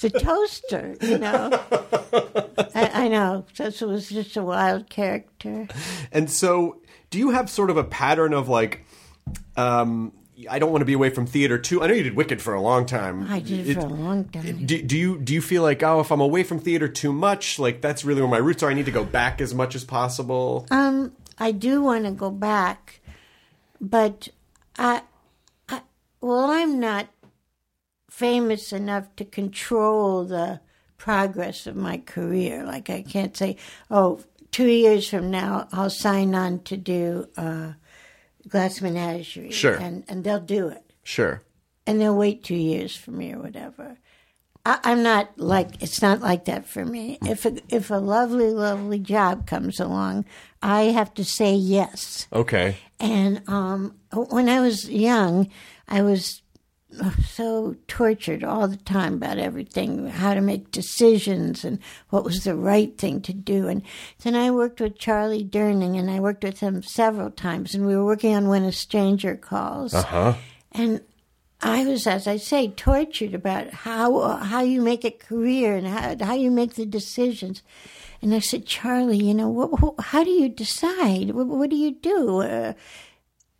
The 0.00 0.10
toaster, 0.10 0.96
you 1.00 1.18
know. 1.18 1.48
I, 2.74 3.04
I 3.04 3.08
know. 3.08 3.44
This 3.56 3.80
was 3.80 4.08
just 4.08 4.36
a 4.36 4.42
wild 4.42 4.90
character. 4.90 5.68
And 6.10 6.28
so, 6.28 6.80
do 7.10 7.20
you 7.20 7.30
have 7.30 7.48
sort 7.48 7.70
of 7.70 7.76
a 7.76 7.84
pattern 7.84 8.34
of 8.34 8.48
like, 8.48 8.84
um, 9.56 10.12
I 10.48 10.58
don't 10.58 10.70
want 10.70 10.82
to 10.82 10.86
be 10.86 10.92
away 10.92 11.10
from 11.10 11.26
theater 11.26 11.58
too? 11.58 11.82
I 11.82 11.86
know 11.86 11.94
you 11.94 12.02
did 12.02 12.16
Wicked 12.16 12.40
for 12.42 12.54
a 12.54 12.60
long 12.60 12.86
time. 12.86 13.26
I 13.30 13.40
did 13.40 13.68
it 13.68 13.74
for 13.74 13.80
a 13.80 13.84
long 13.86 14.24
time. 14.26 14.66
Do, 14.66 14.82
do 14.82 14.96
you 14.96 15.18
do 15.18 15.34
you 15.34 15.40
feel 15.42 15.62
like 15.62 15.82
oh 15.82 16.00
if 16.00 16.10
I'm 16.10 16.20
away 16.20 16.42
from 16.42 16.58
theater 16.58 16.88
too 16.88 17.12
much 17.12 17.58
like 17.58 17.80
that's 17.80 18.04
really 18.04 18.20
where 18.20 18.30
my 18.30 18.38
roots 18.38 18.62
are 18.62 18.70
I 18.70 18.74
need 18.74 18.86
to 18.86 18.92
go 18.92 19.04
back 19.04 19.40
as 19.40 19.54
much 19.54 19.74
as 19.74 19.84
possible 19.84 20.66
Um, 20.70 21.12
I 21.38 21.52
do 21.52 21.82
want 21.82 22.04
to 22.04 22.10
go 22.12 22.30
back, 22.30 23.00
but 23.80 24.28
I, 24.78 25.02
I, 25.68 25.82
well, 26.20 26.50
I'm 26.50 26.78
not 26.78 27.08
famous 28.10 28.72
enough 28.72 29.14
to 29.16 29.24
control 29.24 30.24
the 30.24 30.60
progress 30.98 31.66
of 31.66 31.74
my 31.74 31.98
career. 31.98 32.64
Like 32.64 32.90
I 32.90 33.02
can't 33.02 33.36
say, 33.36 33.56
oh, 33.90 34.20
two 34.50 34.68
years 34.68 35.08
from 35.08 35.30
now 35.30 35.66
I'll 35.72 35.90
sign 35.90 36.34
on 36.34 36.60
to 36.64 36.76
do 36.76 37.26
uh, 37.36 37.72
Glass 38.48 38.80
Menagerie, 38.80 39.50
Sure. 39.50 39.74
and 39.74 40.04
and 40.08 40.24
they'll 40.24 40.40
do 40.40 40.68
it. 40.68 40.84
sure 41.04 41.42
and 41.86 42.00
they'll 42.00 42.16
wait 42.16 42.44
two 42.44 42.54
years 42.54 42.94
for 42.96 43.10
me 43.10 43.32
or 43.32 43.40
whatever. 43.40 43.98
I, 44.64 44.78
I'm 44.84 45.02
not 45.02 45.36
like 45.38 45.82
it's 45.82 46.00
not 46.02 46.20
like 46.20 46.44
that 46.44 46.66
for 46.66 46.84
me. 46.84 47.18
If 47.22 47.44
a, 47.44 47.56
if 47.68 47.90
a 47.90 47.96
lovely, 47.96 48.50
lovely 48.50 48.98
job 49.00 49.46
comes 49.46 49.80
along, 49.80 50.24
I 50.62 50.82
have 50.92 51.12
to 51.14 51.24
say 51.24 51.54
yes. 51.54 52.28
okay 52.32 52.76
And 53.00 53.42
um, 53.48 53.96
when 54.12 54.48
I 54.48 54.60
was 54.60 54.88
young, 54.88 55.48
I 55.88 56.02
was 56.02 56.41
so 57.24 57.76
tortured 57.88 58.44
all 58.44 58.68
the 58.68 58.76
time 58.76 59.14
about 59.14 59.38
everything, 59.38 60.08
how 60.08 60.34
to 60.34 60.40
make 60.40 60.70
decisions 60.70 61.64
and 61.64 61.78
what 62.10 62.24
was 62.24 62.44
the 62.44 62.54
right 62.54 62.96
thing 62.98 63.20
to 63.22 63.32
do. 63.32 63.68
And 63.68 63.82
then 64.22 64.34
I 64.34 64.50
worked 64.50 64.80
with 64.80 64.98
Charlie 64.98 65.44
Durning, 65.44 65.98
and 65.98 66.10
I 66.10 66.20
worked 66.20 66.44
with 66.44 66.60
him 66.60 66.82
several 66.82 67.30
times, 67.30 67.74
and 67.74 67.86
we 67.86 67.96
were 67.96 68.04
working 68.04 68.34
on 68.34 68.48
When 68.48 68.64
a 68.64 68.72
Stranger 68.72 69.36
Calls. 69.36 69.92
huh 69.92 70.34
And 70.72 71.00
I 71.62 71.84
was, 71.84 72.06
as 72.06 72.26
I 72.26 72.38
say, 72.38 72.68
tortured 72.68 73.34
about 73.34 73.70
how 73.70 74.36
how 74.36 74.62
you 74.62 74.82
make 74.82 75.04
a 75.04 75.10
career 75.10 75.76
and 75.76 75.86
how 75.86 76.16
how 76.20 76.34
you 76.34 76.50
make 76.50 76.74
the 76.74 76.86
decisions. 76.86 77.62
And 78.20 78.34
I 78.34 78.38
said, 78.38 78.66
Charlie, 78.66 79.18
you 79.18 79.34
know, 79.34 79.48
what, 79.48 79.80
what, 79.80 79.94
how 79.98 80.22
do 80.22 80.30
you 80.30 80.48
decide? 80.48 81.32
What, 81.32 81.46
what 81.48 81.70
do 81.70 81.76
you 81.76 81.92
do? 81.92 82.42
Uh, 82.42 82.72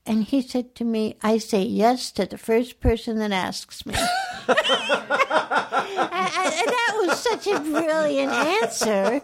and 0.05 0.25
he 0.25 0.43
said 0.43 0.75
to 0.77 0.85
me, 0.85 1.17
I 1.23 1.39
say 1.39 1.63
yes 1.63 2.11
to 2.13 2.27
the 2.27 2.39
first 2.39 2.81
person 2.81 3.19
that 3.19 3.33
asks 3.33 3.87
me. 3.87 3.95
I, 6.15 6.65
that 6.67 7.07
was 7.07 7.19
such 7.21 7.47
a 7.47 7.61
brilliant 7.61 8.33
answer, 8.33 9.21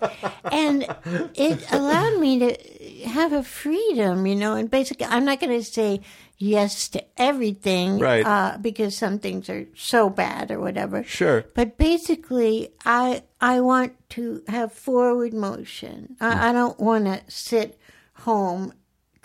and 0.50 0.86
it 1.34 1.72
allowed 1.72 2.18
me 2.20 2.38
to 2.38 3.08
have 3.08 3.32
a 3.32 3.42
freedom, 3.42 4.26
you 4.26 4.36
know. 4.36 4.54
And 4.54 4.70
basically, 4.70 5.06
I'm 5.06 5.24
not 5.24 5.40
going 5.40 5.58
to 5.58 5.64
say 5.64 6.00
yes 6.36 6.88
to 6.90 7.04
everything, 7.16 7.98
Right. 7.98 8.24
Uh, 8.24 8.58
because 8.60 8.96
some 8.96 9.18
things 9.18 9.48
are 9.48 9.66
so 9.74 10.08
bad 10.08 10.50
or 10.50 10.60
whatever. 10.60 11.02
Sure. 11.04 11.44
But 11.54 11.76
basically, 11.78 12.70
I 12.84 13.22
I 13.40 13.60
want 13.60 13.94
to 14.10 14.42
have 14.48 14.72
forward 14.72 15.34
motion. 15.34 16.16
I, 16.20 16.50
I 16.50 16.52
don't 16.52 16.78
want 16.78 17.06
to 17.06 17.20
sit 17.28 17.78
home 18.14 18.72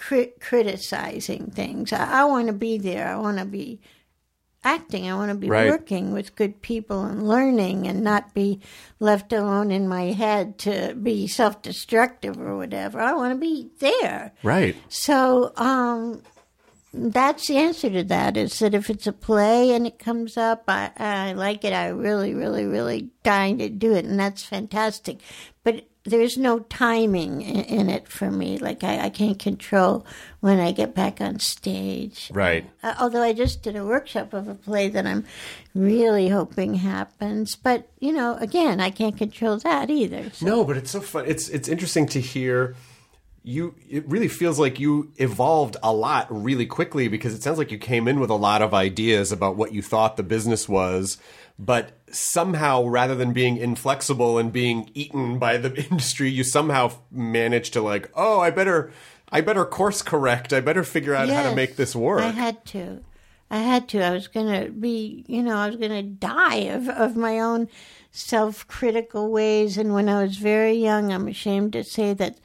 cri- 0.07 0.33
criticizing 0.39 1.51
things. 1.51 1.93
I, 1.93 2.21
I 2.21 2.23
want 2.25 2.47
to 2.47 2.53
be 2.53 2.77
there. 2.77 3.07
I 3.07 3.15
want 3.17 3.37
to 3.39 3.45
be 3.45 3.79
acting. 4.63 5.09
I 5.09 5.15
want 5.15 5.29
to 5.29 5.35
be 5.37 5.49
Right. 5.49 5.69
working 5.69 6.13
with 6.13 6.35
good 6.35 6.61
people 6.61 7.03
and 7.03 7.27
learning 7.27 7.87
and 7.87 8.01
not 8.01 8.33
be 8.33 8.61
left 8.99 9.33
alone 9.33 9.71
in 9.71 9.87
my 9.87 10.11
head 10.13 10.57
to 10.59 10.95
be 10.95 11.27
self 11.27 11.61
destructive 11.61 12.39
or 12.39 12.55
whatever. 12.57 12.99
I 12.99 13.13
want 13.13 13.33
to 13.33 13.39
be 13.39 13.69
there. 13.79 14.31
Right. 14.41 14.75
So 14.87 15.51
um, 15.57 16.21
that's 16.93 17.47
the 17.47 17.57
answer 17.57 17.89
to 17.89 18.03
that 18.05 18.37
is 18.37 18.59
that 18.59 18.73
if 18.73 18.89
it's 18.89 19.07
a 19.07 19.11
play 19.13 19.71
and 19.71 19.85
it 19.85 19.99
comes 19.99 20.37
up, 20.37 20.63
I, 20.67 20.91
I 20.97 21.33
like 21.33 21.65
it. 21.65 21.73
I 21.73 21.87
really, 21.87 22.33
really, 22.33 22.65
really 22.65 23.09
dying 23.23 23.57
to 23.57 23.67
do 23.69 23.93
it, 23.95 24.05
and 24.05 24.19
that's 24.19 24.43
fantastic. 24.43 25.19
There's 26.05 26.37
no 26.37 26.59
timing 26.59 27.41
in, 27.41 27.63
in 27.63 27.89
it 27.89 28.09
for 28.09 28.29
me. 28.29 28.57
Like 28.57 28.83
I, 28.83 29.05
I 29.05 29.09
can't 29.09 29.39
control 29.39 30.05
when 30.41 30.59
I 30.59 30.71
get 30.71 30.93
back 30.93 31.21
on 31.21 31.39
stage. 31.39 32.29
Right. 32.33 32.69
Uh, 32.81 32.95
although 32.99 33.21
I 33.21 33.31
just 33.31 33.63
did 33.63 33.75
a 33.75 33.85
workshop 33.85 34.33
of 34.33 34.47
a 34.47 34.55
play 34.55 34.89
that 34.89 35.07
I'm 35.07 35.25
really 35.73 36.29
hoping 36.29 36.75
happens, 36.75 37.55
but 37.55 37.87
you 37.99 38.11
know, 38.11 38.35
again, 38.35 38.81
I 38.81 38.89
can't 38.89 39.17
control 39.17 39.57
that 39.59 39.89
either. 39.89 40.29
So. 40.31 40.45
No, 40.45 40.63
but 40.65 40.77
it's 40.77 40.91
so 40.91 41.01
fun. 41.01 41.25
It's 41.25 41.47
it's 41.49 41.69
interesting 41.69 42.07
to 42.07 42.19
hear 42.19 42.75
you 43.43 43.75
it 43.89 44.07
really 44.07 44.29
feels 44.29 44.57
like 44.57 44.79
you 44.79 45.11
evolved 45.17 45.75
a 45.83 45.93
lot 45.93 46.27
really 46.29 46.65
quickly 46.65 47.09
because 47.09 47.33
it 47.33 47.43
sounds 47.43 47.57
like 47.57 47.71
you 47.71 47.77
came 47.77 48.07
in 48.07 48.19
with 48.19 48.29
a 48.29 48.35
lot 48.35 48.61
of 48.61 48.73
ideas 48.73 49.31
about 49.31 49.57
what 49.57 49.73
you 49.73 49.81
thought 49.81 50.15
the 50.15 50.23
business 50.23 50.67
was, 50.69 51.17
but 51.59 51.99
somehow 52.11 52.85
rather 52.85 53.15
than 53.15 53.33
being 53.33 53.57
inflexible 53.57 54.37
and 54.37 54.51
being 54.51 54.89
eaten 54.93 55.39
by 55.39 55.57
the 55.57 55.75
industry, 55.89 56.29
you 56.29 56.43
somehow 56.43 56.91
manage 57.11 57.71
to 57.71 57.81
like, 57.81 58.09
"Oh, 58.15 58.39
I 58.39 58.49
better 58.49 58.91
I 59.29 59.41
better 59.41 59.65
course 59.65 60.01
correct. 60.01 60.53
I 60.53 60.59
better 60.59 60.83
figure 60.83 61.15
out 61.15 61.29
how 61.29 61.49
to 61.49 61.55
make 61.55 61.75
this 61.75 61.95
work." 61.95 62.21
I 62.21 62.29
had 62.29 62.65
to. 62.67 63.03
I 63.53 63.59
had 63.59 63.87
to. 63.89 64.01
I 64.01 64.09
was 64.09 64.27
going 64.27 64.47
to 64.47 64.71
be, 64.71 65.25
you 65.27 65.43
know, 65.43 65.55
I 65.55 65.67
was 65.67 65.75
going 65.75 65.91
to 65.91 66.01
die 66.01 66.55
of, 66.55 66.89
of 66.89 67.15
my 67.15 67.39
own 67.39 67.69
self 68.09 68.67
critical 68.67 69.31
ways. 69.31 69.77
And 69.77 69.93
when 69.93 70.09
I 70.09 70.23
was 70.23 70.37
very 70.37 70.73
young, 70.73 71.13
I'm 71.13 71.27
ashamed 71.27 71.73
to 71.73 71.83
say 71.83 72.15
that 72.15 72.39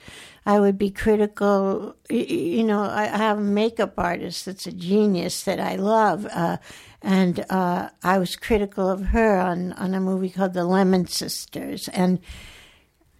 I 0.45 0.61
would 0.61 0.77
be 0.77 0.91
critical. 0.91 1.97
You 2.11 2.63
know, 2.65 2.83
I 2.83 3.05
I 3.05 3.17
have 3.17 3.39
a 3.39 3.43
makeup 3.43 3.95
artist 3.97 4.45
that's 4.45 4.67
a 4.67 4.73
genius 4.73 5.45
that 5.45 5.61
I 5.61 5.77
love. 5.77 6.27
Uh, 6.27 6.59
and 7.03 7.45
uh, 7.49 7.91
I 8.03 8.19
was 8.19 8.37
critical 8.37 8.89
of 8.91 9.07
her 9.07 9.39
on, 9.39 9.73
on 9.75 9.95
a 9.95 10.01
movie 10.01 10.31
called 10.31 10.55
The 10.55 10.65
Lemon 10.65 11.07
Sisters. 11.07 11.89
And 11.89 12.19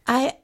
I 0.07 0.39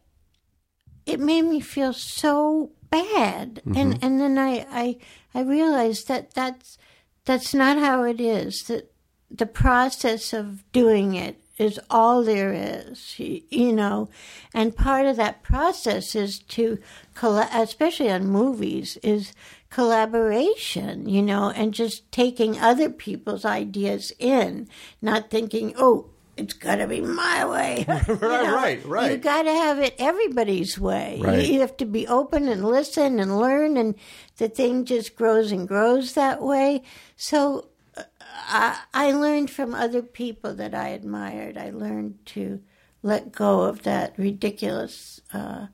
it 1.06 1.20
made 1.20 1.42
me 1.42 1.60
feel 1.60 1.92
so 1.92 2.70
bad. 2.90 3.60
And 3.74 3.98
and 4.02 4.20
then 4.20 4.38
I, 4.38 4.66
I 4.70 4.96
i 5.34 5.42
realized 5.42 6.08
that 6.08 6.34
that's 6.34 6.78
that's 7.24 7.54
not 7.54 7.78
how 7.78 8.04
it 8.04 8.20
is 8.20 8.64
that 8.64 8.92
the 9.30 9.46
process 9.46 10.32
of 10.32 10.70
doing 10.70 11.14
it 11.14 11.40
is 11.58 11.80
all 11.90 12.22
there 12.22 12.52
is 12.52 13.18
you 13.18 13.72
know? 13.72 14.08
And 14.52 14.76
part 14.76 15.06
of 15.06 15.16
that 15.16 15.42
process 15.42 16.14
is 16.14 16.38
to 16.38 16.78
colla- 17.14 17.50
especially 17.52 18.10
on 18.10 18.26
movies 18.26 18.96
is 19.02 19.32
collaboration 19.74 21.08
you 21.08 21.22
know 21.22 21.50
and 21.50 21.74
just 21.74 22.10
taking 22.12 22.58
other 22.58 22.88
people's 22.90 23.44
ideas 23.44 24.12
in 24.18 24.68
not 25.02 25.30
thinking 25.30 25.74
oh 25.76 26.06
it's 26.36 26.52
got 26.54 26.76
to 26.76 26.88
be 26.88 27.00
my 27.00 27.44
way. 27.44 27.84
You 28.08 28.18
know, 28.20 28.52
right, 28.56 28.84
right. 28.84 29.12
You 29.12 29.18
got 29.18 29.42
to 29.42 29.52
have 29.52 29.78
it 29.78 29.94
everybody's 30.00 30.76
way. 30.76 31.18
You- 31.18 31.24
Right. 31.24 31.46
You 31.46 31.60
have 31.60 31.76
to 31.76 31.84
be 31.86 32.08
open 32.08 32.48
and 32.48 32.64
listen 32.64 33.20
and 33.20 33.38
learn, 33.38 33.76
and 33.76 33.94
the 34.38 34.48
thing 34.48 34.84
just 34.84 35.14
grows 35.14 35.52
and 35.52 35.68
grows 35.68 36.14
that 36.14 36.42
way. 36.42 36.82
So 37.14 37.68
uh, 37.96 38.02
I, 38.48 38.80
I 38.92 39.12
learned 39.12 39.48
from 39.48 39.74
other 39.76 40.02
people 40.02 40.56
that 40.56 40.74
I 40.74 40.88
admired. 40.88 41.56
I 41.56 41.70
learned 41.70 42.18
to 42.34 42.60
let 43.04 43.30
go 43.30 43.60
of 43.62 43.84
that 43.84 44.18
ridiculous 44.18 45.20
uh, 45.32 45.66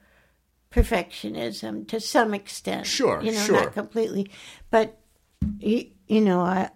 perfectionism 0.72 1.86
to 1.88 2.00
some 2.00 2.34
extent. 2.34 2.86
Sure, 2.86 3.20
you 3.22 3.32
know, 3.32 3.44
sure. 3.44 3.62
not 3.62 3.72
completely, 3.72 4.30
but 4.70 4.98
you, 5.58 5.86
you 6.06 6.20
know, 6.20 6.40
I. 6.40 6.70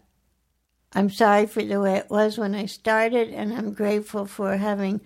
I'm 0.97 1.11
sorry 1.11 1.47
for 1.47 1.61
the 1.61 1.80
way 1.80 1.97
it 1.97 2.09
was 2.09 2.38
when 2.38 2.55
I 2.55 2.66
started, 2.66 3.30
and 3.30 3.53
I'm 3.53 3.72
grateful 3.72 4.26
for 4.26 4.57
having 4.57 5.01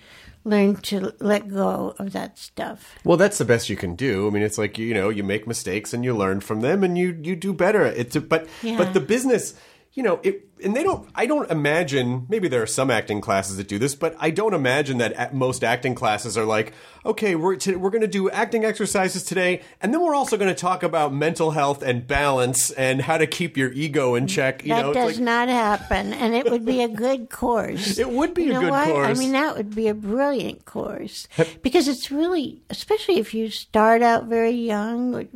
learned 0.44 0.84
to 0.84 1.14
let 1.18 1.48
go 1.48 1.94
of 1.98 2.12
that 2.12 2.36
stuff. 2.36 2.94
Well, 3.04 3.16
that's 3.16 3.38
the 3.38 3.46
best 3.46 3.70
you 3.70 3.76
can 3.76 3.94
do. 3.94 4.26
I 4.26 4.30
mean, 4.30 4.42
it's 4.42 4.58
like 4.58 4.76
you 4.76 4.92
know, 4.92 5.08
you 5.08 5.24
make 5.24 5.46
mistakes 5.46 5.94
and 5.94 6.04
you 6.04 6.14
learn 6.14 6.40
from 6.40 6.60
them, 6.60 6.84
and 6.84 6.98
you 6.98 7.18
you 7.22 7.34
do 7.34 7.54
better. 7.54 7.86
It's 7.86 8.14
a, 8.16 8.20
but 8.20 8.46
Yeah. 8.62 8.76
but 8.76 8.92
the 8.92 9.00
business, 9.00 9.54
you 9.98 10.04
know, 10.04 10.20
it 10.22 10.44
and 10.62 10.76
they 10.76 10.84
don't. 10.84 11.08
I 11.12 11.26
don't 11.26 11.50
imagine. 11.50 12.24
Maybe 12.28 12.46
there 12.46 12.62
are 12.62 12.68
some 12.68 12.88
acting 12.88 13.20
classes 13.20 13.56
that 13.56 13.66
do 13.66 13.80
this, 13.80 13.96
but 13.96 14.14
I 14.20 14.30
don't 14.30 14.54
imagine 14.54 14.98
that 14.98 15.12
at 15.14 15.34
most 15.34 15.64
acting 15.64 15.96
classes 15.96 16.38
are 16.38 16.44
like, 16.44 16.72
okay, 17.04 17.34
we're 17.34 17.56
to, 17.56 17.74
we're 17.74 17.90
going 17.90 18.02
to 18.02 18.06
do 18.06 18.30
acting 18.30 18.64
exercises 18.64 19.24
today, 19.24 19.60
and 19.80 19.92
then 19.92 20.00
we're 20.00 20.14
also 20.14 20.36
going 20.36 20.54
to 20.54 20.60
talk 20.60 20.84
about 20.84 21.12
mental 21.12 21.50
health 21.50 21.82
and 21.82 22.06
balance 22.06 22.70
and 22.70 23.02
how 23.02 23.18
to 23.18 23.26
keep 23.26 23.56
your 23.56 23.72
ego 23.72 24.14
in 24.14 24.28
check. 24.28 24.62
You 24.62 24.68
that 24.68 24.82
know, 24.82 24.94
does 24.94 25.16
like, 25.16 25.24
not 25.24 25.48
happen, 25.48 26.12
and 26.12 26.32
it 26.32 26.48
would 26.48 26.64
be 26.64 26.80
a 26.82 26.88
good 26.88 27.28
course. 27.28 27.98
It 28.08 28.08
would 28.08 28.34
be 28.34 28.44
You 28.44 28.58
a 28.58 28.60
good 28.60 28.70
what? 28.70 28.86
course. 28.86 29.18
I 29.18 29.20
mean, 29.20 29.32
that 29.32 29.56
would 29.56 29.74
be 29.74 29.88
a 29.88 29.94
brilliant 29.94 30.64
course 30.64 31.26
because 31.60 31.88
it's 31.88 32.12
really, 32.12 32.62
especially 32.70 33.18
if 33.18 33.34
you 33.34 33.50
start 33.50 34.00
out 34.00 34.26
very 34.26 34.52
young, 34.52 35.28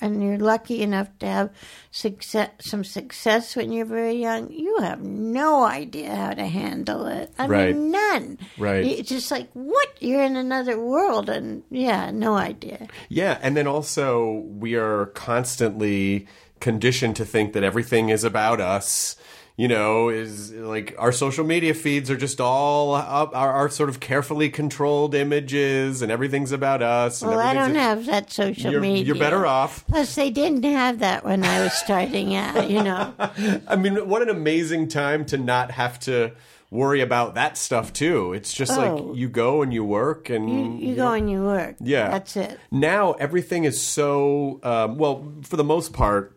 and 0.00 0.22
you're 0.22 0.38
lucky 0.38 0.82
enough 0.82 1.08
to 1.20 1.26
have 1.26 1.50
success, 1.90 2.50
some 2.60 2.84
success 2.84 3.54
when 3.56 3.72
you're 3.72 3.86
very 3.86 4.14
young. 4.14 4.50
You 4.50 4.78
have 4.80 5.00
no 5.02 5.64
idea 5.64 6.14
how 6.14 6.32
to 6.32 6.46
handle 6.46 7.06
it. 7.06 7.32
I 7.38 7.46
Right. 7.46 7.74
mean, 7.74 7.90
none. 7.92 8.38
Right. 8.58 8.84
It's 8.84 9.08
just 9.08 9.30
like 9.30 9.48
what 9.54 9.88
you're 10.00 10.22
in 10.24 10.36
another 10.36 10.78
world, 10.78 11.28
and 11.28 11.62
yeah, 11.70 12.10
no 12.10 12.34
idea. 12.34 12.88
Yeah, 13.08 13.38
and 13.42 13.56
then 13.56 13.66
also 13.66 14.44
we 14.46 14.74
are 14.74 15.06
constantly 15.14 16.26
conditioned 16.60 17.16
to 17.16 17.24
think 17.24 17.52
that 17.52 17.62
everything 17.62 18.08
is 18.08 18.24
about 18.24 18.60
us. 18.60 19.16
You 19.56 19.68
know, 19.68 20.08
is 20.08 20.50
like 20.52 20.96
our 20.98 21.12
social 21.12 21.44
media 21.44 21.74
feeds 21.74 22.10
are 22.10 22.16
just 22.16 22.40
all 22.40 22.92
up, 22.94 23.36
our, 23.36 23.52
our 23.52 23.68
sort 23.68 23.88
of 23.88 24.00
carefully 24.00 24.50
controlled 24.50 25.14
images, 25.14 26.02
and 26.02 26.10
everything's 26.10 26.50
about 26.50 26.82
us. 26.82 27.22
And 27.22 27.30
Well, 27.30 27.38
I 27.38 27.54
don't 27.54 27.76
have 27.76 28.06
that 28.06 28.32
social 28.32 28.72
You're, 28.72 28.80
media. 28.80 29.04
you're 29.04 29.14
better 29.14 29.46
off. 29.46 29.86
Plus, 29.86 30.16
they 30.16 30.30
didn't 30.30 30.64
have 30.64 30.98
that 30.98 31.24
when 31.24 31.44
I 31.44 31.60
was 31.62 31.72
starting 31.72 32.34
out, 32.34 32.68
you 32.68 32.82
know. 32.82 33.14
I 33.68 33.76
mean, 33.76 34.08
what 34.08 34.22
an 34.22 34.28
amazing 34.28 34.88
time 34.88 35.24
to 35.26 35.38
not 35.38 35.70
have 35.70 36.00
to 36.00 36.32
worry 36.72 37.00
about 37.00 37.36
that 37.36 37.56
stuff 37.56 37.92
too. 37.92 38.32
It's 38.32 38.52
just 38.52 38.72
Oh. 38.76 38.96
like 39.06 39.16
you 39.16 39.28
go 39.28 39.62
and 39.62 39.72
you 39.72 39.84
work 39.84 40.30
and 40.30 40.50
You, 40.82 40.88
you 40.88 40.96
go 40.96 41.12
and 41.12 41.30
you 41.30 41.44
work. 41.44 41.76
Yeah. 41.78 42.08
That's 42.10 42.36
it. 42.36 42.58
now 42.72 43.12
everything 43.12 43.62
is 43.62 43.80
so 43.80 44.58
um, 44.64 44.98
well 44.98 45.32
for 45.42 45.56
the 45.56 45.62
most 45.62 45.92
part 45.92 46.33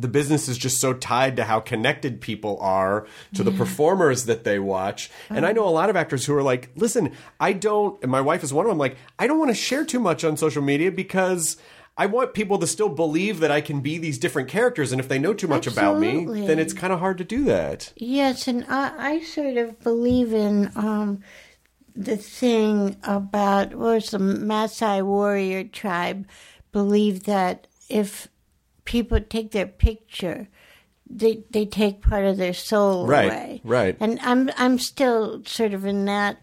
the 0.00 0.08
business 0.08 0.48
is 0.48 0.58
just 0.58 0.80
so 0.80 0.92
tied 0.92 1.36
to 1.36 1.44
how 1.44 1.60
connected 1.60 2.20
people 2.20 2.58
are 2.60 3.06
to 3.34 3.42
the 3.42 3.50
performers 3.50 4.26
that 4.26 4.44
they 4.44 4.58
watch. 4.58 5.10
And 5.28 5.46
i 5.46 5.52
know 5.52 5.66
a 5.66 5.70
lot 5.70 5.90
of 5.90 5.96
actors 5.96 6.24
who 6.26 6.34
are 6.34 6.42
like 6.42 6.70
listen 6.76 7.12
i 7.38 7.52
don't 7.52 8.00
and 8.02 8.10
my 8.10 8.20
wife 8.20 8.42
is 8.42 8.52
one 8.52 8.66
of 8.66 8.70
them 8.70 8.78
like 8.78 8.96
i 9.18 9.26
don't 9.26 9.38
want 9.38 9.50
to 9.50 9.54
share 9.54 9.84
too 9.84 10.00
much 10.00 10.24
on 10.24 10.36
social 10.36 10.62
media 10.62 10.90
because 10.90 11.56
I 11.96 12.06
want 12.06 12.32
people 12.32 12.56
to 12.58 12.66
still 12.66 12.88
believe 12.88 13.40
that 13.40 13.50
I 13.50 13.60
can 13.60 13.80
be 13.80 13.98
these 13.98 14.16
different 14.16 14.48
characters, 14.48 14.90
and 14.90 15.00
if 15.00 15.08
they 15.08 15.18
know 15.18 15.34
too 15.34 15.48
much 15.48 15.66
about 15.66 15.98
me, 15.98 16.24
then 16.46 16.58
it's 16.58 16.72
kind 16.72 16.94
of 16.94 16.98
hard 16.98 17.18
to 17.18 17.24
do 17.24 17.44
that. 17.44 17.92
Yes, 17.96 18.48
and 18.48 18.64
I, 18.70 18.92
I 18.96 19.20
sort 19.20 19.58
of 19.58 19.78
believe 19.80 20.32
in 20.32 20.72
um, 20.76 21.22
the 21.94 22.16
thing 22.16 22.96
about 23.02 23.74
what 23.74 23.94
was 23.96 24.10
the 24.12 24.18
Maasai 24.18 25.04
warrior 25.04 25.64
tribe 25.64 26.26
believe 26.72 27.24
that 27.24 27.66
if 27.90 28.28
people 28.84 29.20
take 29.20 29.50
their 29.52 29.66
picture, 29.66 30.48
they 31.08 31.42
they 31.50 31.66
take 31.66 32.02
part 32.02 32.24
of 32.24 32.36
their 32.36 32.54
soul 32.54 33.06
Right, 33.06 33.26
away. 33.26 33.60
right. 33.64 33.96
And 34.00 34.18
I'm 34.22 34.50
I'm 34.56 34.78
still 34.78 35.42
sort 35.44 35.74
of 35.74 35.84
in 35.84 36.04
that 36.06 36.38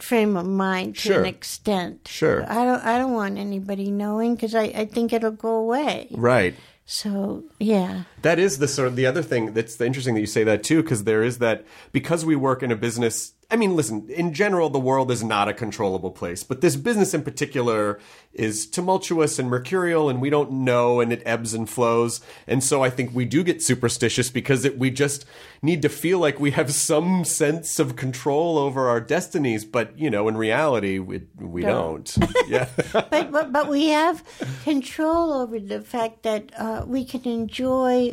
frame 0.00 0.36
of 0.36 0.46
mind 0.46 0.94
to 0.96 1.00
Sure. 1.00 1.20
an 1.20 1.26
extent. 1.26 2.08
Sure. 2.08 2.44
I 2.50 2.64
don't 2.64 2.84
I 2.84 2.98
don't 2.98 3.12
want 3.14 3.38
anybody 3.38 3.90
knowing 3.90 4.34
because 4.34 4.54
I, 4.54 4.64
I 4.64 4.84
think 4.86 5.12
it'll 5.12 5.30
go 5.32 5.54
away. 5.56 6.08
Right. 6.12 6.54
So 6.84 7.44
yeah, 7.58 8.04
That 8.22 8.38
is 8.38 8.58
the 8.58 8.68
sort 8.68 8.88
of 8.88 8.96
the 8.96 9.06
other 9.06 9.22
thing 9.22 9.52
that's 9.52 9.80
interesting 9.80 10.14
that 10.14 10.20
you 10.20 10.26
say 10.26 10.44
that 10.44 10.62
too, 10.62 10.82
because 10.82 11.04
there 11.04 11.22
is 11.22 11.38
that 11.38 11.64
because 11.92 12.24
we 12.24 12.36
work 12.36 12.62
in 12.62 12.70
a 12.70 12.76
business. 12.76 13.34
I 13.50 13.56
mean, 13.56 13.76
listen, 13.76 14.08
in 14.08 14.32
general, 14.32 14.70
the 14.70 14.80
world 14.80 15.10
is 15.10 15.22
not 15.22 15.46
a 15.46 15.52
controllable 15.52 16.10
place, 16.10 16.42
but 16.42 16.62
this 16.62 16.74
business 16.74 17.12
in 17.12 17.22
particular 17.22 18.00
is 18.32 18.66
tumultuous 18.66 19.38
and 19.38 19.50
mercurial, 19.50 20.08
and 20.08 20.22
we 20.22 20.30
don't 20.30 20.50
know, 20.50 21.00
and 21.00 21.12
it 21.12 21.22
ebbs 21.26 21.52
and 21.52 21.68
flows. 21.68 22.22
And 22.46 22.64
so 22.64 22.82
I 22.82 22.88
think 22.88 23.14
we 23.14 23.26
do 23.26 23.44
get 23.44 23.62
superstitious 23.62 24.30
because 24.30 24.64
it, 24.64 24.78
we 24.78 24.90
just 24.90 25.26
need 25.60 25.82
to 25.82 25.90
feel 25.90 26.18
like 26.18 26.40
we 26.40 26.52
have 26.52 26.72
some 26.72 27.26
sense 27.26 27.78
of 27.78 27.94
control 27.94 28.56
over 28.56 28.88
our 28.88 29.00
destinies. 29.00 29.66
But, 29.66 29.98
you 29.98 30.08
know, 30.08 30.28
in 30.28 30.36
reality, 30.38 30.98
we, 30.98 31.22
we 31.38 31.60
don't. 31.60 32.16
yeah. 32.48 32.68
but, 32.92 33.30
but 33.30 33.52
but 33.52 33.68
we 33.68 33.88
have 33.88 34.24
control 34.64 35.32
over 35.32 35.60
the 35.60 35.80
fact 35.80 36.22
that 36.22 36.50
uh, 36.56 36.84
we 36.86 37.04
can 37.04 37.22
enjoy 37.24 38.11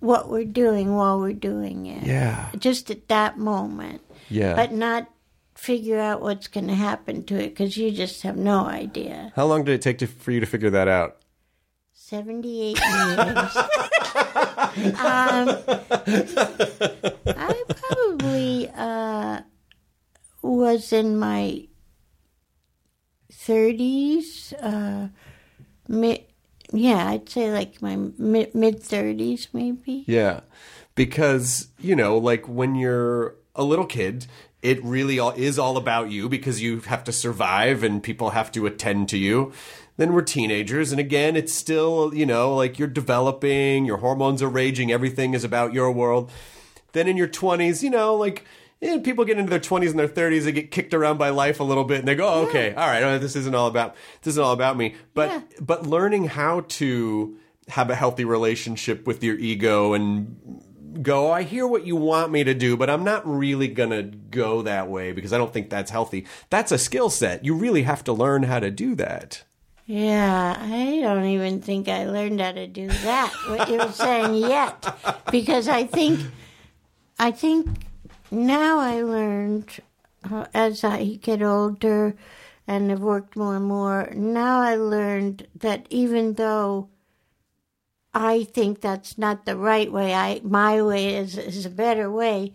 what 0.00 0.28
we're 0.28 0.44
doing 0.44 0.94
while 0.94 1.18
we're 1.20 1.32
doing 1.32 1.86
it. 1.86 2.04
Yeah. 2.04 2.50
just 2.58 2.90
at 2.90 3.08
that 3.08 3.38
moment. 3.38 4.02
Yeah. 4.28 4.54
but 4.56 4.72
not 4.72 5.08
figure 5.54 5.98
out 5.98 6.20
what's 6.20 6.48
going 6.48 6.66
to 6.66 6.74
happen 6.74 7.24
to 7.24 7.34
it 7.36 7.50
because 7.50 7.76
you 7.76 7.90
just 7.90 8.22
have 8.22 8.36
no 8.36 8.66
idea. 8.66 9.32
How 9.36 9.46
long 9.46 9.64
did 9.64 9.74
it 9.74 9.82
take 9.82 9.98
to, 9.98 10.06
for 10.06 10.30
you 10.30 10.40
to 10.40 10.46
figure 10.46 10.70
that 10.70 10.88
out? 10.88 11.18
78 11.94 12.78
years. 12.78 13.56
um, 15.00 15.48
I 17.26 17.64
probably 17.68 18.70
uh, 18.76 19.40
was 20.42 20.92
in 20.92 21.16
my 21.18 21.66
30s. 23.32 24.52
Uh, 24.60 25.08
mid, 25.88 26.24
yeah, 26.72 27.08
I'd 27.08 27.28
say 27.28 27.52
like 27.52 27.80
my 27.80 27.96
mid 27.96 28.52
30s, 28.52 29.48
maybe. 29.52 30.04
Yeah. 30.06 30.40
Because, 30.94 31.68
you 31.78 31.94
know, 31.94 32.18
like 32.18 32.48
when 32.48 32.74
you're 32.74 33.36
a 33.54 33.62
little 33.62 33.86
kid, 33.86 34.26
it 34.62 34.82
really 34.84 35.18
all, 35.18 35.32
is 35.32 35.58
all 35.58 35.76
about 35.76 36.10
you 36.10 36.28
because 36.28 36.62
you 36.62 36.80
have 36.80 37.04
to 37.04 37.12
survive 37.12 37.82
and 37.82 38.02
people 38.02 38.30
have 38.30 38.50
to 38.52 38.66
attend 38.66 39.08
to 39.10 39.18
you. 39.18 39.52
Then 39.96 40.12
we're 40.12 40.22
teenagers, 40.22 40.92
and 40.92 41.00
again, 41.00 41.36
it's 41.36 41.54
still, 41.54 42.12
you 42.14 42.26
know, 42.26 42.54
like 42.54 42.78
you're 42.78 42.86
developing, 42.86 43.86
your 43.86 43.96
hormones 43.96 44.42
are 44.42 44.48
raging, 44.48 44.92
everything 44.92 45.32
is 45.32 45.42
about 45.42 45.72
your 45.72 45.90
world. 45.90 46.30
Then 46.92 47.08
in 47.08 47.16
your 47.16 47.28
20s, 47.28 47.82
you 47.82 47.88
know, 47.88 48.14
like 48.14 48.44
eh, 48.82 48.98
people 48.98 49.24
get 49.24 49.38
into 49.38 49.50
their 49.50 49.58
20s 49.60 49.90
and 49.90 49.98
their 49.98 50.08
30s, 50.08 50.44
they 50.44 50.52
get 50.52 50.70
kicked 50.70 50.94
around 50.94 51.18
by 51.18 51.30
life 51.30 51.60
a 51.60 51.64
little 51.64 51.84
bit, 51.84 51.98
and 52.00 52.08
they 52.08 52.14
go, 52.14 52.28
oh, 52.28 52.46
okay, 52.48 52.74
all 52.74 52.86
right, 52.86 53.02
oh, 53.02 53.18
this 53.18 53.36
isn't 53.36 53.54
all 53.54 53.66
about 53.68 53.94
this 54.22 54.32
isn't 54.34 54.42
all 54.44 54.52
about 54.52 54.76
me. 54.76 54.94
But 55.14 55.30
Yeah. 55.30 55.40
but 55.60 55.86
learning 55.86 56.26
how 56.28 56.60
to 56.68 57.36
have 57.68 57.90
a 57.90 57.94
healthy 57.94 58.24
relationship 58.24 59.06
with 59.06 59.24
your 59.24 59.36
ego 59.38 59.92
and 59.92 60.62
go, 61.02 61.30
I 61.32 61.42
hear 61.42 61.66
what 61.66 61.84
you 61.86 61.96
want 61.96 62.30
me 62.32 62.44
to 62.44 62.54
do, 62.54 62.76
but 62.76 62.88
I'm 62.88 63.04
not 63.04 63.26
really 63.26 63.68
going 63.68 63.90
to 63.90 64.02
go 64.04 64.62
that 64.62 64.88
way 64.88 65.12
because 65.12 65.32
I 65.32 65.38
don't 65.38 65.52
think 65.52 65.68
that's 65.68 65.90
healthy. 65.90 66.26
That's 66.48 66.70
a 66.72 66.78
skill 66.78 67.10
set. 67.10 67.44
You 67.44 67.54
really 67.54 67.82
have 67.82 68.02
to 68.04 68.12
learn 68.12 68.44
how 68.44 68.60
to 68.60 68.70
do 68.70 68.94
that. 68.94 69.42
Yeah, 69.84 70.56
I 70.58 71.00
don't 71.02 71.26
even 71.26 71.60
think 71.60 71.88
I 71.88 72.06
learned 72.06 72.40
how 72.40 72.52
to 72.52 72.66
do 72.66 72.88
that. 72.88 73.32
What 73.48 73.68
you're 73.68 73.92
saying 73.92 74.34
yet, 74.36 74.84
because 75.30 75.68
I 75.68 75.84
think, 75.84 76.20
I 77.18 77.30
think 77.30 77.68
now 78.30 78.78
I 78.78 79.02
learned 79.02 79.80
uh, 80.30 80.46
as 80.54 80.84
I 80.84 81.18
get 81.22 81.42
older, 81.42 82.14
and 82.66 82.90
have 82.90 83.00
worked 83.00 83.36
more 83.36 83.56
and 83.56 83.64
more. 83.64 84.10
Now 84.14 84.60
I 84.60 84.74
learned 84.74 85.46
that 85.54 85.86
even 85.90 86.34
though 86.34 86.88
I 88.12 88.44
think 88.44 88.80
that's 88.80 89.18
not 89.18 89.44
the 89.44 89.56
right 89.56 89.90
way, 89.92 90.14
I 90.14 90.40
my 90.42 90.82
way 90.82 91.14
is 91.14 91.38
is 91.38 91.66
a 91.66 91.70
better 91.70 92.10
way. 92.10 92.52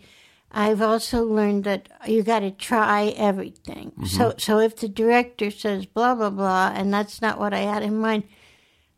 I've 0.54 0.82
also 0.82 1.24
learned 1.24 1.64
that 1.64 1.88
you 2.06 2.22
got 2.22 2.40
to 2.40 2.50
try 2.50 3.14
everything. 3.16 3.92
So, 4.04 4.34
so 4.36 4.58
if 4.58 4.76
the 4.76 4.88
director 4.88 5.50
says 5.50 5.86
blah 5.86 6.14
blah 6.14 6.28
blah, 6.28 6.72
and 6.74 6.92
that's 6.92 7.22
not 7.22 7.38
what 7.38 7.54
I 7.54 7.60
had 7.60 7.82
in 7.82 7.98
mind, 7.98 8.24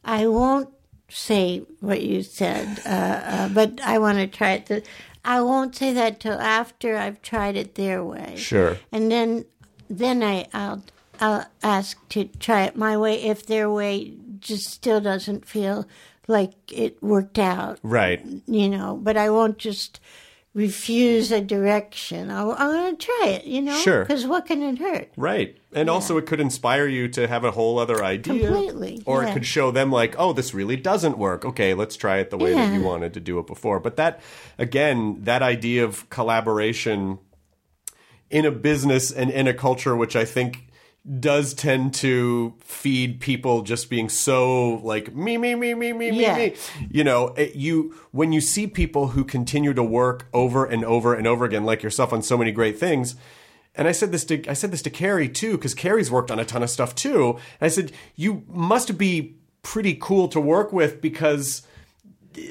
I 0.04 0.26
won't 0.26 0.70
say 1.08 1.62
what 1.80 2.02
you 2.02 2.24
said. 2.24 2.80
Uh, 2.84 2.88
uh, 2.88 3.48
but 3.50 3.80
I 3.82 3.98
want 3.98 4.18
to 4.18 4.26
try 4.26 4.54
it. 4.54 4.88
I 5.24 5.40
won't 5.40 5.74
say 5.74 5.92
that 5.94 6.20
till 6.20 6.38
after 6.38 6.96
I've 6.96 7.22
tried 7.22 7.56
it 7.56 7.74
their 7.74 8.04
way. 8.04 8.34
Sure. 8.36 8.78
And 8.92 9.10
then, 9.10 9.46
then 9.88 10.22
I 10.22 10.46
I'll 10.52 10.82
I'll 11.20 11.46
ask 11.62 12.06
to 12.10 12.24
try 12.24 12.64
it 12.64 12.76
my 12.76 12.96
way 12.96 13.22
if 13.22 13.46
their 13.46 13.70
way 13.70 14.14
just 14.40 14.66
still 14.70 15.00
doesn't 15.00 15.46
feel 15.46 15.86
like 16.26 16.52
it 16.72 17.02
worked 17.02 17.38
out 17.38 17.78
Right. 17.82 18.24
you 18.46 18.68
know, 18.68 18.98
but 19.00 19.16
I 19.16 19.30
won't 19.30 19.58
just 19.58 20.00
refuse 20.54 21.32
a 21.32 21.40
direction. 21.40 22.30
I'll, 22.30 22.52
I'm 22.52 22.70
going 22.70 22.96
to 22.96 23.06
try 23.06 23.28
it, 23.30 23.44
you 23.44 23.60
know? 23.60 23.76
Sure. 23.76 24.04
Because 24.04 24.24
what 24.26 24.46
can 24.46 24.62
it 24.62 24.78
hurt? 24.78 25.10
Right. 25.16 25.58
And 25.72 25.90
also, 25.90 26.16
it 26.16 26.26
could 26.26 26.40
inspire 26.40 26.86
you 26.86 27.08
to 27.08 27.26
have 27.26 27.42
a 27.42 27.50
whole 27.50 27.80
other 27.80 28.04
idea. 28.04 28.46
Completely, 28.46 29.02
Or 29.04 29.24
it 29.24 29.32
could 29.32 29.44
show 29.44 29.72
them, 29.72 29.90
like, 29.90 30.14
oh, 30.16 30.32
this 30.32 30.54
really 30.54 30.76
doesn't 30.76 31.18
work. 31.18 31.44
Okay, 31.44 31.74
let's 31.74 31.96
try 31.96 32.18
it 32.18 32.30
the 32.30 32.38
way 32.38 32.54
that 32.54 32.72
you 32.72 32.82
wanted 32.82 33.14
to 33.14 33.20
do 33.20 33.40
it 33.40 33.48
before. 33.48 33.80
But 33.80 33.96
that, 33.96 34.20
again, 34.56 35.24
that 35.24 35.42
idea 35.42 35.84
of 35.84 36.08
collaboration 36.08 37.18
in 38.30 38.46
a 38.46 38.52
business 38.52 39.10
and 39.10 39.30
in 39.30 39.48
a 39.48 39.54
culture, 39.54 39.96
which 39.96 40.14
I 40.14 40.24
think 40.24 40.63
does 41.20 41.52
tend 41.52 41.92
to 41.92 42.54
feed 42.60 43.20
people 43.20 43.60
just 43.60 43.90
being 43.90 44.08
so 44.08 44.76
like 44.76 45.14
me 45.14 45.36
me 45.36 45.54
me 45.54 45.74
me 45.74 45.92
me 45.92 46.10
Yeah. 46.10 46.36
me 46.36 46.46
me 46.50 46.56
you 46.90 47.04
know 47.04 47.28
it, 47.36 47.54
you 47.56 47.94
when 48.10 48.32
you 48.32 48.40
see 48.40 48.66
people 48.66 49.08
who 49.08 49.22
continue 49.22 49.74
to 49.74 49.82
work 49.82 50.26
over 50.32 50.64
and 50.64 50.82
over 50.82 51.14
and 51.14 51.26
over 51.26 51.44
again 51.44 51.64
like 51.64 51.82
yourself 51.82 52.12
on 52.14 52.22
so 52.22 52.38
many 52.38 52.52
great 52.52 52.78
things 52.78 53.16
and 53.74 53.86
I 53.86 53.92
said 53.92 54.12
this 54.12 54.24
to 54.26 54.48
I 54.48 54.54
said 54.54 54.70
this 54.70 54.80
to 54.82 54.90
Cary 54.90 55.28
too 55.28 55.58
because 55.58 55.74
Cary's 55.74 56.10
worked 56.10 56.30
on 56.30 56.38
a 56.38 56.44
ton 56.44 56.62
of 56.62 56.70
stuff 56.70 56.94
too 56.94 57.32
and 57.60 57.66
I 57.66 57.68
said 57.68 57.92
you 58.16 58.42
must 58.48 58.96
be 58.96 59.36
pretty 59.60 59.98
cool 60.00 60.28
to 60.28 60.40
work 60.40 60.72
with 60.72 61.02
because 61.02 61.62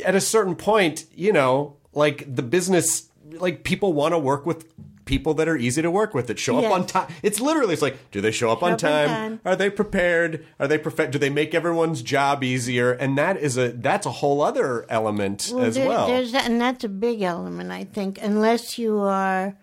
at 0.06 0.14
a 0.14 0.22
certain 0.22 0.56
point 0.56 1.06
you 1.16 1.34
know 1.34 1.78
like 1.94 2.24
the 2.36 2.44
business 2.44 3.10
like 3.32 3.64
people 3.64 3.94
want 3.94 4.14
to 4.14 4.20
work 4.20 4.46
with 4.46 4.72
people 5.06 5.34
that 5.34 5.48
are 5.48 5.58
easy 5.58 5.82
to 5.82 5.92
work 5.92 6.14
with 6.14 6.28
that 6.28 6.40
show 6.40 6.60
Yes. 6.60 6.66
up 6.72 6.80
on 6.80 6.86
time 6.88 7.08
it's 7.22 7.40
literally 7.42 7.74
it's 7.74 7.82
like 7.82 7.98
do 8.12 8.22
they 8.22 8.32
show 8.32 8.50
up 8.52 8.64
on 8.64 8.70
up 8.72 8.74
on 8.76 8.80
time? 8.80 9.08
time. 9.10 9.40
are 9.46 9.56
they 9.56 9.70
prepared 9.70 10.46
are 10.60 10.68
they 10.68 10.78
perfect 10.78 11.12
do 11.12 11.18
they 11.20 11.30
make 11.30 11.54
everyone's 11.54 12.02
job 12.02 12.44
easier 12.44 12.92
and 12.94 13.18
that 13.18 13.38
is 13.38 13.58
a 13.58 13.70
that's 13.74 14.06
a 14.06 14.12
whole 14.12 14.42
other 14.42 14.86
element 14.90 15.52
as 15.60 15.76
there- 15.76 15.88
well 15.90 16.08
that, 16.08 16.46
and 16.50 16.60
that's 16.62 16.84
a 16.84 16.90
big 16.90 17.22
element, 17.22 17.72
I 17.72 17.84
think, 17.84 18.18
unless 18.22 18.78
you 18.78 19.00
are 19.00 19.58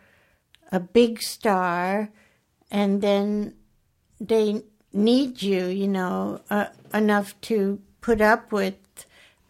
a 0.73 0.79
big 0.81 1.21
star 1.23 2.11
and 2.71 3.01
then 3.03 3.55
they 4.21 4.63
need 4.93 5.41
you, 5.43 5.67
you 5.67 5.89
know, 5.89 6.41
uh, 6.51 6.67
enough 6.93 7.41
to 7.43 7.81
put 8.01 8.21
up 8.21 8.53
with 8.53 8.75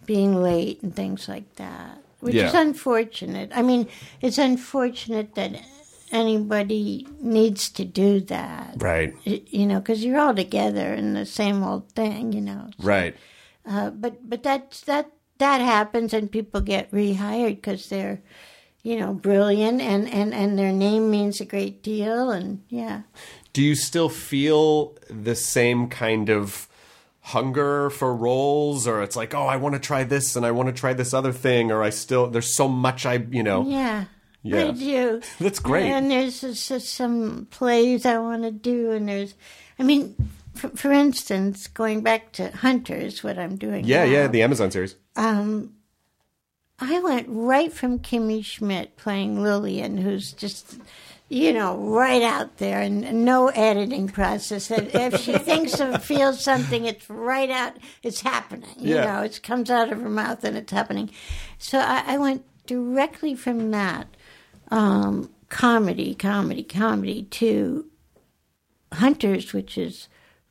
being 0.06 0.42
late 0.42 0.82
and 0.82 0.94
things 0.94 1.28
like 1.28 1.56
that, 1.56 1.98
which 2.20 2.34
is 2.34 2.54
unfortunate. 2.54 3.50
I 3.54 3.62
mean, 3.62 3.88
it's 4.20 4.38
unfortunate 4.38 5.34
that 5.34 5.60
anybody 6.12 7.06
needs 7.20 7.70
to 7.70 7.84
do 7.84 8.20
that. 8.20 8.74
right 8.78 9.14
You 9.24 9.66
know, 9.66 9.78
because 9.80 10.04
you're 10.04 10.18
all 10.18 10.34
together 10.34 10.92
in 10.94 11.14
the 11.14 11.26
same 11.26 11.62
old 11.62 11.90
thing, 11.92 12.32
you 12.32 12.40
know. 12.40 12.70
right 12.78 13.14
Uh, 13.66 13.90
but 13.90 14.28
but 14.28 14.42
that's 14.42 14.80
that 14.82 15.10
that 15.38 15.60
happens, 15.60 16.12
and 16.12 16.30
people 16.30 16.60
get 16.60 16.90
rehired 16.90 17.56
because 17.56 17.88
they're, 17.88 18.20
you 18.82 18.98
know, 18.98 19.14
brilliant, 19.14 19.80
and 19.80 20.08
and 20.08 20.34
and 20.34 20.58
their 20.58 20.72
name 20.72 21.10
means 21.10 21.40
a 21.40 21.44
great 21.44 21.82
deal, 21.82 22.30
and 22.30 22.62
yeah. 22.68 23.02
do 23.52 23.62
you 23.62 23.74
still 23.74 24.08
feel 24.08 24.96
the 25.08 25.34
same 25.34 25.88
kind 25.88 26.28
of 26.30 26.68
hunger 27.22 27.90
for 27.90 28.14
roles 28.16 28.86
or 28.88 29.02
it's 29.02 29.14
like 29.14 29.34
oh 29.34 29.46
i 29.46 29.54
want 29.54 29.74
to 29.74 29.78
try 29.78 30.02
this 30.02 30.34
and 30.36 30.46
i 30.46 30.50
want 30.50 30.68
to 30.68 30.72
try 30.72 30.94
this 30.94 31.12
other 31.12 31.32
thing 31.32 31.70
or 31.70 31.82
i 31.82 31.90
still 31.90 32.26
there's 32.26 32.56
so 32.56 32.66
much 32.66 33.04
i 33.04 33.14
you 33.30 33.42
know 33.42 33.62
Yeah. 33.68 34.06
Yeah. 34.42 34.68
I 34.68 34.70
do. 34.72 35.20
That's 35.40 35.58
great. 35.58 35.90
And 35.90 36.10
there's 36.10 36.40
just, 36.40 36.68
just 36.68 36.88
some 36.94 37.46
plays 37.50 38.06
I 38.06 38.18
want 38.18 38.42
to 38.44 38.50
do, 38.50 38.90
and 38.92 39.08
there's, 39.08 39.34
I 39.78 39.82
mean, 39.82 40.14
for, 40.54 40.68
for 40.70 40.92
instance, 40.92 41.66
going 41.66 42.00
back 42.02 42.32
to 42.32 42.50
Hunters, 42.50 43.22
what 43.22 43.38
I'm 43.38 43.56
doing. 43.56 43.84
yeah 43.84 44.04
now, 44.04 44.10
yeah 44.10 44.26
the 44.26 44.42
amazon 44.42 44.70
series 44.70 44.96
um, 45.16 45.72
I 46.78 46.98
went 47.00 47.26
right 47.28 47.70
from 47.72 47.98
Kimmy 47.98 48.42
Schmidt 48.44 48.96
playing 48.96 49.42
Lillian, 49.42 49.98
who's 49.98 50.32
just, 50.32 50.78
you 51.28 51.52
know, 51.52 51.76
right 51.76 52.22
out 52.22 52.56
there 52.56 52.80
and 52.80 53.24
no 53.24 53.48
editing 53.48 54.08
process. 54.08 54.70
If 54.70 55.20
she 55.20 55.36
thinks 55.38 55.78
or 55.78 55.98
feels 55.98 56.42
something, 56.42 56.86
it's 56.86 57.08
right 57.10 57.50
out, 57.50 57.74
it's 58.02 58.22
happening. 58.22 58.70
You 58.78 58.94
Yeah. 58.94 59.04
know, 59.04 59.22
it 59.22 59.40
comes 59.42 59.70
out 59.70 59.92
of 59.92 60.00
her 60.00 60.08
mouth 60.08 60.42
and 60.42 60.56
it's 60.56 60.72
happening. 60.72 61.10
So 61.58 61.78
I, 61.78 62.14
I 62.14 62.18
went 62.18 62.44
directly 62.66 63.34
from 63.34 63.70
that 63.72 64.06
um, 64.70 65.30
comedy, 65.48 66.14
comedy, 66.14 66.62
comedy 66.62 67.24
to 67.24 67.86
Hunters, 68.92 69.52
which 69.52 69.78
is 69.78 70.08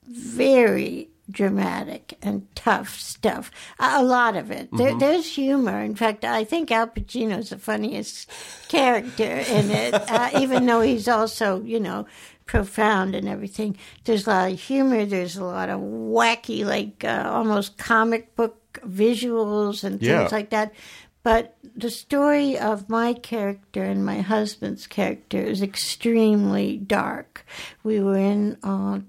very, 0.08 1.10
dramatic 1.32 2.18
and 2.22 2.48
tough 2.56 3.00
stuff. 3.00 3.52
A, 3.80 4.04
lot 4.04 4.36
of 4.36 4.50
it. 4.52 4.70
There, 4.72 4.98
there's 4.98 5.36
humor. 5.36 5.80
In 5.82 5.96
fact, 5.96 6.26
I 6.26 6.44
think 6.44 6.72
Al 6.72 6.88
Pacino's 6.88 7.52
the 7.52 7.58
funniest 7.60 8.30
character 8.68 9.24
in 9.24 9.70
it, 9.70 9.94
uh, 10.10 10.30
even 10.40 10.66
though 10.66 10.82
he's 10.82 11.08
also, 11.08 11.62
you 11.62 11.80
know, 11.80 12.08
profound 12.46 13.14
and 13.14 13.28
everything. 13.28 13.78
There's 14.06 14.26
a 14.26 14.30
lot 14.32 14.52
of 14.52 14.60
humor. 14.60 15.06
There's 15.06 15.38
a 15.38 15.44
lot 15.46 15.70
of 15.70 15.80
wacky, 15.82 16.66
like 16.66 17.04
uh, 17.06 17.30
almost 17.32 17.78
comic 17.78 18.36
book 18.36 18.80
visuals 18.84 19.84
and 19.84 20.00
things 20.00 20.10
Yeah. 20.10 20.30
like 20.32 20.50
that. 20.50 20.74
But 21.22 21.58
the 21.76 21.90
story 21.92 22.58
of 22.58 22.90
my 22.90 23.14
character 23.14 23.84
and 23.84 24.06
my 24.06 24.22
husband's 24.22 24.88
character 24.88 25.42
is 25.42 25.62
extremely 25.62 26.78
dark. 26.78 27.46
We 27.84 28.00
were 28.00 28.18
in 28.18 28.58
a 28.64 29.02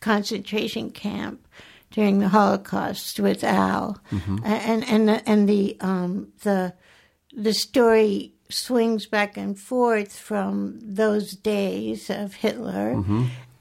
concentration 0.00 0.90
camp 0.90 1.46
during 1.90 2.20
the 2.20 2.28
Holocaust 2.28 3.18
with 3.18 3.42
Al, 3.42 3.98
and 4.44 4.84
and 4.84 5.08
the, 5.08 5.28
and 5.28 5.48
the 5.48 5.76
um, 5.80 6.32
the 6.42 6.72
the 7.36 7.52
story 7.52 8.32
swings 8.48 9.06
back 9.06 9.36
and 9.36 9.58
forth 9.58 10.16
from 10.16 10.78
those 10.80 11.32
days 11.32 12.08
of 12.10 12.34
Hitler, 12.34 12.94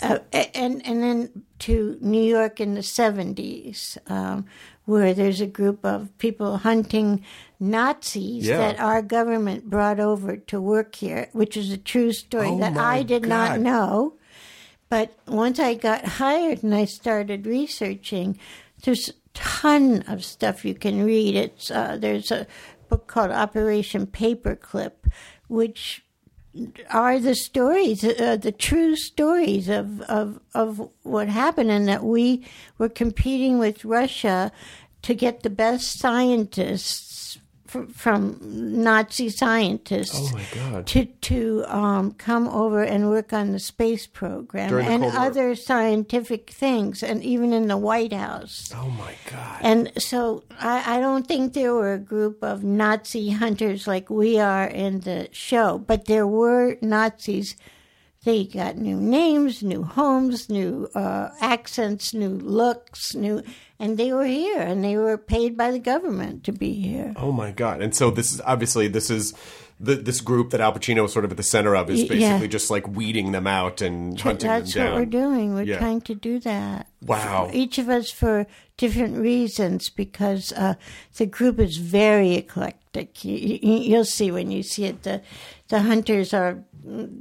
uh, 0.01 0.19
and 0.53 0.85
and 0.85 1.01
then 1.03 1.43
to 1.59 1.97
New 2.01 2.23
York 2.23 2.59
in 2.59 2.75
the 2.75 2.83
seventies, 2.83 3.97
um, 4.07 4.45
where 4.89 5.13
there's 5.13 5.39
a 5.39 5.45
group 5.45 5.85
of 5.85 6.09
people 6.17 6.57
hunting 6.57 7.23
Nazis 7.59 8.47
Yeah. 8.47 8.57
that 8.57 8.79
our 8.79 9.03
government 9.03 9.69
brought 9.69 9.99
over 9.99 10.35
to 10.35 10.59
work 10.59 10.95
here, 10.95 11.29
which 11.31 11.55
is 11.55 11.71
a 11.71 11.77
true 11.77 12.11
story 12.11 12.47
Oh 12.49 12.59
that 12.59 12.75
I 12.75 13.03
did 13.03 13.23
God. 13.23 13.29
not 13.29 13.59
know. 13.59 14.15
But 14.89 15.13
once 15.27 15.59
I 15.59 15.75
got 15.75 16.03
hired 16.05 16.63
and 16.63 16.73
I 16.73 16.85
started 16.85 17.45
researching, 17.45 18.39
there's 18.83 19.09
a 19.09 19.13
ton 19.35 20.03
of 20.07 20.25
stuff 20.25 20.65
you 20.65 20.73
can 20.73 21.05
read. 21.05 21.35
It's 21.35 21.69
uh, 21.69 21.97
there's 22.01 22.31
a 22.31 22.47
book 22.89 23.05
called 23.05 23.29
Operation 23.29 24.07
Paperclip, 24.07 24.93
which 25.47 26.03
are 26.89 27.19
the 27.19 27.35
stories, 27.35 28.03
uh, 28.03 28.37
the 28.37 28.51
true 28.51 28.95
stories 28.95 29.69
of, 29.69 30.01
of 30.01 30.39
of 30.53 30.89
what 31.03 31.29
happened, 31.29 31.71
and 31.71 31.87
that 31.87 32.03
we 32.03 32.45
were 32.77 32.89
competing 32.89 33.59
with 33.59 33.85
Russia 33.85 34.51
to 35.03 35.13
get 35.13 35.43
the 35.43 35.49
best 35.49 35.99
scientists 35.99 37.08
fr- 37.69 37.91
from 37.93 38.37
Nazi 38.41 39.29
scientists 39.29 40.33
Oh 40.33 40.81
to 40.81 41.05
to 41.05 41.65
um, 41.67 42.11
come 42.13 42.47
over 42.47 42.83
and 42.83 43.09
work 43.09 43.31
on 43.33 43.51
the 43.51 43.59
space 43.59 44.07
program 44.07 44.71
the 44.71 44.81
and 44.81 45.03
other 45.05 45.55
scientific 45.55 46.49
things, 46.49 47.03
and 47.03 47.23
even 47.23 47.53
in 47.53 47.67
the 47.67 47.77
White 47.77 48.13
House. 48.13 48.73
Oh 48.75 48.89
my 48.89 49.13
God. 49.31 49.59
And 49.61 49.91
so 50.01 50.43
I, 50.59 50.97
I 50.97 50.99
don't 50.99 51.27
think 51.27 51.53
there 51.53 51.73
were 51.73 51.93
a 51.93 51.99
group 51.99 52.43
of 52.43 52.63
Nazi 52.63 53.29
hunters 53.29 53.87
like 53.87 54.09
we 54.09 54.39
are 54.39 54.67
in 54.67 55.01
the 55.01 55.29
show, 55.31 55.77
but 55.77 56.05
there 56.05 56.27
were 56.27 56.77
Nazis. 56.81 57.55
They 58.25 58.43
got 58.43 58.77
new 58.77 58.97
names, 58.99 59.63
new 59.63 59.83
homes, 59.83 60.49
new 60.49 60.89
uh, 60.93 61.29
accents, 61.39 62.13
new 62.13 62.31
looks, 62.31 63.15
new, 63.15 63.41
and 63.79 63.97
they 63.97 64.11
were 64.11 64.25
here, 64.25 64.59
and 64.59 64.83
they 64.83 64.97
were 64.97 65.17
paid 65.17 65.55
by 65.55 65.71
the 65.71 65.79
government 65.79 66.43
to 66.43 66.51
be 66.51 66.73
here. 66.73 67.13
Oh 67.15 67.31
my 67.31 67.51
god! 67.51 67.81
And 67.81 67.95
so 67.95 68.11
this 68.11 68.33
is 68.33 68.41
obviously 68.41 68.89
this 68.89 69.09
is 69.09 69.33
the, 69.79 69.95
this 69.95 70.19
group 70.19 70.49
that 70.49 70.59
Al 70.59 70.73
Pacino 70.73 71.05
is 71.05 71.13
sort 71.13 71.23
of 71.23 71.31
at 71.31 71.37
the 71.37 71.43
center 71.43 71.73
of 71.75 71.89
is 71.89 72.01
basically 72.01 72.21
yeah. 72.21 72.47
just 72.47 72.69
like 72.69 72.87
weeding 72.87 73.31
them 73.31 73.47
out 73.47 73.81
and 73.81 74.19
hunting 74.19 74.47
That's 74.47 74.73
them 74.73 74.83
down. 74.83 74.85
That's 74.85 75.11
what 75.11 75.21
we're 75.21 75.29
doing. 75.35 75.53
We're 75.53 75.63
Yeah. 75.63 75.77
trying 75.77 76.01
to 76.01 76.15
do 76.15 76.39
that. 76.39 76.87
Wow. 77.05 77.49
Each 77.53 77.77
of 77.77 77.87
us 77.87 78.11
for 78.11 78.45
different 78.75 79.17
reasons 79.17 79.89
because 79.89 80.51
uh, 80.51 80.73
the 81.15 81.25
group 81.25 81.59
is 81.59 81.77
very 81.77 82.35
eclectic. 82.35 83.23
You, 83.23 83.59
you'll 83.61 84.03
see 84.05 84.31
when 84.31 84.51
you 84.51 84.63
see 84.63 84.85
it. 84.85 85.03
The, 85.03 85.21
the 85.69 85.81
hunters 85.81 86.33
are 86.33 86.63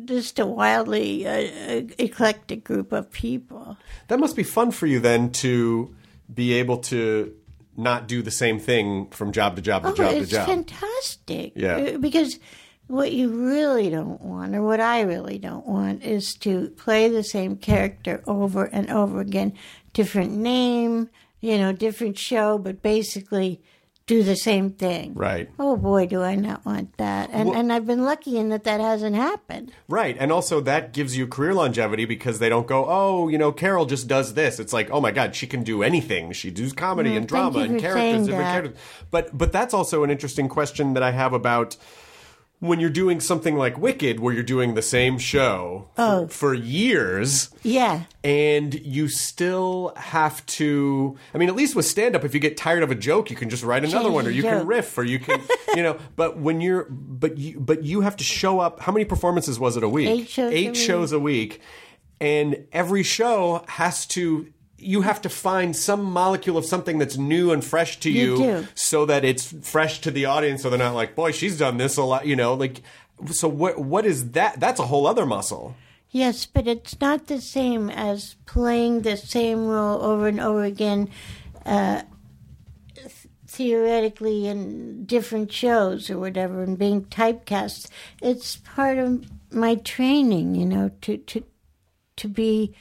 just 0.05 0.39
a 0.41 0.47
wildly 0.47 1.27
uh, 1.27 1.83
eclectic 1.99 2.65
group 2.65 2.91
of 2.93 3.11
people. 3.13 3.77
That 4.09 4.19
must 4.19 4.35
be 4.35 4.43
fun 4.43 4.73
for 4.73 4.87
you 4.87 4.99
then 4.99 5.31
to 5.33 5.95
be 6.33 6.55
able 6.55 6.79
to 6.79 7.35
not 7.79 8.07
do 8.09 8.21
the 8.23 8.31
same 8.31 8.59
thing 8.59 9.09
from 9.11 9.33
job 9.33 9.57
to 9.57 9.63
job 9.63 9.83
to 9.85 9.89
Oh, 9.89 9.95
job 9.95 10.11
to 10.11 10.17
it's 10.19 10.31
job. 10.31 10.47
fantastic. 10.49 11.53
Yeah. 11.57 11.77
Uh, 11.77 11.99
Because 11.99 12.39
what 12.89 13.13
you 13.13 13.29
really 13.29 13.89
don't 13.91 14.21
want, 14.21 14.55
or 14.55 14.63
what 14.63 14.81
I 14.81 15.03
really 15.03 15.39
don't 15.39 15.67
want, 15.67 16.03
is 16.03 16.35
to 16.41 16.71
play 16.71 17.09
the 17.09 17.23
same 17.23 17.57
character 17.57 18.23
over 18.27 18.65
and 18.65 18.91
over 18.91 19.21
again. 19.21 19.53
Different 19.93 20.33
name, 20.33 21.09
you 21.41 21.57
know, 21.59 21.73
different 21.73 22.19
show, 22.19 22.59
but 22.59 22.83
basically 22.83 23.61
do 24.09 24.25
the 24.25 24.35
same 24.35 24.71
thing. 24.71 25.13
Right. 25.15 25.49
Oh 25.61 25.77
boy, 25.77 26.07
do 26.07 26.23
I 26.23 26.35
not 26.35 26.67
want 26.67 26.97
that. 26.97 27.31
And 27.33 27.51
and 27.51 27.73
I've 27.73 27.87
been 27.87 28.05
lucky 28.05 28.37
in 28.39 28.49
that 28.49 28.65
that 28.65 28.81
hasn't 28.81 29.15
happened. 29.15 29.71
Right. 29.87 30.17
And 30.19 30.33
also 30.33 30.61
that 30.63 30.93
gives 30.93 31.17
you 31.17 31.29
career 31.29 31.55
longevity 31.55 32.05
because 32.07 32.41
they 32.41 32.49
don't 32.49 32.67
go, 32.67 32.87
oh, 32.89 33.29
you 33.29 33.39
know, 33.39 33.53
Carol 33.53 33.87
just 33.87 34.09
does 34.09 34.35
this. 34.35 34.59
It's 34.59 34.73
like, 34.73 34.91
oh 34.91 35.01
my 35.01 35.13
God, 35.13 35.37
she 35.37 35.47
can 35.47 35.63
do 35.63 35.85
anything. 35.85 36.33
She 36.33 36.51
does 36.51 36.73
comedy 36.73 37.11
and 37.17 37.29
Mm, 37.29 37.31
thank 37.31 37.53
drama 37.53 37.59
and 37.61 37.81
characters, 37.81 37.93
saying 38.03 38.27
different 38.27 38.45
that. 38.45 38.53
characters. 38.53 38.79
But 39.13 39.39
but 39.39 39.53
that's 39.53 39.75
also 39.75 40.03
an 40.03 40.11
interesting 40.11 40.49
question 40.49 40.95
that 40.95 41.03
I 41.05 41.13
have 41.13 41.33
about 41.33 41.77
when 42.61 42.81
you're 42.81 42.91
doing 42.91 43.21
something 43.21 43.57
like 43.57 43.79
Wicked, 43.79 44.19
where 44.19 44.35
you're 44.35 44.43
doing 44.43 44.75
the 44.75 44.83
same 44.83 45.17
show 45.19 45.89
for, 45.95 46.03
Oh. 46.03 46.27
for 46.29 46.55
years. 46.55 47.51
Yeah. 47.63 48.05
and 48.25 48.75
you 48.75 49.09
still 49.09 49.93
have 49.97 50.45
to 50.47 51.17
i 51.35 51.39
mean 51.39 51.49
at 51.49 51.55
least 51.55 51.77
with 51.77 51.87
stand 51.87 52.17
up 52.17 52.25
if 52.25 52.35
you 52.35 52.41
get 52.41 52.57
tired 52.57 52.83
of 52.83 52.91
a 52.91 52.95
joke 52.95 53.31
you 53.31 53.37
can 53.37 53.49
just 53.51 53.63
write 53.63 53.85
another 53.85 54.11
one 54.11 54.27
or 54.27 54.31
you 54.31 54.43
can 54.43 54.67
riff 54.67 54.97
or 54.99 55.05
you 55.05 55.19
can 55.19 55.41
you 55.77 55.83
know 55.83 55.99
but 56.17 56.39
when 56.39 56.61
you're 56.61 56.85
but 56.91 57.37
you 57.39 57.59
but 57.61 57.83
you 57.85 58.01
have 58.01 58.17
to 58.17 58.25
show 58.25 58.59
up 58.59 58.81
how 58.81 58.91
many 58.93 59.05
performances 59.05 59.59
was 59.59 59.77
it 59.77 59.83
a 59.83 59.89
week 59.89 60.09
Eight 60.09 60.29
shows 60.29 60.53
a 60.53 60.57
eight 60.57 60.67
week. 60.69 60.77
shows 60.77 61.13
a 61.13 61.19
week 61.19 61.61
and 62.21 62.67
every 62.73 63.03
show 63.03 63.65
has 63.69 64.07
to 64.07 64.49
you 64.81 65.01
have 65.03 65.21
to 65.23 65.29
find 65.29 65.75
some 65.75 66.05
molecule 66.05 66.57
of 66.57 66.65
something 66.65 66.99
that's 66.99 67.17
new 67.17 67.51
and 67.51 67.65
fresh 67.65 67.99
to 68.01 68.11
You 68.11 68.43
you, 68.43 68.69
so 68.75 69.07
that 69.07 69.25
it's 69.25 69.53
fresh 69.69 70.01
to 70.03 70.11
the 70.11 70.27
audience 70.27 70.63
so 70.63 70.71
they're 70.71 70.79
not 70.79 70.95
like 70.95 71.15
boy 71.15 71.33
she's 71.33 71.59
done 71.59 71.79
this 71.79 71.97
a 71.97 72.03
lot 72.03 72.27
you 72.27 72.37
know 72.37 72.55
like 72.55 72.83
so 73.27 73.49
what 73.49 73.79
what 73.79 74.07
is 74.07 74.33
that? 74.33 74.61
That's 74.61 74.81
a 74.81 74.87
whole 74.87 75.07
other 75.07 75.27
muscle. 75.27 75.75
Yes, 76.11 76.47
but 76.47 76.67
it's 76.67 77.01
not 77.01 77.27
the 77.27 77.41
same 77.41 77.91
as 77.91 78.37
playing 78.47 79.03
the 79.03 79.17
same 79.17 79.67
role 79.67 80.03
over 80.03 80.29
and 80.29 80.41
over 80.41 80.65
again, 80.65 81.11
uh, 81.67 82.03
theoretically 83.47 84.47
in 84.47 85.05
different 85.05 85.53
shows 85.53 86.09
or 86.09 86.19
whatever, 86.19 86.63
and 86.63 86.79
being 86.79 87.05
typecast. 87.05 87.91
It's 88.23 88.57
part 88.57 88.97
of 88.99 89.27
my 89.53 89.75
training, 89.75 90.55
you 90.55 90.65
know, 90.65 90.91
to 91.03 91.19
to 91.19 91.45
to 92.17 92.29
be 92.29 92.75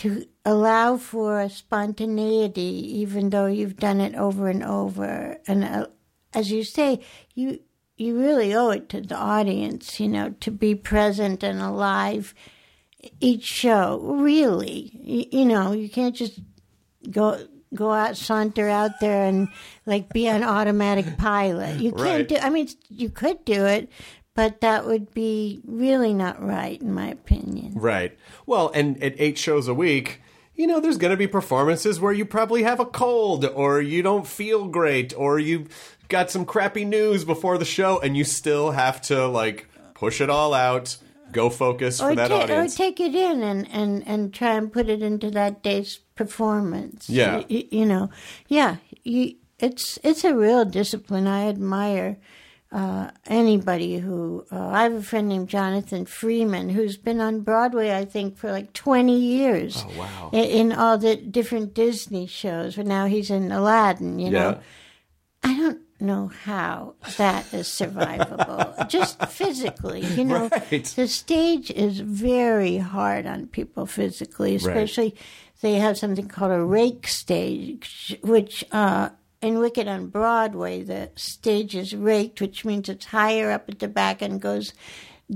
to 0.00 0.26
allow 0.44 0.96
for 0.96 1.48
spontaneity, 1.48 2.98
even 3.00 3.30
though 3.30 3.46
you've 3.46 3.76
done 3.76 4.00
it 4.00 4.14
over 4.14 4.48
and 4.48 4.62
over. 4.64 5.38
And 5.46 5.64
uh, 5.64 5.86
as 6.32 6.50
you 6.50 6.64
say, 6.64 7.00
you 7.34 7.60
you 7.96 8.18
really 8.18 8.54
owe 8.54 8.70
it 8.70 8.88
to 8.88 9.00
the 9.02 9.16
audience, 9.16 10.00
you 10.00 10.08
know, 10.08 10.30
to 10.40 10.50
be 10.50 10.74
present 10.74 11.42
and 11.42 11.60
alive 11.60 12.34
each 13.20 13.44
show. 13.44 13.98
Really, 14.02 14.90
you, 14.94 15.40
you 15.40 15.44
know, 15.44 15.72
you 15.72 15.88
can't 15.90 16.16
just 16.16 16.40
go 17.10 17.46
go 17.74 17.92
out 17.92 18.16
saunter 18.16 18.68
out 18.68 18.98
there 19.00 19.26
and 19.26 19.48
like 19.86 20.08
be 20.12 20.28
on 20.28 20.42
automatic 20.42 21.16
pilot. 21.18 21.78
You 21.78 21.92
can't 21.92 22.00
Right. 22.02 22.28
do. 22.28 22.36
I 22.36 22.50
mean, 22.50 22.68
you 22.88 23.10
could 23.10 23.44
do 23.44 23.64
it, 23.66 23.88
but 24.40 24.62
that 24.62 24.86
would 24.86 25.12
be 25.12 25.60
really 25.66 26.14
not 26.14 26.42
right, 26.42 26.80
in 26.80 26.94
my 26.94 27.08
opinion. 27.08 27.74
Right. 27.74 28.18
Well, 28.46 28.70
and 28.74 28.96
at 29.02 29.14
eight 29.18 29.36
shows 29.36 29.68
a 29.68 29.74
week, 29.74 30.22
you 30.54 30.66
know, 30.66 30.80
there's 30.80 30.96
going 30.96 31.10
to 31.10 31.16
be 31.18 31.26
performances 31.26 32.00
where 32.00 32.10
you 32.14 32.24
probably 32.24 32.62
have 32.62 32.80
a 32.80 32.86
cold 32.86 33.44
or 33.44 33.82
you 33.82 34.00
don't 34.02 34.26
feel 34.26 34.66
great 34.66 35.12
or 35.14 35.38
you've 35.38 35.98
got 36.08 36.30
some 36.30 36.46
crappy 36.46 36.86
news 36.86 37.22
before 37.22 37.58
the 37.58 37.66
show 37.66 38.00
and 38.00 38.16
you 38.16 38.24
still 38.24 38.70
have 38.70 39.02
to 39.02 39.26
like 39.26 39.68
push 39.92 40.22
it 40.22 40.30
all 40.30 40.54
out, 40.54 40.96
go 41.32 41.50
focus 41.50 42.00
for 42.00 42.12
Or, 42.12 42.14
that 42.14 42.28
ta- 42.28 42.54
or 42.54 42.66
take 42.66 42.98
it 42.98 43.14
in 43.14 43.42
and, 43.42 43.68
and, 43.70 44.08
and 44.08 44.32
try 44.32 44.54
and 44.54 44.72
put 44.72 44.88
it 44.88 45.02
into 45.02 45.30
that 45.32 45.62
day's 45.62 45.98
performance. 46.14 47.10
Yeah. 47.10 47.42
Y- 47.50 47.68
you 47.70 47.84
know, 47.84 48.08
yeah, 48.48 48.76
you, 49.04 49.34
it's 49.58 49.98
it's 50.02 50.24
a 50.24 50.34
real 50.34 50.64
discipline. 50.64 51.26
I 51.26 51.46
admire 51.48 52.16
uh, 52.72 53.10
anybody 53.26 53.98
who. 53.98 54.44
Uh, 54.50 54.68
I 54.68 54.84
have 54.84 54.94
a 54.94 55.02
friend 55.02 55.28
named 55.28 55.48
Jonathan 55.48 56.06
Freeman 56.06 56.68
who's 56.68 56.96
been 56.96 57.20
on 57.20 57.40
Broadway, 57.40 57.92
I 57.92 58.04
think, 58.04 58.36
for 58.36 58.50
like 58.52 58.72
20 58.72 59.18
years. 59.18 59.84
Oh, 59.86 59.98
wow. 59.98 60.30
In, 60.32 60.44
in 60.44 60.72
all 60.72 60.96
the 60.96 61.16
different 61.16 61.74
Disney 61.74 62.26
shows. 62.26 62.76
But 62.76 62.86
now 62.86 63.06
he's 63.06 63.30
in 63.30 63.50
Aladdin, 63.50 64.18
you 64.18 64.30
know. 64.30 64.50
yeah. 64.50 64.60
I 65.42 65.56
don't 65.56 65.80
know 66.00 66.28
how 66.44 66.94
that 67.16 67.52
is 67.52 67.66
survivable. 67.66 68.88
Just 68.88 69.24
physically, 69.26 70.02
you 70.02 70.24
know. 70.24 70.48
Right. 70.48 70.84
The 70.84 71.08
stage 71.08 71.70
is 71.70 72.00
very 72.00 72.76
hard 72.76 73.26
on 73.26 73.46
people 73.46 73.86
physically, 73.86 74.54
especially 74.54 75.16
they 75.60 75.74
have 75.74 75.98
something 75.98 76.28
called 76.28 76.52
a 76.52 76.62
rake 76.62 77.06
stage, 77.06 78.16
which 78.22 78.64
uh, 78.72 79.10
in 79.42 79.58
Wicked 79.58 79.88
on 79.88 80.08
Broadway, 80.08 80.82
the 80.82 81.10
stage 81.16 81.74
is 81.74 81.94
raked, 81.94 82.40
which 82.40 82.64
means 82.64 82.88
it's 82.88 83.06
higher 83.06 83.50
up 83.50 83.68
at 83.68 83.78
the 83.78 83.88
back 83.88 84.20
and 84.22 84.40
goes 84.40 84.72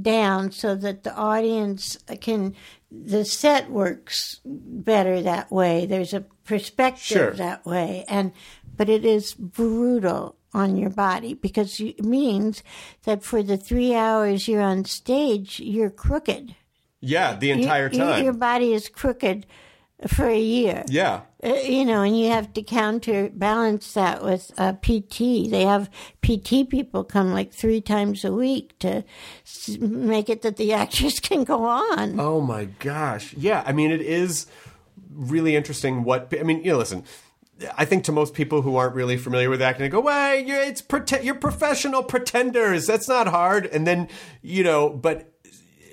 down 0.01 0.51
so 0.51 0.75
that 0.75 1.05
the 1.05 1.15
audience 1.15 1.97
can 2.21 2.55
the 2.91 3.25
set 3.25 3.71
works 3.71 4.41
better 4.45 5.23
that 5.23 5.51
way 5.53 5.87
there's 5.87 6.13
a 6.13 6.21
perspective 6.45 7.01
Sure. 7.17 7.31
that 7.35 7.65
way 7.65 8.05
and 8.09 8.33
but 8.77 8.89
it 8.89 9.05
is 9.05 9.35
brutal 9.35 10.35
on 10.53 10.77
your 10.77 10.91
body 10.91 11.35
because 11.35 11.79
it 11.79 12.05
means 12.05 12.65
that 13.05 13.23
for 13.23 13.41
the 13.41 13.57
three 13.57 13.95
hours 13.95 14.49
you're 14.49 14.61
on 14.61 14.85
stage 14.85 15.61
you're 15.61 15.91
crooked 15.91 16.57
Yeah, 17.01 17.37
the 17.37 17.53
entire 17.53 17.89
you- 17.93 17.99
time. 17.99 18.25
your 18.25 18.33
body 18.33 18.73
is 18.73 18.89
crooked 18.89 19.47
for 20.07 20.27
a 20.27 20.39
year 20.39 20.85
yeah. 20.89 21.23
uh, 21.43 21.55
you 21.55 21.85
know, 21.85 22.03
and 22.03 22.19
you 22.19 22.31
have 22.31 22.53
to 22.55 22.63
counterbalance 22.63 23.93
that 23.95 24.23
with 24.23 24.51
uh, 24.59 24.73
PT. 24.75 25.51
They 25.51 25.65
have 25.65 25.91
PT 26.23 26.69
people 26.69 27.05
come 27.05 27.33
like 27.33 27.53
three 27.53 27.81
times 27.81 28.25
a 28.25 28.33
week 28.33 28.79
to 28.81 29.05
s- 29.45 29.79
make 29.79 30.29
it 30.29 30.43
that 30.43 30.57
the 30.57 30.73
actors 30.83 31.21
can 31.21 31.45
go 31.45 31.65
on. 31.65 32.19
Oh 32.21 32.41
my 32.41 32.67
gosh. 32.79 33.35
Yeah, 33.35 33.63
I 33.67 33.73
mean 33.73 33.91
it 33.91 34.01
is 34.01 34.47
really 35.11 35.57
interesting 35.57 36.05
what 36.05 36.33
I 36.39 36.43
mean, 36.43 36.63
you 36.65 36.73
know, 36.73 36.79
listen. 36.79 37.05
I 37.79 37.85
think 37.85 38.03
to 38.05 38.13
most 38.13 38.35
people 38.35 38.63
who 38.63 38.75
aren't 38.75 38.97
really 38.97 39.17
familiar 39.17 39.49
with 39.49 39.63
acting, 39.63 39.85
they 39.85 39.89
go, 39.89 40.01
"Well, 40.01 40.37
you're, 40.37 40.61
it's 40.61 40.83
prete- 40.83 41.23
you're 41.23 41.37
professional 41.37 42.03
pretenders. 42.03 42.85
That's 42.87 43.09
not 43.09 43.29
hard." 43.29 43.67
And 43.67 43.87
then, 43.87 44.09
you 44.43 44.65
know, 44.65 44.91
but 44.91 45.33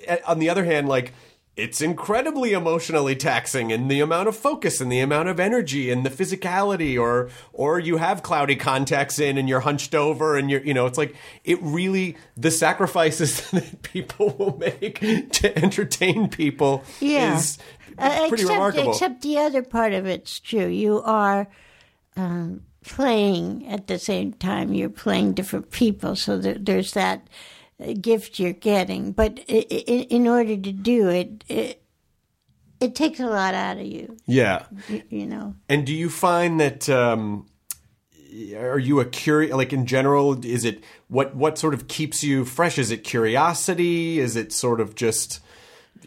uh, 0.08 0.16
on 0.26 0.40
the 0.40 0.50
other 0.50 0.64
hand, 0.64 0.88
like 0.88 1.12
it's 1.54 1.82
incredibly 1.82 2.52
emotionally 2.54 3.14
taxing 3.14 3.70
and 3.72 3.90
the 3.90 4.00
amount 4.00 4.26
of 4.26 4.34
focus 4.34 4.80
and 4.80 4.90
the 4.90 5.00
amount 5.00 5.28
of 5.28 5.38
energy 5.38 5.90
and 5.90 6.04
the 6.04 6.08
physicality 6.10 6.98
or 6.98 7.28
or 7.52 7.78
you 7.78 7.98
have 7.98 8.22
cloudy 8.22 8.56
contacts 8.56 9.18
in 9.18 9.36
and 9.36 9.48
you're 9.50 9.60
hunched 9.60 9.94
over 9.94 10.36
and 10.38 10.50
you're 10.50 10.62
you 10.62 10.72
know 10.72 10.86
it's 10.86 10.96
like 10.96 11.14
it 11.44 11.58
really 11.60 12.16
the 12.38 12.50
sacrifices 12.50 13.50
that 13.50 13.82
people 13.82 14.30
will 14.38 14.56
make 14.56 14.98
to 15.32 15.58
entertain 15.58 16.28
people 16.28 16.82
Yeah. 17.00 17.36
is 17.36 17.58
Uh, 17.98 18.28
pretty 18.28 18.44
except, 18.44 18.50
remarkable 18.50 18.92
except 18.92 19.20
the 19.20 19.36
other 19.38 19.62
part 19.62 19.92
of 19.92 20.06
it's 20.06 20.40
true. 20.40 20.66
You 20.66 21.02
are 21.02 21.46
um, 22.16 22.62
playing 22.84 23.66
at 23.68 23.86
the 23.86 23.98
same 23.98 24.32
time. 24.32 24.72
You're 24.72 24.88
playing 24.88 25.34
different 25.34 25.70
people, 25.70 26.16
so 26.16 26.38
there, 26.38 26.56
there's 26.58 26.92
that 26.94 27.26
gift 28.00 28.38
you're 28.38 28.52
getting. 28.52 29.12
But 29.12 29.38
in 29.38 30.28
order 30.28 30.56
to 30.56 30.72
do 30.72 31.08
it, 31.08 31.44
it, 31.48 31.82
it 32.80 32.94
takes 32.94 33.20
a 33.20 33.26
lot 33.26 33.54
out 33.54 33.78
of 33.78 33.86
you. 33.86 34.16
yeah 34.26 34.64
You, 34.88 35.02
you 35.08 35.26
know. 35.26 35.54
And 35.68 35.86
do 35.86 35.94
you 35.94 36.10
find 36.10 36.60
that 36.60 36.88
um, 36.88 37.46
are 38.56 38.78
you 38.78 39.00
a 39.00 39.04
curious 39.04 39.54
like 39.54 39.72
in 39.72 39.86
general? 39.86 40.44
Is 40.44 40.64
it 40.64 40.82
what 41.08 41.34
what 41.34 41.58
sort 41.58 41.74
of 41.74 41.88
keeps 41.88 42.24
you 42.24 42.44
fresh? 42.44 42.78
Is 42.78 42.90
it 42.90 42.98
curiosity? 42.98 44.18
Is 44.18 44.36
it 44.36 44.52
sort 44.52 44.80
of 44.80 44.94
just 44.94 45.40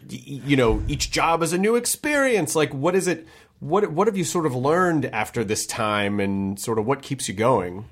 you 0.08 0.56
know 0.56 0.82
each 0.88 1.10
job 1.10 1.42
is 1.42 1.52
a 1.52 1.58
new 1.58 1.76
experience? 1.76 2.56
Like 2.56 2.74
what 2.74 2.94
is 2.94 3.06
it? 3.06 3.26
What 3.60 3.90
what 3.92 4.06
have 4.06 4.16
you 4.16 4.24
sort 4.24 4.46
of 4.46 4.54
learned 4.54 5.06
after 5.06 5.44
this 5.44 5.66
time, 5.66 6.20
and 6.20 6.58
sort 6.58 6.78
of 6.78 6.86
what 6.86 7.02
keeps 7.02 7.28
you 7.28 7.34
going? 7.34 7.86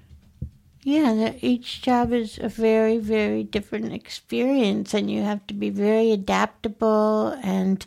Yeah, 0.86 1.32
each 1.40 1.80
job 1.80 2.12
is 2.12 2.38
a 2.38 2.50
very, 2.50 2.98
very 2.98 3.42
different 3.42 3.94
experience, 3.94 4.92
and 4.92 5.10
you 5.10 5.22
have 5.22 5.46
to 5.46 5.54
be 5.54 5.70
very 5.70 6.12
adaptable 6.12 7.28
and 7.42 7.84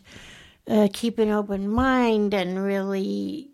uh, 0.68 0.88
keep 0.92 1.20
an 1.20 1.30
open 1.30 1.70
mind 1.70 2.34
and 2.34 2.64
really 2.64 3.52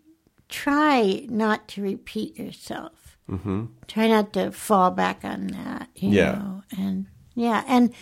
try 0.48 1.26
not 1.28 1.68
to 1.68 1.82
repeat 1.82 2.38
yourself. 2.38 3.18
Mm-hmm. 3.30 3.66
Try 3.86 4.08
not 4.08 4.32
to 4.32 4.50
fall 4.50 4.90
back 4.90 5.24
on 5.24 5.48
that. 5.48 5.90
Yeah. 5.94 6.32
Know? 6.32 6.62
And 6.78 7.06
yeah, 7.34 7.64
and 7.66 7.92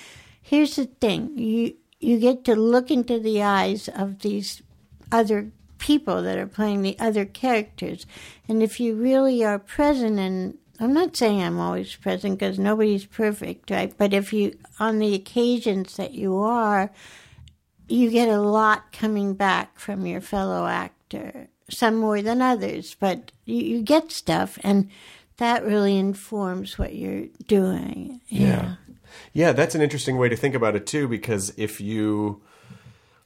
here's 0.41 0.77
the 0.77 0.87
thing: 0.87 1.37
you 1.37 1.75
you 1.99 2.21
get 2.21 2.45
to 2.45 2.55
look 2.55 2.89
into 2.89 3.19
the 3.19 3.43
eyes 3.43 3.89
of 3.89 4.21
these 4.21 4.63
other 5.11 5.51
people 5.79 6.23
that 6.23 6.39
are 6.39 6.47
playing 6.47 6.83
the 6.83 6.97
other 7.01 7.25
characters. 7.25 8.07
And 8.47 8.63
if 8.63 8.79
you 8.79 8.95
really 8.95 9.45
are 9.45 9.59
present, 9.59 10.21
and 10.21 10.59
I'm 10.83 10.93
not 10.93 11.17
saying 11.17 11.41
I'm 11.41 11.61
always 11.61 11.95
present 11.95 12.39
because 12.39 12.59
nobody's 12.59 13.07
perfect, 13.07 13.71
right? 13.71 13.95
But 13.97 14.13
if 14.13 14.33
you, 14.33 14.59
on 14.81 14.99
the 14.99 15.15
occasions 15.15 15.97
that 15.97 16.13
you 16.13 16.39
are, 16.39 16.91
you 17.89 18.11
get 18.11 18.29
a 18.29 18.41
lot 18.41 18.93
coming 18.93 19.35
back 19.35 19.79
from 19.79 20.07
your 20.07 20.21
fellow 20.21 20.67
actor, 20.67 21.49
some 21.71 21.97
more 21.97 22.21
than 22.21 22.43
others, 22.43 22.97
but 22.99 23.31
you, 23.45 23.57
you 23.57 23.83
get 23.83 24.11
stuff, 24.11 24.59
and 24.65 24.91
that 25.37 25.65
really 25.65 25.97
informs 25.97 26.79
what 26.79 26.97
you're 26.97 27.27
doing. 27.47 28.21
Yeah. 28.27 28.75
Yeah, 29.33 29.53
that's 29.53 29.75
an 29.75 29.83
interesting 29.83 30.19
way 30.19 30.29
to 30.29 30.37
think 30.37 30.55
about 30.55 30.75
it 30.75 30.87
too, 30.87 31.07
because 31.07 31.53
if 31.57 31.81
you 31.81 32.43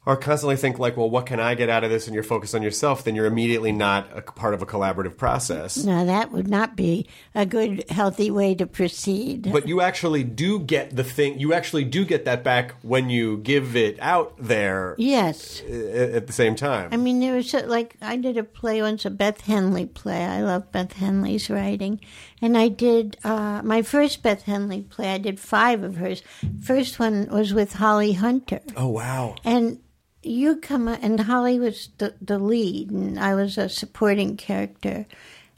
are 0.07 0.17
constantly 0.17 0.55
think 0.55 0.79
like, 0.79 0.97
well, 0.97 1.11
what 1.11 1.27
can 1.27 1.41
I 1.41 1.57
get 1.57 1.69
out 1.69 1.83
of 1.83 1.91
this, 1.91 2.07
and 2.07 2.15
you're 2.15 2.23
focused 2.23 2.55
on 2.55 2.63
yourself, 2.63 3.03
then 3.03 3.17
you're 3.17 3.27
immediately 3.27 3.73
not 3.73 4.09
a 4.17 4.23
part 4.23 4.55
of 4.55 4.63
a 4.63 4.67
collaborative 4.67 5.17
process. 5.17 5.85
Now, 5.85 6.05
that 6.05 6.31
would 6.31 6.47
not 6.47 6.77
be 6.77 7.09
a 7.35 7.45
good, 7.45 7.85
healthy 7.91 8.31
way 8.31 8.55
to 8.55 8.67
proceed. 8.67 9.51
But 9.51 9.67
you 9.67 9.81
actually 9.81 10.23
do 10.23 10.61
get 10.61 10.95
the 10.95 11.03
thing. 11.03 11.41
You 11.41 11.53
actually 11.53 11.85
do 11.85 12.05
get 12.05 12.25
that 12.25 12.45
back 12.45 12.75
when 12.83 13.11
you 13.11 13.39
give 13.39 13.75
it 13.75 13.99
out 14.01 14.35
there 14.39 14.95
yes. 14.97 15.61
at 15.63 16.29
the 16.29 16.33
same 16.33 16.55
time. 16.55 16.91
I 16.93 16.97
mean, 16.97 17.19
there 17.19 17.35
was 17.35 17.53
a, 17.53 17.67
like 17.67 17.97
I 18.01 18.17
did 18.17 18.37
a 18.37 18.45
play 18.45 18.81
once, 18.83 19.05
a 19.05 19.11
Beth 19.11 19.41
Henley 19.41 19.87
play. 19.87 20.25
I 20.25 20.43
love 20.43 20.71
Beth 20.71 20.93
Henley's 20.93 21.51
writing, 21.51 22.01
and 22.41 22.57
I 22.57 22.69
did 22.69 23.17
uh, 23.25 23.61
my 23.65 23.83
first 23.83 24.23
Beth 24.23 24.43
Henley 24.43 24.83
play. 24.83 25.15
I 25.15 25.19
did 25.19 25.41
five 25.41 25.83
of 25.83 25.97
hers. 25.97 26.23
First 26.63 27.01
one 27.01 27.27
was 27.29 27.53
with 27.53 27.73
Holly 27.75 28.13
Hunter, 28.13 28.61
oh 28.77 28.89
wow! 28.89 29.35
and 29.45 29.81
you 30.27 30.57
come 30.57 30.89
and 30.89 31.21
Holly 31.21 31.59
was 31.59 31.91
the 31.99 32.15
the 32.21 32.39
lead, 32.39 32.91
and 32.91 33.19
I 33.19 33.35
was 33.35 33.59
a 33.59 33.69
supporting 33.69 34.37
character, 34.37 35.07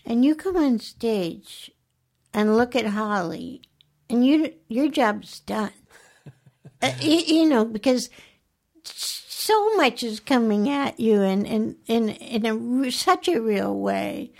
and 0.04 0.24
you 0.24 0.34
come 0.34 0.56
on 0.56 0.78
stage 0.78 1.70
and 2.32 2.56
look 2.56 2.76
at 2.76 2.86
Holly, 2.86 3.62
and 4.08 4.24
you 4.26 4.54
your 4.68 4.88
job's 4.88 5.40
done. 5.40 5.72
uh, 6.82 6.92
you, 7.00 7.18
you 7.18 7.48
know 7.48 7.64
because 7.64 8.10
so 8.84 9.74
much 9.76 10.02
is 10.02 10.20
coming 10.20 10.68
at 10.68 11.00
you 11.00 11.22
in 11.22 11.46
in 11.46 11.76
in, 11.86 12.08
in 12.10 12.84
a, 12.84 12.90
such 12.90 13.28
a 13.28 13.40
real 13.40 13.74
way 13.74 14.32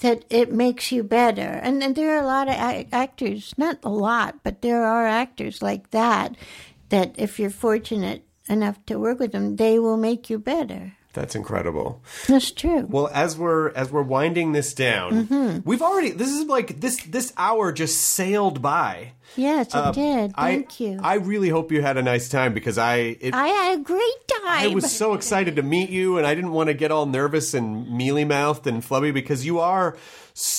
that 0.00 0.24
it 0.28 0.52
makes 0.52 0.92
you 0.92 1.02
better. 1.02 1.40
And, 1.62 1.82
and 1.82 1.96
there 1.96 2.14
are 2.14 2.22
a 2.22 2.26
lot 2.26 2.48
of 2.48 2.54
a- 2.54 2.86
actors, 2.92 3.54
not 3.56 3.78
a 3.82 3.88
lot, 3.88 4.40
but 4.42 4.60
there 4.60 4.84
are 4.84 5.06
actors 5.06 5.62
like 5.62 5.90
that 5.90 6.36
that 6.88 7.14
if 7.16 7.40
you're 7.40 7.50
fortunate 7.50 8.25
enough 8.48 8.84
to 8.86 8.98
work 8.98 9.18
with 9.18 9.32
them, 9.32 9.56
they 9.56 9.78
will 9.78 9.96
make 9.96 10.30
you 10.30 10.38
better. 10.38 10.92
That's 11.16 11.34
incredible. 11.34 12.02
That's 12.28 12.50
true. 12.50 12.86
Well, 12.90 13.08
as 13.10 13.38
we're 13.38 13.70
as 13.70 13.90
we're 13.90 14.02
winding 14.02 14.52
this 14.52 14.74
down, 14.74 15.26
mm-hmm. 15.26 15.60
we've 15.64 15.80
already 15.80 16.10
this 16.10 16.28
is 16.28 16.44
like 16.44 16.80
this 16.80 17.02
this 17.04 17.32
hour 17.38 17.72
just 17.72 17.98
sailed 18.02 18.60
by. 18.60 19.12
yes, 19.34 19.68
it 19.68 19.76
uh, 19.76 19.92
did. 19.92 20.32
I, 20.34 20.50
Thank 20.50 20.78
you. 20.78 21.00
I 21.02 21.14
really 21.14 21.48
hope 21.48 21.72
you 21.72 21.80
had 21.80 21.96
a 21.96 22.02
nice 22.02 22.28
time 22.28 22.52
because 22.52 22.76
I 22.76 23.16
it, 23.18 23.32
I 23.32 23.48
had 23.48 23.78
a 23.78 23.82
great 23.82 24.28
time. 24.28 24.70
I 24.70 24.74
was 24.74 24.92
so 24.94 25.14
excited 25.14 25.56
to 25.56 25.62
meet 25.62 25.88
you, 25.88 26.18
and 26.18 26.26
I 26.26 26.34
didn't 26.34 26.52
want 26.52 26.66
to 26.68 26.74
get 26.74 26.90
all 26.90 27.06
nervous 27.06 27.54
and 27.54 27.90
mealy 27.90 28.26
mouthed 28.26 28.66
and 28.66 28.82
flubby 28.82 29.14
because 29.14 29.46
you 29.46 29.58
are, 29.58 29.96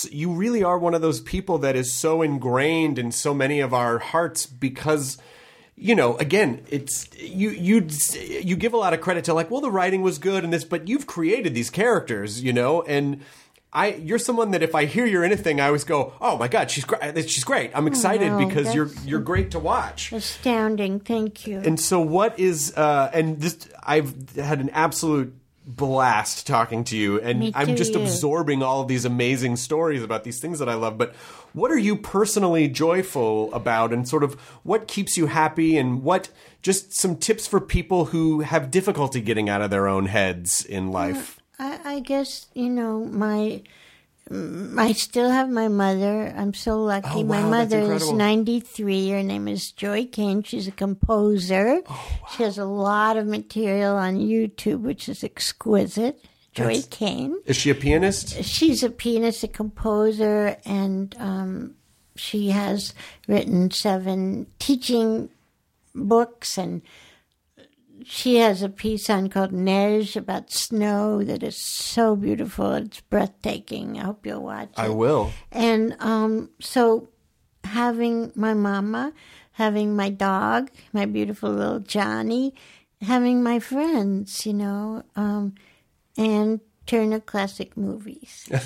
you 0.09 0.31
really 0.31 0.63
are 0.63 0.79
one 0.79 0.95
of 0.95 1.03
those 1.03 1.21
people 1.21 1.59
that 1.59 1.75
is 1.75 1.93
so 1.93 2.23
ingrained 2.23 2.97
in 2.97 3.11
so 3.11 3.35
many 3.35 3.59
of 3.59 3.75
our 3.75 3.99
hearts 3.99 4.47
because. 4.47 5.19
You 5.79 5.93
know, 5.93 6.17
again, 6.17 6.65
it's 6.69 7.07
you. 7.17 7.51
You 7.51 7.87
you 8.19 8.55
give 8.55 8.73
a 8.73 8.77
lot 8.77 8.93
of 8.93 9.01
credit 9.01 9.25
to 9.25 9.33
like, 9.35 9.51
well, 9.51 9.61
the 9.61 9.69
writing 9.69 10.01
was 10.01 10.17
good 10.17 10.43
and 10.43 10.51
this, 10.51 10.63
but 10.63 10.87
you've 10.87 11.05
created 11.05 11.53
these 11.53 11.69
characters, 11.69 12.41
you 12.41 12.51
know, 12.51 12.81
and 12.81 13.21
I. 13.71 13.93
You're 13.93 14.17
someone 14.17 14.51
that 14.51 14.63
if 14.63 14.73
I 14.73 14.85
hear 14.85 15.05
you're 15.05 15.23
anything, 15.23 15.61
I 15.61 15.67
always 15.67 15.83
go, 15.83 16.13
oh 16.19 16.35
my 16.35 16.47
god, 16.47 16.71
she's 16.71 16.83
great. 16.83 17.29
She's 17.29 17.43
great. 17.43 17.71
I'm 17.75 17.85
excited 17.85 18.31
no, 18.31 18.47
because 18.47 18.73
you're 18.73 18.89
you're 19.05 19.19
great 19.19 19.51
to 19.51 19.59
watch. 19.59 20.11
astounding. 20.11 20.99
Thank 20.99 21.45
you. 21.45 21.59
And 21.59 21.79
so, 21.79 22.01
what 22.01 22.39
is 22.39 22.73
uh, 22.75 23.11
and 23.13 23.39
this? 23.39 23.69
I've 23.83 24.35
had 24.35 24.59
an 24.59 24.71
absolute 24.71 25.35
blast 25.67 26.47
talking 26.47 26.83
to 26.85 26.97
you, 26.97 27.19
and 27.19 27.39
Me 27.39 27.51
I'm 27.53 27.75
just 27.75 27.93
absorbing 27.93 28.63
all 28.63 28.81
of 28.81 28.87
these 28.87 29.03
amazing 29.05 29.57
stories 29.57 30.01
about 30.01 30.23
these 30.23 30.39
things 30.39 30.59
that 30.59 30.69
I 30.69 30.75
love. 30.75 30.97
But 30.97 31.13
what 31.53 31.71
are 31.71 31.77
you 31.77 31.97
personally 31.97 32.67
joyful 32.69 33.53
about, 33.53 33.91
and 33.91 34.07
sort 34.07 34.23
of 34.23 34.35
what 34.63 34.87
keeps 34.87 35.17
you 35.17 35.27
happy, 35.27 35.77
and 35.77 36.01
what 36.01 36.29
just 36.61 36.93
some 36.93 37.17
tips 37.17 37.45
for 37.45 37.59
people 37.59 38.05
who 38.05 38.39
have 38.39 38.71
difficulty 38.71 39.21
getting 39.21 39.49
out 39.49 39.61
of 39.61 39.69
their 39.69 39.87
own 39.87 40.05
heads 40.05 40.63
in 40.63 40.91
life? 40.91 41.39
I, 41.59 41.79
I 41.83 41.99
guess 41.99 42.47
you 42.53 42.69
know 42.69 43.03
my 43.03 43.61
I 44.29 44.91
still 44.93 45.29
have 45.29 45.49
my 45.49 45.67
mother. 45.67 46.33
I'm 46.35 46.53
so 46.53 46.81
lucky. 46.83 47.07
Oh, 47.21 47.23
my 47.23 47.43
wow, 47.43 47.49
that's 47.49 47.71
mother 47.73 47.93
is 47.93 48.11
93. 48.11 49.09
Her 49.11 49.23
name 49.23 49.47
is 49.47 49.71
Joy 49.71 50.05
Kane. 50.05 50.43
She's 50.43 50.67
a 50.67 50.71
composer. 50.71 51.81
Oh, 51.89 52.19
She 52.35 52.43
has 52.43 52.57
a 52.57 52.65
lot 52.65 53.15
of 53.17 53.25
material 53.27 53.95
on 53.95 54.17
YouTube, 54.17 54.81
which 54.81 55.07
is 55.07 55.23
exquisite. 55.23 56.19
Joy 56.53 56.63
That's- 56.75 56.87
Kane. 56.89 57.37
Is 57.45 57.55
she 57.55 57.69
a 57.69 57.75
pianist? 57.75 58.43
She's 58.43 58.83
a 58.83 58.89
pianist, 58.89 59.43
a 59.43 59.47
composer, 59.47 60.57
and 60.65 61.15
um, 61.19 61.75
she 62.15 62.49
has 62.49 62.93
written 63.27 63.71
seven 63.71 64.47
teaching 64.59 65.29
books. 65.95 66.57
And 66.57 66.81
she 68.09 68.37
has 68.37 68.61
a 68.61 68.69
piece 68.69 69.09
on 69.09 69.27
called 69.29 69.51
Neige 69.51 70.15
about 70.15 70.49
snow 70.49 71.23
that 71.23 71.43
is 71.43 71.57
so 71.57 72.15
beautiful. 72.15 72.71
It's 72.73 73.01
breathtaking. 73.01 73.99
I 73.99 74.05
hope 74.05 74.25
you'll 74.25 74.43
watch 74.43 74.69
it. 74.69 74.79
I 74.79 74.87
will. 74.87 75.33
And 75.51 75.93
um, 75.99 76.49
so, 76.61 77.09
having 77.65 78.31
my 78.33 78.53
mama, 78.53 79.11
having 79.51 79.93
my 79.93 80.09
dog, 80.09 80.71
my 80.93 81.05
beautiful 81.05 81.51
little 81.51 81.79
Johnny, 81.79 82.53
having 83.01 83.43
my 83.43 83.59
friends, 83.59 84.45
you 84.45 84.53
know, 84.53 85.03
um, 85.17 85.55
and 86.17 86.61
Turner 86.87 87.19
Classic 87.19 87.75
Movies. 87.77 88.49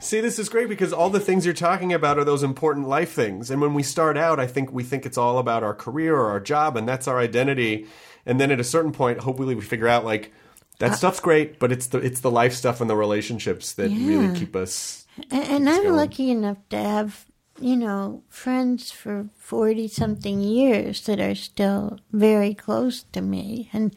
See, 0.00 0.20
this 0.20 0.38
is 0.38 0.48
great 0.48 0.68
because 0.68 0.92
all 0.92 1.10
the 1.10 1.18
things 1.18 1.44
you're 1.44 1.54
talking 1.54 1.92
about 1.92 2.18
are 2.18 2.24
those 2.24 2.42
important 2.42 2.86
life 2.86 3.12
things. 3.12 3.50
And 3.50 3.60
when 3.60 3.74
we 3.74 3.82
start 3.82 4.16
out, 4.16 4.38
I 4.38 4.46
think 4.46 4.70
we 4.72 4.84
think 4.84 5.04
it's 5.04 5.18
all 5.18 5.38
about 5.38 5.64
our 5.64 5.74
career 5.74 6.14
or 6.14 6.28
our 6.28 6.38
job, 6.40 6.76
and 6.76 6.88
that's 6.88 7.08
our 7.08 7.18
identity. 7.18 7.86
And 8.24 8.40
then 8.40 8.50
at 8.50 8.60
a 8.60 8.64
certain 8.64 8.92
point, 8.92 9.20
hopefully, 9.20 9.54
we 9.54 9.62
figure 9.62 9.88
out 9.88 10.04
like 10.04 10.32
that 10.78 10.92
uh, 10.92 10.94
stuff's 10.94 11.20
great, 11.20 11.58
but 11.58 11.72
it's 11.72 11.88
the 11.88 11.98
it's 11.98 12.20
the 12.20 12.30
life 12.30 12.52
stuff 12.52 12.80
and 12.80 12.88
the 12.88 12.96
relationships 12.96 13.72
that 13.74 13.88
really 13.88 14.38
keep 14.38 14.54
us. 14.54 15.06
And, 15.30 15.44
and 15.44 15.68
I'm 15.68 15.82
going. 15.82 15.96
lucky 15.96 16.30
enough 16.30 16.58
to 16.70 16.76
have, 16.76 17.26
you 17.60 17.76
know, 17.76 18.22
friends 18.28 18.92
for 18.92 19.28
40 19.36 19.88
something 19.88 20.40
years 20.40 21.00
that 21.06 21.18
are 21.18 21.34
still 21.34 21.98
very 22.12 22.54
close 22.54 23.02
to 23.12 23.20
me. 23.20 23.68
And 23.72 23.94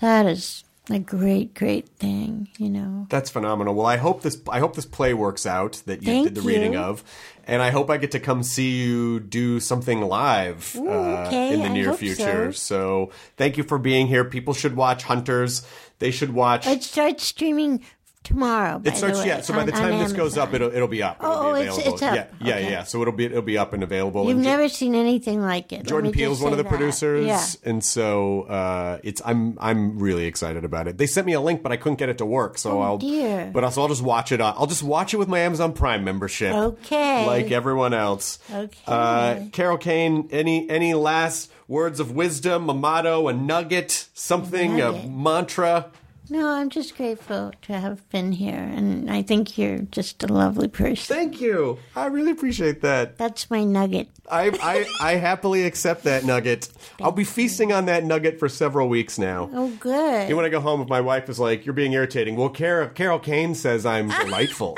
that 0.00 0.26
is 0.26 0.64
a 0.90 0.98
great, 0.98 1.54
great 1.54 1.88
thing, 1.88 2.48
you 2.58 2.68
know. 2.68 3.06
That's 3.10 3.30
phenomenal. 3.30 3.74
Well, 3.74 3.86
I 3.86 3.96
hope 3.96 4.22
this 4.22 4.40
I 4.48 4.60
hope 4.60 4.76
this 4.76 4.86
play 4.86 5.14
works 5.14 5.46
out 5.46 5.82
that 5.86 6.02
you 6.02 6.06
Thank 6.06 6.28
did 6.28 6.34
the 6.34 6.42
reading 6.42 6.76
of, 6.76 7.04
and 7.46 7.62
I 7.62 7.70
hope 7.70 7.90
I 7.90 7.96
get 7.96 8.10
to 8.12 8.20
come 8.20 8.42
see 8.42 8.82
you 8.82 9.20
do 9.20 9.60
something 9.60 10.00
live 10.00 10.74
Ooh, 10.76 10.88
uh, 10.88 11.30
in 11.30 11.62
the 11.62 11.68
near 11.68 11.94
future. 11.94 12.52
So. 12.52 13.10
thank 13.36 13.56
you 13.56 13.64
for 13.64 13.78
being 13.78 14.06
here. 14.06 14.24
People 14.24 14.54
should 14.54 14.76
watch 14.76 15.04
Hunters. 15.04 15.66
They 15.98 16.10
should 16.10 16.32
watch. 16.32 16.66
It 16.66 16.82
starts 16.84 17.24
streaming 17.24 17.82
tomorrow. 18.28 18.78
By 18.78 18.90
It 18.92 18.96
starts, 18.96 19.18
the 19.18 19.22
way, 19.24 19.28
yeah. 19.28 19.40
So 19.40 19.52
by 19.54 19.60
on- 19.60 19.66
the 19.66 19.72
time 19.72 19.98
this 19.98 20.12
goes 20.12 20.38
up, 20.38 20.54
it'll 20.54 20.72
it'll 20.72 20.86
be 20.88 21.02
up. 21.02 21.16
It'll 21.20 21.32
Oh, 21.34 21.54
be 21.54 21.60
it's- 21.62 21.76
available. 21.78 21.94
it's 21.94 22.02
up. 22.02 22.14
Yeah, 22.14 22.24
yeah, 22.40 22.54
Okay. 22.54 22.70
yeah. 22.70 22.82
So 22.84 23.00
it'll 23.02 23.12
be 23.14 23.24
it'll 23.24 23.42
be 23.42 23.58
up 23.58 23.72
and 23.72 23.82
available. 23.82 24.26
You've 24.28 24.36
And 24.36 24.44
Jo- 24.44 24.50
never 24.50 24.68
seen 24.68 24.94
anything 24.94 25.42
like 25.42 25.72
it. 25.72 25.86
Jordan 25.86 26.12
Peele's 26.12 26.40
one 26.40 26.52
of 26.52 26.58
the 26.58 26.62
that. 26.64 26.68
producers, 26.70 27.26
Yeah. 27.26 27.44
and 27.70 27.82
so 27.84 28.42
uh, 28.42 28.98
it's 29.02 29.20
I'm 29.24 29.56
I'm 29.60 29.98
really 29.98 30.26
excited 30.26 30.64
about 30.64 30.86
it. 30.88 30.98
They 30.98 31.06
sent 31.06 31.26
me 31.26 31.32
a 31.32 31.40
link, 31.40 31.62
but 31.62 31.72
I 31.72 31.76
couldn't 31.76 31.98
get 31.98 32.08
it 32.08 32.18
to 32.18 32.26
work, 32.26 32.58
so 32.58 32.78
Oh, 32.78 32.80
I'll 32.82 32.98
dear. 32.98 33.50
But 33.52 33.64
also, 33.64 33.82
I'll 33.82 33.88
just 33.88 34.02
watch 34.02 34.30
it. 34.32 34.40
On, 34.40 34.54
I'll 34.56 34.66
just 34.66 34.82
watch 34.82 35.14
it 35.14 35.16
with 35.16 35.28
my 35.28 35.40
Amazon 35.40 35.72
Prime 35.72 36.04
membership. 36.04 36.54
Okay. 36.54 37.26
like 37.26 37.50
everyone 37.50 37.94
else. 37.94 38.38
Okay. 38.54 38.68
Uh, 38.86 39.36
Carol 39.52 39.78
Kane, 39.78 40.28
any 40.30 40.68
any 40.70 40.94
last 40.94 41.50
words 41.66 42.00
of 42.00 42.12
wisdom, 42.12 42.68
a 42.68 42.74
motto, 42.74 43.28
a 43.28 43.32
nugget, 43.32 44.08
something, 44.14 44.80
a 44.80 44.92
Nugget. 44.92 45.10
mantra? 45.10 45.86
No, 46.30 46.48
I'm 46.48 46.68
just 46.68 46.94
grateful 46.96 47.52
to 47.62 47.72
have 47.72 48.06
been 48.10 48.32
here, 48.32 48.54
and 48.58 49.10
I 49.10 49.22
think 49.22 49.56
you're 49.56 49.78
just 49.78 50.22
a 50.22 50.26
lovely 50.26 50.68
person. 50.68 51.16
Thank 51.16 51.40
you. 51.40 51.78
I 51.96 52.06
really 52.06 52.32
appreciate 52.32 52.82
that. 52.82 53.16
That's 53.16 53.50
my 53.50 53.64
nugget. 53.64 54.08
I, 54.30 54.50
I, 54.62 55.12
I 55.12 55.14
happily 55.16 55.64
accept 55.64 56.04
that 56.04 56.24
nugget. 56.26 56.68
I'll 57.00 57.12
be 57.12 57.24
feasting 57.24 57.72
on 57.72 57.86
that 57.86 58.04
nugget 58.04 58.38
for 58.38 58.46
several 58.48 58.88
weeks 58.90 59.18
now. 59.18 59.48
Oh, 59.54 59.70
good. 59.80 60.28
And 60.28 60.36
when 60.36 60.44
I 60.44 60.50
go 60.50 60.60
home, 60.60 60.82
if 60.82 60.88
my 60.88 61.00
wife 61.00 61.30
is 61.30 61.40
like, 61.40 61.64
"You're 61.64 61.72
being 61.72 61.92
irritating," 61.94 62.36
well, 62.36 62.50
Carol, 62.50 62.88
Carol 62.88 63.18
Kane 63.20 63.54
says 63.54 63.86
I'm 63.86 64.08
delightful. 64.24 64.76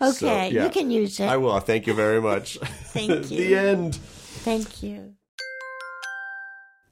okay, 0.00 0.12
So, 0.12 0.26
yeah. 0.46 0.64
you 0.64 0.70
can 0.70 0.90
use 0.90 1.20
it. 1.20 1.26
I 1.26 1.36
will. 1.36 1.60
Thank 1.60 1.86
you 1.86 1.92
very 1.92 2.22
much. 2.22 2.56
Thank 2.94 3.10
you. 3.30 3.36
the 3.38 3.54
end. 3.54 3.96
Thank 3.96 4.82
you. 4.82 5.12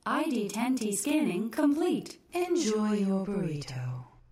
ID10T 0.07 0.95
scanning 0.95 1.49
complete. 1.49 2.19
Enjoy 2.35 2.93
your 2.93 3.25
burrito. 3.25 3.94